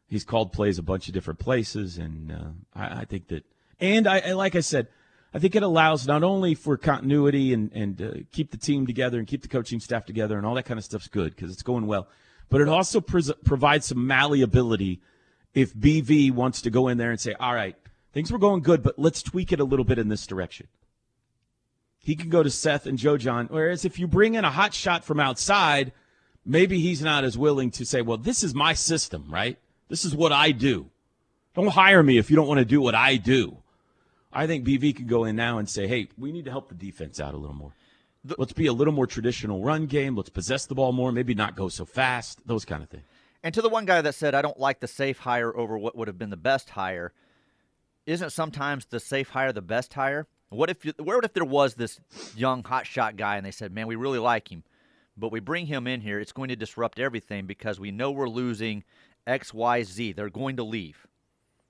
he's 0.08 0.24
called 0.24 0.52
plays 0.54 0.78
a 0.78 0.84
bunch 0.84 1.08
of 1.08 1.14
different 1.14 1.40
places. 1.40 1.98
And 1.98 2.32
uh, 2.32 2.50
I, 2.76 3.02
I 3.02 3.06
think 3.06 3.28
that, 3.30 3.46
and 3.80 4.08
I, 4.08 4.20
I 4.20 4.32
like 4.34 4.56
I 4.56 4.60
said, 4.60 4.88
I 5.34 5.40
think 5.40 5.56
it 5.56 5.64
allows 5.64 6.06
not 6.06 6.24
only 6.24 6.54
for 6.56 6.76
continuity 6.78 7.54
and 7.54 7.72
and 7.74 8.02
uh, 8.02 8.12
keep 8.32 8.52
the 8.52 8.58
team 8.58 8.86
together 8.86 9.18
and 9.18 9.26
keep 9.28 9.42
the 9.42 9.48
coaching 9.48 9.80
staff 9.80 10.06
together 10.06 10.38
and 10.38 10.46
all 10.46 10.56
that 10.56 10.66
kind 10.66 10.78
of 10.78 10.84
stuff's 10.84 11.08
good 11.08 11.34
because 11.36 11.52
it's 11.52 11.64
going 11.64 11.88
well, 11.88 12.08
but 12.50 12.60
it 12.62 12.68
also 12.68 13.00
pres- 13.02 13.32
provides 13.46 13.86
some 13.88 14.06
malleability 14.06 15.02
if 15.54 15.74
BV 15.74 16.32
wants 16.32 16.62
to 16.62 16.70
go 16.70 16.88
in 16.88 16.98
there 16.98 17.12
and 17.12 17.20
say, 17.20 17.34
all 17.40 17.54
right, 17.54 17.76
things 18.14 18.32
were 18.32 18.40
going 18.40 18.62
good, 18.62 18.84
but 18.84 18.98
let's 18.98 19.22
tweak 19.22 19.52
it 19.52 19.60
a 19.60 19.66
little 19.66 19.86
bit 19.86 20.00
in 20.00 20.10
this 20.10 20.28
direction 20.28 20.68
he 22.02 22.16
can 22.16 22.30
go 22.30 22.42
to 22.42 22.50
Seth 22.50 22.86
and 22.86 22.98
Joe 22.98 23.18
Jon. 23.18 23.48
Whereas 23.50 23.86
if 23.86 24.00
you 24.00 24.08
bring 24.08 24.34
in 24.34 24.44
a 24.44 24.52
hot 24.52 24.74
shot 24.74 25.04
from 25.04 25.20
outside, 25.20 25.92
maybe 26.44 26.80
he's 26.80 27.02
not 27.02 27.24
as 27.24 27.38
willing 27.38 27.70
to 27.72 27.86
say, 27.86 28.02
well, 28.02 28.18
this 28.18 28.44
is 28.44 28.56
my 28.56 28.74
system, 28.74 29.26
right? 29.30 29.58
This 29.88 30.04
is 30.04 30.16
what 30.16 30.32
I 30.32 30.52
do. 30.52 30.88
Don't 31.54 31.68
hire 31.68 32.02
me 32.02 32.18
if 32.18 32.30
you 32.30 32.36
don't 32.36 32.48
want 32.48 32.60
to 32.60 32.66
do 32.66 32.82
what 32.82 32.96
I 32.96 33.18
do. 33.18 33.58
I 34.34 34.48
think 34.48 34.66
BV 34.66 34.96
could 34.96 35.08
go 35.08 35.26
in 35.26 35.36
now 35.36 35.58
and 35.60 35.70
say, 35.70 35.88
hey, 35.88 36.08
we 36.18 36.32
need 36.32 36.46
to 36.46 36.52
help 36.52 36.70
the 36.70 36.76
defense 36.76 37.20
out 37.20 37.34
a 37.34 37.38
little 37.38 37.56
more. 37.56 37.74
Let's 38.38 38.54
be 38.54 38.68
a 38.68 38.74
little 38.74 38.94
more 38.94 39.08
traditional 39.08 39.64
run 39.64 39.86
game. 39.86 40.16
Let's 40.16 40.30
possess 40.30 40.66
the 40.66 40.76
ball 40.76 40.94
more. 40.94 41.12
Maybe 41.12 41.36
not 41.36 41.56
go 41.56 41.70
so 41.70 41.86
fast. 41.86 42.40
Those 42.48 42.66
kind 42.66 42.82
of 42.82 42.90
things. 42.90 43.04
And 43.44 43.54
to 43.54 43.62
the 43.62 43.70
one 43.70 43.86
guy 43.86 44.02
that 44.02 44.16
said, 44.16 44.36
I 44.36 44.42
don't 44.42 44.60
like 44.60 44.80
the 44.80 44.88
safe 44.88 45.20
hire 45.20 45.56
over 45.56 45.78
what 45.78 45.96
would 45.96 46.08
have 46.08 46.18
been 46.18 46.30
the 46.30 46.38
best 46.38 46.72
hire, 46.72 47.12
isn't 48.06 48.32
sometimes 48.32 48.86
the 48.86 49.00
safe 49.00 49.30
hire 49.30 49.52
the 49.52 49.62
best 49.62 49.94
hire? 49.94 50.28
What 50.50 50.70
if 50.70 50.84
what 51.00 51.24
if 51.24 51.34
there 51.34 51.46
was 51.46 51.76
this 51.76 52.00
young 52.36 52.62
hotshot 52.64 53.16
guy 53.16 53.38
and 53.38 53.46
they 53.46 53.52
said, 53.52 53.72
man, 53.72 53.88
we 53.88 53.96
really 53.96 54.20
like 54.20 54.52
him, 54.52 54.64
but 55.16 55.32
we 55.32 55.40
bring 55.40 55.66
him 55.68 55.88
in 55.88 56.02
here, 56.02 56.20
it's 56.20 56.34
going 56.34 56.50
to 56.50 56.56
disrupt 56.56 57.00
everything 57.00 57.46
because 57.46 57.80
we 57.80 57.92
know 57.92 58.12
we're 58.12 58.28
losing 58.28 58.84
X, 59.26 59.54
Y, 59.54 59.84
Z. 59.84 60.12
They're 60.14 60.30
going 60.30 60.58
to 60.58 60.64
leave. 60.64 61.08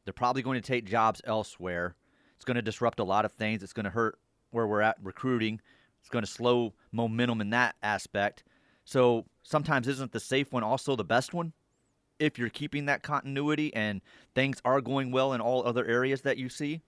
They're 0.03 0.13
probably 0.13 0.41
going 0.41 0.59
to 0.59 0.67
take 0.67 0.86
jobs 0.86 1.22
elsewhere. 1.26 1.95
It's 2.36 2.45
going 2.45 2.55
to 2.55 2.61
disrupt 2.61 2.99
a 2.99 3.03
lot 3.03 3.24
of 3.24 3.34
things. 3.34 3.61
It's 3.61 3.74
going 3.74 3.84
to 3.84 3.91
hurt 3.91 4.17
where 4.49 4.65
we're 4.65 4.82
at 4.82 4.97
recruiting. 5.03 5.61
It's 5.99 6.09
going 6.09 6.26
to 6.26 6.32
slow 6.32 6.74
momentum 6.91 7.39
in 7.41 7.51
that 7.51 7.76
aspect. 7.84 8.43
So 8.84 9.26
sometimes 9.43 9.88
isn't 9.88 10.11
the 10.11 10.19
safe 10.19 10.51
one 10.51 10.63
also 10.63 10.95
the 10.95 11.03
best 11.03 11.34
one? 11.36 11.53
If 12.22 12.38
you're 12.38 12.49
keeping 12.49 12.86
that 12.86 13.01
continuity 13.01 13.74
and 13.74 14.01
things 14.36 14.61
are 14.63 14.80
going 14.80 15.11
well 15.11 15.34
in 15.34 15.41
all 15.41 15.65
other 15.65 15.86
areas 15.86 16.22
that 16.22 16.38
you 16.38 16.49
see? 16.49 16.82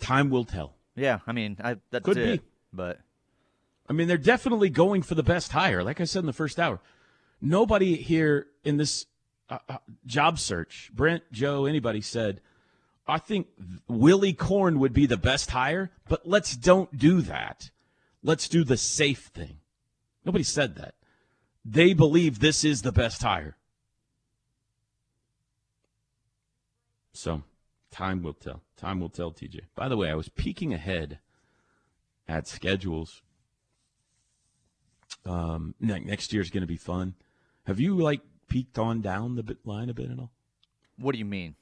Time 0.00 0.30
will 0.30 0.44
tell. 0.44 0.74
Yeah, 0.96 1.18
I 1.26 1.32
mean, 1.32 1.56
I, 1.62 1.76
that's 1.90 2.04
Could 2.04 2.16
it. 2.16 2.40
be. 2.40 2.46
But 2.72 3.00
I 3.88 3.92
mean, 3.92 4.08
they're 4.08 4.18
definitely 4.18 4.70
going 4.70 5.02
for 5.02 5.14
the 5.14 5.22
best 5.22 5.52
hire. 5.52 5.82
Like 5.82 6.00
I 6.00 6.04
said 6.04 6.20
in 6.20 6.26
the 6.26 6.32
first 6.32 6.58
hour, 6.58 6.80
nobody 7.40 7.96
here 7.96 8.46
in 8.64 8.76
this 8.76 9.06
uh, 9.50 9.58
uh, 9.68 9.78
job 10.06 10.38
search, 10.38 10.90
Brent, 10.94 11.22
Joe, 11.32 11.66
anybody 11.66 12.00
said, 12.00 12.40
I 13.06 13.18
think 13.18 13.46
Willie 13.88 14.34
Korn 14.34 14.78
would 14.78 14.92
be 14.92 15.06
the 15.06 15.16
best 15.16 15.50
hire, 15.50 15.90
but 16.08 16.26
let's 16.28 16.56
don't 16.56 16.96
do 16.96 17.22
that. 17.22 17.70
Let's 18.22 18.48
do 18.48 18.64
the 18.64 18.76
safe 18.76 19.30
thing. 19.34 19.58
Nobody 20.24 20.44
said 20.44 20.76
that. 20.76 20.94
They 21.64 21.92
believe 21.92 22.38
this 22.38 22.64
is 22.64 22.82
the 22.82 22.92
best 22.92 23.22
hire. 23.22 23.56
So, 27.18 27.42
time 27.90 28.22
will 28.22 28.32
tell. 28.32 28.62
Time 28.76 29.00
will 29.00 29.08
tell, 29.08 29.32
TJ. 29.32 29.62
By 29.74 29.88
the 29.88 29.96
way, 29.96 30.08
I 30.08 30.14
was 30.14 30.28
peeking 30.28 30.72
ahead 30.72 31.18
at 32.28 32.46
schedules. 32.46 33.22
Um, 35.26 35.74
ne- 35.80 35.98
next 35.98 36.32
year's 36.32 36.48
going 36.48 36.60
to 36.60 36.68
be 36.68 36.76
fun. 36.76 37.14
Have 37.66 37.80
you 37.80 37.96
like 37.96 38.20
peeked 38.46 38.78
on 38.78 39.00
down 39.00 39.34
the 39.34 39.42
bit 39.42 39.58
line 39.66 39.90
a 39.90 39.94
bit 39.94 40.12
at 40.12 40.18
all? 40.20 40.30
what 40.96 41.12
do 41.12 41.18
you 41.18 41.24
mean? 41.24 41.56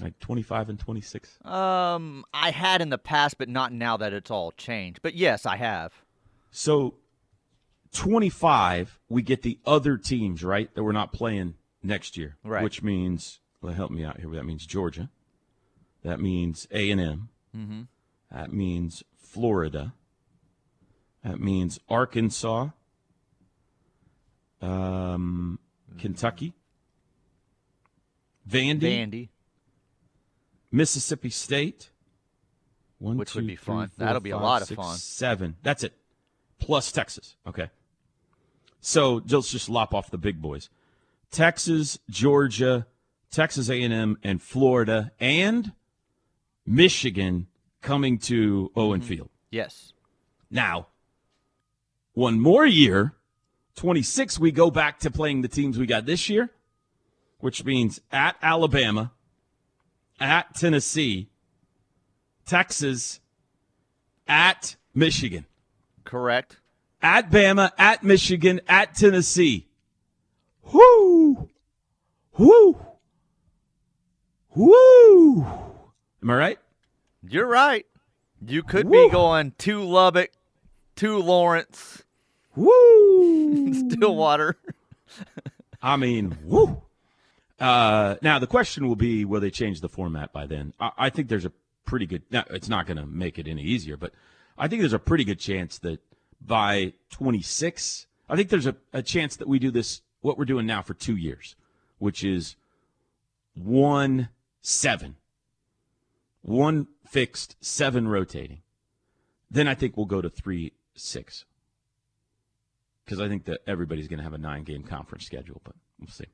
Like 0.00 0.20
25 0.20 0.68
and 0.68 0.78
26? 0.78 1.44
Um, 1.44 2.24
I 2.32 2.52
had 2.52 2.80
in 2.80 2.90
the 2.90 2.98
past, 2.98 3.38
but 3.38 3.48
not 3.48 3.72
now 3.72 3.96
that 3.96 4.12
it's 4.12 4.30
all 4.30 4.52
changed. 4.52 5.00
But 5.02 5.14
yes, 5.14 5.46
I 5.46 5.56
have. 5.56 6.04
So 6.52 6.94
25, 7.92 9.00
we 9.08 9.22
get 9.22 9.42
the 9.42 9.58
other 9.66 9.96
teams, 9.96 10.44
right, 10.44 10.72
that 10.76 10.84
we're 10.84 10.92
not 10.92 11.12
playing 11.12 11.54
next 11.82 12.16
year. 12.16 12.36
Right. 12.44 12.62
Which 12.62 12.84
means, 12.84 13.40
well, 13.66 13.74
help 13.74 13.90
me 13.90 14.04
out 14.04 14.20
here. 14.20 14.30
That 14.30 14.44
means 14.44 14.64
Georgia. 14.64 15.10
That 16.04 16.20
means 16.20 16.68
A&M. 16.70 17.28
Mm-hmm. 17.56 17.82
That 18.30 18.52
means 18.52 19.02
Florida. 19.18 19.92
That 21.24 21.40
means 21.40 21.80
Arkansas. 21.88 22.68
Um, 24.62 25.58
Kentucky. 25.98 26.54
Vandy. 28.48 28.80
Vandy. 28.80 29.28
Mississippi 30.70 31.30
State. 31.30 31.90
One, 32.98 33.16
Which 33.16 33.34
would 33.34 33.48
be 33.48 33.56
three, 33.56 33.64
fun. 33.64 33.88
four, 33.88 34.06
That'll 34.06 34.20
be 34.20 34.30
a 34.30 34.38
lot 34.38 34.62
of 34.62 34.68
fun. 34.68 34.96
Seven. 34.96 35.56
That's 35.64 35.82
it. 35.82 35.92
Plus 36.60 36.92
Texas. 36.92 37.34
Okay. 37.44 37.68
So 38.80 39.20
let's 39.28 39.50
just 39.50 39.68
lop 39.68 39.92
off 39.92 40.10
the 40.12 40.18
big 40.18 40.40
boys. 40.40 40.70
Texas, 41.32 41.98
Georgia, 42.08 42.86
Texas 43.30 43.68
A&M, 43.68 44.18
and 44.22 44.40
Florida, 44.42 45.12
and 45.20 45.72
Michigan 46.64 47.46
coming 47.82 48.18
to 48.18 48.70
Owen 48.76 49.00
Mm-hmm. 49.00 49.08
Field. 49.08 49.28
Yes. 49.50 49.92
Now, 50.50 50.88
one 52.12 52.40
more 52.40 52.64
year, 52.66 53.14
26, 53.76 54.38
we 54.38 54.50
go 54.52 54.70
back 54.70 54.98
to 55.00 55.10
playing 55.10 55.42
the 55.42 55.48
teams 55.48 55.78
we 55.78 55.86
got 55.86 56.06
this 56.06 56.28
year, 56.28 56.50
which 57.40 57.64
means 57.64 58.00
at 58.10 58.36
Alabama, 58.42 59.12
at 60.18 60.54
Tennessee, 60.54 61.28
Texas, 62.46 63.20
at 64.26 64.76
Michigan, 64.94 65.44
Correct. 66.04 66.56
at 67.02 67.30
Bama, 67.30 67.70
at 67.76 68.02
Michigan, 68.02 68.60
at 68.68 68.94
Tennessee. 68.94 69.68
Whoo! 70.72 71.48
Whoo! 72.38 72.78
Whoo! 74.56 75.44
Am 76.22 76.30
I 76.30 76.34
right? 76.34 76.58
You're 77.28 77.46
right. 77.46 77.84
You 78.44 78.62
could 78.62 78.86
Woo. 78.86 79.06
be 79.06 79.12
going 79.12 79.52
to 79.58 79.84
Lubbock, 79.84 80.30
to 80.96 81.18
Lawrence, 81.18 82.02
Woo! 82.56 83.74
Stillwater. 83.90 84.56
I 85.82 85.96
mean, 85.96 86.38
woo. 86.42 86.82
Uh, 87.60 88.16
now 88.22 88.38
the 88.38 88.46
question 88.46 88.88
will 88.88 88.96
be, 88.96 89.26
will 89.26 89.40
they 89.40 89.50
change 89.50 89.82
the 89.82 89.90
format 89.90 90.32
by 90.32 90.46
then? 90.46 90.72
I, 90.80 90.90
I 90.96 91.10
think 91.10 91.28
there's 91.28 91.44
a 91.44 91.52
pretty 91.84 92.06
good. 92.06 92.22
Now, 92.30 92.44
it's 92.48 92.68
not 92.68 92.86
going 92.86 92.96
to 92.96 93.06
make 93.06 93.38
it 93.38 93.46
any 93.46 93.62
easier, 93.62 93.98
but 93.98 94.12
I 94.56 94.68
think 94.68 94.80
there's 94.80 94.94
a 94.94 94.98
pretty 94.98 95.24
good 95.24 95.38
chance 95.38 95.78
that 95.80 96.00
by 96.40 96.94
26, 97.10 98.06
I 98.28 98.36
think 98.36 98.48
there's 98.48 98.66
a, 98.66 98.76
a 98.94 99.02
chance 99.02 99.36
that 99.36 99.48
we 99.48 99.58
do 99.58 99.70
this 99.70 100.00
what 100.22 100.38
we're 100.38 100.46
doing 100.46 100.66
now 100.66 100.80
for 100.80 100.94
two 100.94 101.16
years, 101.16 101.56
which 101.98 102.24
is 102.24 102.56
one 103.54 104.30
seven, 104.66 105.14
one 106.42 106.88
fixed, 107.06 107.54
seven 107.60 108.08
rotating. 108.08 108.62
Then 109.48 109.68
I 109.68 109.74
think 109.74 109.96
we'll 109.96 110.06
go 110.06 110.20
to 110.20 110.28
three 110.28 110.72
six 110.96 111.44
because 113.04 113.20
I 113.20 113.28
think 113.28 113.44
that 113.44 113.60
everybody's 113.68 114.08
going 114.08 114.18
to 114.18 114.24
have 114.24 114.32
a 114.32 114.38
nine 114.38 114.64
game 114.64 114.82
conference 114.82 115.24
schedule, 115.24 115.60
but 115.62 115.76
we'll 116.00 116.08
see. 116.08 116.26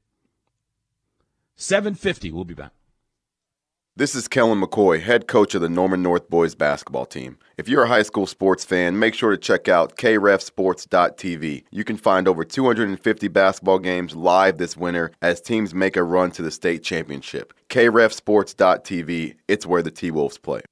750, 1.57 2.33
we'll 2.33 2.45
be 2.45 2.55
back. 2.55 2.72
This 3.95 4.14
is 4.14 4.26
Kellen 4.26 4.59
McCoy, 4.59 5.03
head 5.03 5.28
coach 5.28 5.55
of 5.55 5.61
the 5.61 5.68
Norman 5.68 6.03
North 6.03 6.30
boys 6.30 6.55
basketball 6.55 7.05
team. 7.05 7.36
If 7.59 7.68
you're 7.68 7.82
a 7.82 7.88
high 7.88 8.05
school 8.05 8.26
sports 8.26 8.64
fan, 8.64 8.99
make 8.99 9.12
sure 9.12 9.30
to 9.32 9.36
check 9.36 9.68
out 9.68 9.99
krefsports.tv. 9.99 11.64
You 11.70 11.84
can 11.84 11.99
find 11.99 12.26
over 12.26 12.43
250 12.43 13.28
basketball 13.28 13.78
games 13.78 14.16
live 14.16 14.57
this 14.57 14.78
winter 14.78 15.12
as 15.20 15.43
teams 15.43 15.74
make 15.74 15.99
a 15.99 16.03
run 16.05 16.30
to 16.30 16.40
the 16.40 16.51
state 16.51 16.82
championship. 16.82 17.53
krefsports.tv, 17.68 19.34
it's 19.47 19.66
where 19.66 19.82
the 19.82 19.90
T-Wolves 19.90 20.38
play. 20.38 20.62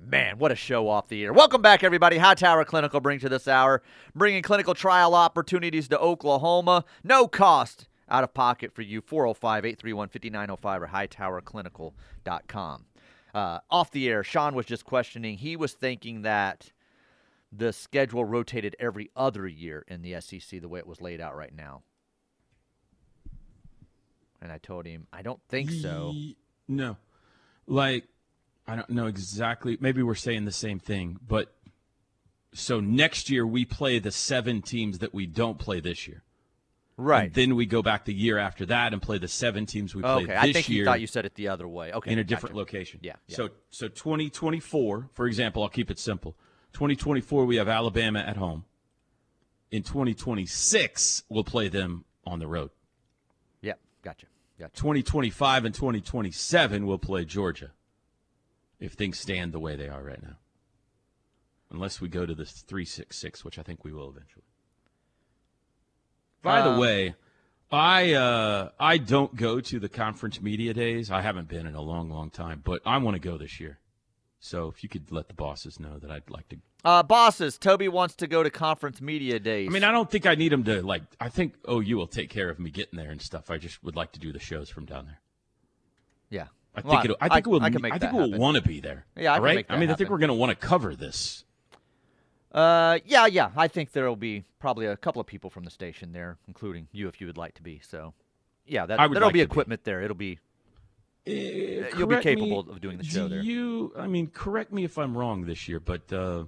Man, 0.00 0.38
what 0.38 0.50
a 0.50 0.56
show 0.56 0.88
off 0.88 1.08
the 1.08 1.24
air. 1.24 1.34
Welcome 1.34 1.60
back, 1.60 1.84
everybody. 1.84 2.16
Hightower 2.16 2.64
Clinical 2.64 3.00
brings 3.00 3.20
to 3.20 3.28
this 3.28 3.46
hour, 3.46 3.82
bringing 4.14 4.42
clinical 4.42 4.72
trial 4.72 5.14
opportunities 5.14 5.86
to 5.88 5.98
Oklahoma. 5.98 6.86
No 7.04 7.28
cost 7.28 7.88
out 8.10 8.24
of 8.24 8.34
pocket 8.34 8.74
for 8.74 8.82
you. 8.82 9.00
405 9.00 9.64
831 9.64 10.08
5905 10.08 10.82
or 10.82 10.86
hightowerclinical.com. 10.86 12.84
Uh, 13.34 13.58
off 13.70 13.90
the 13.90 14.08
air, 14.08 14.24
Sean 14.24 14.54
was 14.54 14.66
just 14.66 14.84
questioning. 14.84 15.36
He 15.36 15.56
was 15.56 15.72
thinking 15.72 16.22
that 16.22 16.72
the 17.52 17.72
schedule 17.72 18.24
rotated 18.24 18.76
every 18.78 19.10
other 19.16 19.46
year 19.46 19.84
in 19.88 20.02
the 20.02 20.20
SEC 20.20 20.60
the 20.60 20.68
way 20.68 20.80
it 20.80 20.86
was 20.86 21.00
laid 21.00 21.20
out 21.20 21.36
right 21.36 21.54
now. 21.54 21.82
And 24.40 24.52
I 24.52 24.58
told 24.58 24.86
him, 24.86 25.06
I 25.12 25.22
don't 25.22 25.40
think 25.48 25.70
so. 25.70 26.14
No. 26.68 26.96
Like, 27.66 28.04
I 28.66 28.76
don't 28.76 28.90
know 28.90 29.06
exactly. 29.06 29.76
Maybe 29.80 30.02
we're 30.02 30.14
saying 30.14 30.44
the 30.44 30.52
same 30.52 30.78
thing, 30.78 31.18
but 31.26 31.54
so 32.52 32.80
next 32.80 33.30
year 33.30 33.46
we 33.46 33.64
play 33.64 33.98
the 33.98 34.10
seven 34.10 34.62
teams 34.62 34.98
that 34.98 35.12
we 35.12 35.26
don't 35.26 35.58
play 35.58 35.80
this 35.80 36.06
year. 36.06 36.22
Right. 37.00 37.26
And 37.26 37.34
then 37.34 37.54
we 37.54 37.64
go 37.64 37.80
back 37.80 38.04
the 38.04 38.12
year 38.12 38.38
after 38.38 38.66
that 38.66 38.92
and 38.92 39.00
play 39.00 39.18
the 39.18 39.28
seven 39.28 39.66
teams 39.66 39.94
we 39.94 40.02
played 40.02 40.24
okay. 40.24 40.32
this 40.32 40.36
I 40.36 40.52
think 40.52 40.68
year 40.68 40.78
you 40.80 40.84
thought 40.84 41.00
you 41.00 41.06
said 41.06 41.24
it 41.24 41.36
the 41.36 41.46
other 41.46 41.68
way. 41.68 41.92
Okay. 41.92 42.10
in 42.10 42.18
a 42.18 42.24
gotcha. 42.24 42.34
different 42.34 42.56
location. 42.56 42.98
Yeah, 43.04 43.14
yeah. 43.28 43.36
So 43.36 43.50
so 43.70 43.86
2024, 43.86 45.10
for 45.12 45.26
example, 45.28 45.62
I'll 45.62 45.68
keep 45.68 45.92
it 45.92 46.00
simple. 46.00 46.36
2024 46.72 47.46
we 47.46 47.56
have 47.56 47.68
Alabama 47.68 48.18
at 48.18 48.36
home. 48.36 48.64
In 49.70 49.84
2026 49.84 51.22
we'll 51.28 51.44
play 51.44 51.68
them 51.68 52.04
on 52.26 52.40
the 52.40 52.48
road. 52.48 52.70
Yeah. 53.62 53.74
Gotcha. 54.02 54.26
Gotcha. 54.58 54.74
2025 54.74 55.66
and 55.66 55.74
2027 55.74 56.84
we'll 56.84 56.98
play 56.98 57.24
Georgia. 57.24 57.70
If 58.80 58.94
things 58.94 59.20
stand 59.20 59.52
the 59.52 59.60
way 59.60 59.76
they 59.76 59.88
are 59.88 60.02
right 60.02 60.22
now. 60.22 60.38
Unless 61.70 62.00
we 62.00 62.08
go 62.08 62.26
to 62.26 62.34
the 62.34 62.44
366, 62.44 63.44
which 63.44 63.58
I 63.58 63.62
think 63.62 63.84
we 63.84 63.92
will 63.92 64.08
eventually. 64.08 64.44
By 66.42 66.62
the 66.62 66.70
Um, 66.70 66.78
way, 66.78 67.14
I 67.70 68.12
uh, 68.14 68.70
I 68.78 68.98
don't 68.98 69.34
go 69.36 69.60
to 69.60 69.78
the 69.78 69.88
conference 69.88 70.40
media 70.40 70.72
days. 70.74 71.10
I 71.10 71.20
haven't 71.22 71.48
been 71.48 71.66
in 71.66 71.74
a 71.74 71.80
long, 71.82 72.08
long 72.10 72.30
time, 72.30 72.62
but 72.64 72.80
I 72.86 72.98
want 72.98 73.14
to 73.16 73.20
go 73.20 73.36
this 73.36 73.60
year. 73.60 73.78
So 74.40 74.68
if 74.68 74.82
you 74.82 74.88
could 74.88 75.10
let 75.10 75.28
the 75.28 75.34
bosses 75.34 75.80
know 75.80 75.98
that 75.98 76.10
I'd 76.10 76.30
like 76.30 76.48
to. 76.50 76.56
Uh, 76.84 77.02
bosses, 77.02 77.58
Toby 77.58 77.88
wants 77.88 78.14
to 78.14 78.28
go 78.28 78.44
to 78.44 78.50
conference 78.50 79.00
media 79.00 79.40
days. 79.40 79.68
I 79.68 79.72
mean, 79.72 79.82
I 79.82 79.90
don't 79.90 80.08
think 80.08 80.26
I 80.26 80.36
need 80.36 80.52
them 80.52 80.62
to 80.64 80.80
like. 80.80 81.02
I 81.20 81.28
think 81.28 81.54
OU 81.68 81.96
will 81.96 82.06
take 82.06 82.30
care 82.30 82.48
of 82.48 82.58
me 82.60 82.70
getting 82.70 82.96
there 82.96 83.10
and 83.10 83.20
stuff. 83.20 83.50
I 83.50 83.58
just 83.58 83.82
would 83.82 83.96
like 83.96 84.12
to 84.12 84.20
do 84.20 84.32
the 84.32 84.38
shows 84.38 84.70
from 84.70 84.84
down 84.86 85.06
there. 85.06 85.20
yeah. 86.30 86.46
I 86.76 86.80
Well, 86.82 86.92
think 86.92 87.04
it'll, 87.06 87.16
I 87.20 87.28
think 87.28 87.46
I, 87.48 87.50
we'll. 87.50 87.62
I 87.64 87.70
can 87.70 87.82
make 87.82 87.92
I 87.94 87.98
think 87.98 88.12
we'll 88.12 88.38
want 88.38 88.56
to 88.56 88.62
be 88.62 88.80
there. 88.80 89.04
Yeah, 89.16 89.34
I 89.34 89.38
right. 89.40 89.66
I 89.68 89.76
mean, 89.78 89.90
I 89.90 89.94
think 89.94 90.10
we're 90.10 90.18
going 90.18 90.28
to 90.28 90.34
want 90.34 90.50
to 90.50 90.54
cover 90.56 90.94
this. 90.94 91.44
Uh, 92.52 92.98
yeah, 93.04 93.26
yeah. 93.26 93.50
I 93.56 93.68
think 93.68 93.92
there 93.92 94.08
will 94.08 94.16
be 94.16 94.44
probably 94.58 94.86
a 94.86 94.96
couple 94.96 95.20
of 95.20 95.26
people 95.26 95.50
from 95.50 95.64
the 95.64 95.70
station 95.70 96.12
there, 96.12 96.38
including 96.48 96.88
you, 96.92 97.08
if 97.08 97.20
you 97.20 97.26
would 97.26 97.36
like 97.36 97.54
to 97.54 97.62
be. 97.62 97.80
So, 97.86 98.14
yeah, 98.66 98.86
that, 98.86 98.98
I 98.98 99.06
would 99.06 99.16
there'll 99.16 99.28
like 99.28 99.34
be 99.34 99.40
to 99.40 99.46
be. 99.46 99.52
equipment 99.52 99.84
there. 99.84 100.00
It'll 100.02 100.16
be. 100.16 100.38
Uh, 101.26 101.30
You'll 101.30 101.90
be 101.90 102.14
correct 102.14 102.24
me- 102.24 102.34
capable 102.36 102.60
of 102.70 102.80
doing 102.80 102.96
the 102.96 103.04
show 103.04 103.24
do 103.24 103.34
there. 103.34 103.42
You, 103.42 103.92
I 103.98 104.06
mean, 104.06 104.28
correct 104.28 104.72
me 104.72 104.84
if 104.84 104.96
I'm 104.96 105.16
wrong 105.16 105.44
this 105.44 105.68
year, 105.68 105.78
but 105.78 106.10
uh, 106.10 106.44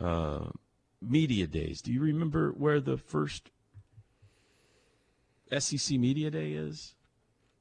uh, 0.00 0.46
media 1.02 1.46
days. 1.46 1.82
Do 1.82 1.92
you 1.92 2.00
remember 2.00 2.50
where 2.52 2.80
the 2.80 2.96
first 2.96 3.50
SEC 5.58 5.98
media 5.98 6.30
day 6.30 6.52
is? 6.52 6.94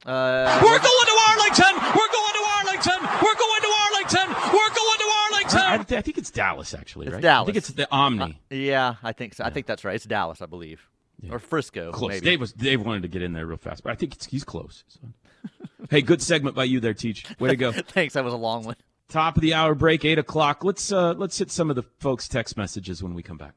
Uh, 0.06 0.60
We're 0.64 0.80
going 0.80 0.82
to 0.82 1.20
Arlington. 1.30 1.76
We're 1.76 2.12
going 2.12 2.34
to 2.34 2.44
Arlington. 2.58 3.00
We're 3.24 3.36
going 3.36 3.62
to 3.62 3.74
Arlington. 3.84 4.28
We're 4.54 4.74
going 4.76 4.98
to 5.00 5.12
Arlington. 5.20 5.83
I, 5.98 6.02
think 6.02 6.18
it's 6.18 6.32
Dallas, 6.32 6.74
actually. 6.74 7.08
It's 7.08 7.16
right? 7.16 7.26
I 7.26 7.46
think 7.46 7.58
it's 7.58 7.70
the 7.70 7.88
Omni. 7.92 8.40
yeah, 8.50 8.96
I 9.04 9.14
think 9.14 9.34
so. 9.36 9.44
I 9.44 9.50
think 9.50 9.66
that's 9.66 9.84
right. 9.84 9.96
It's 9.96 10.06
Dallas, 10.06 10.42
I 10.42 10.46
believe, 10.46 10.88
or 11.30 11.40
Frisco, 11.40 11.92
close. 11.92 12.10
maybe. 12.10 12.26
Dave 12.26 12.40
was 12.40 12.54
Dave 12.54 12.86
wanted 12.86 13.04
to 13.04 13.08
get 13.08 13.22
in 13.22 13.34
there 13.34 13.46
real 13.46 13.58
fast, 13.58 13.84
but 13.84 13.92
I 13.92 13.96
think 13.96 14.16
it's, 14.16 14.26
he's 14.26 14.44
close. 14.44 14.84
So. 14.88 15.00
hey, 15.90 16.02
good 16.02 16.22
segment 16.22 16.56
by 16.56 16.64
you 16.64 16.80
there, 16.80 16.94
Teach. 16.94 17.26
Way 17.40 17.50
to 17.50 17.56
go. 17.56 17.72
Thanks. 17.72 18.14
That 18.14 18.24
was 18.24 18.34
a 18.34 18.38
long 18.38 18.64
one. 18.64 18.76
Top 19.10 19.36
of 19.36 19.42
the 19.42 19.54
hour 19.54 19.76
break, 19.76 20.06
eight 20.06 20.20
o'clock. 20.20 20.64
Let's 20.64 20.92
uh, 20.92 21.14
let's 21.14 21.38
hit 21.38 21.52
some 21.52 21.70
of 21.70 21.76
the 21.76 21.84
folks' 22.00 22.28
text 22.28 22.58
messages 22.58 23.04
when 23.04 23.14
we 23.14 23.24
come 23.24 23.38
back. 23.38 23.54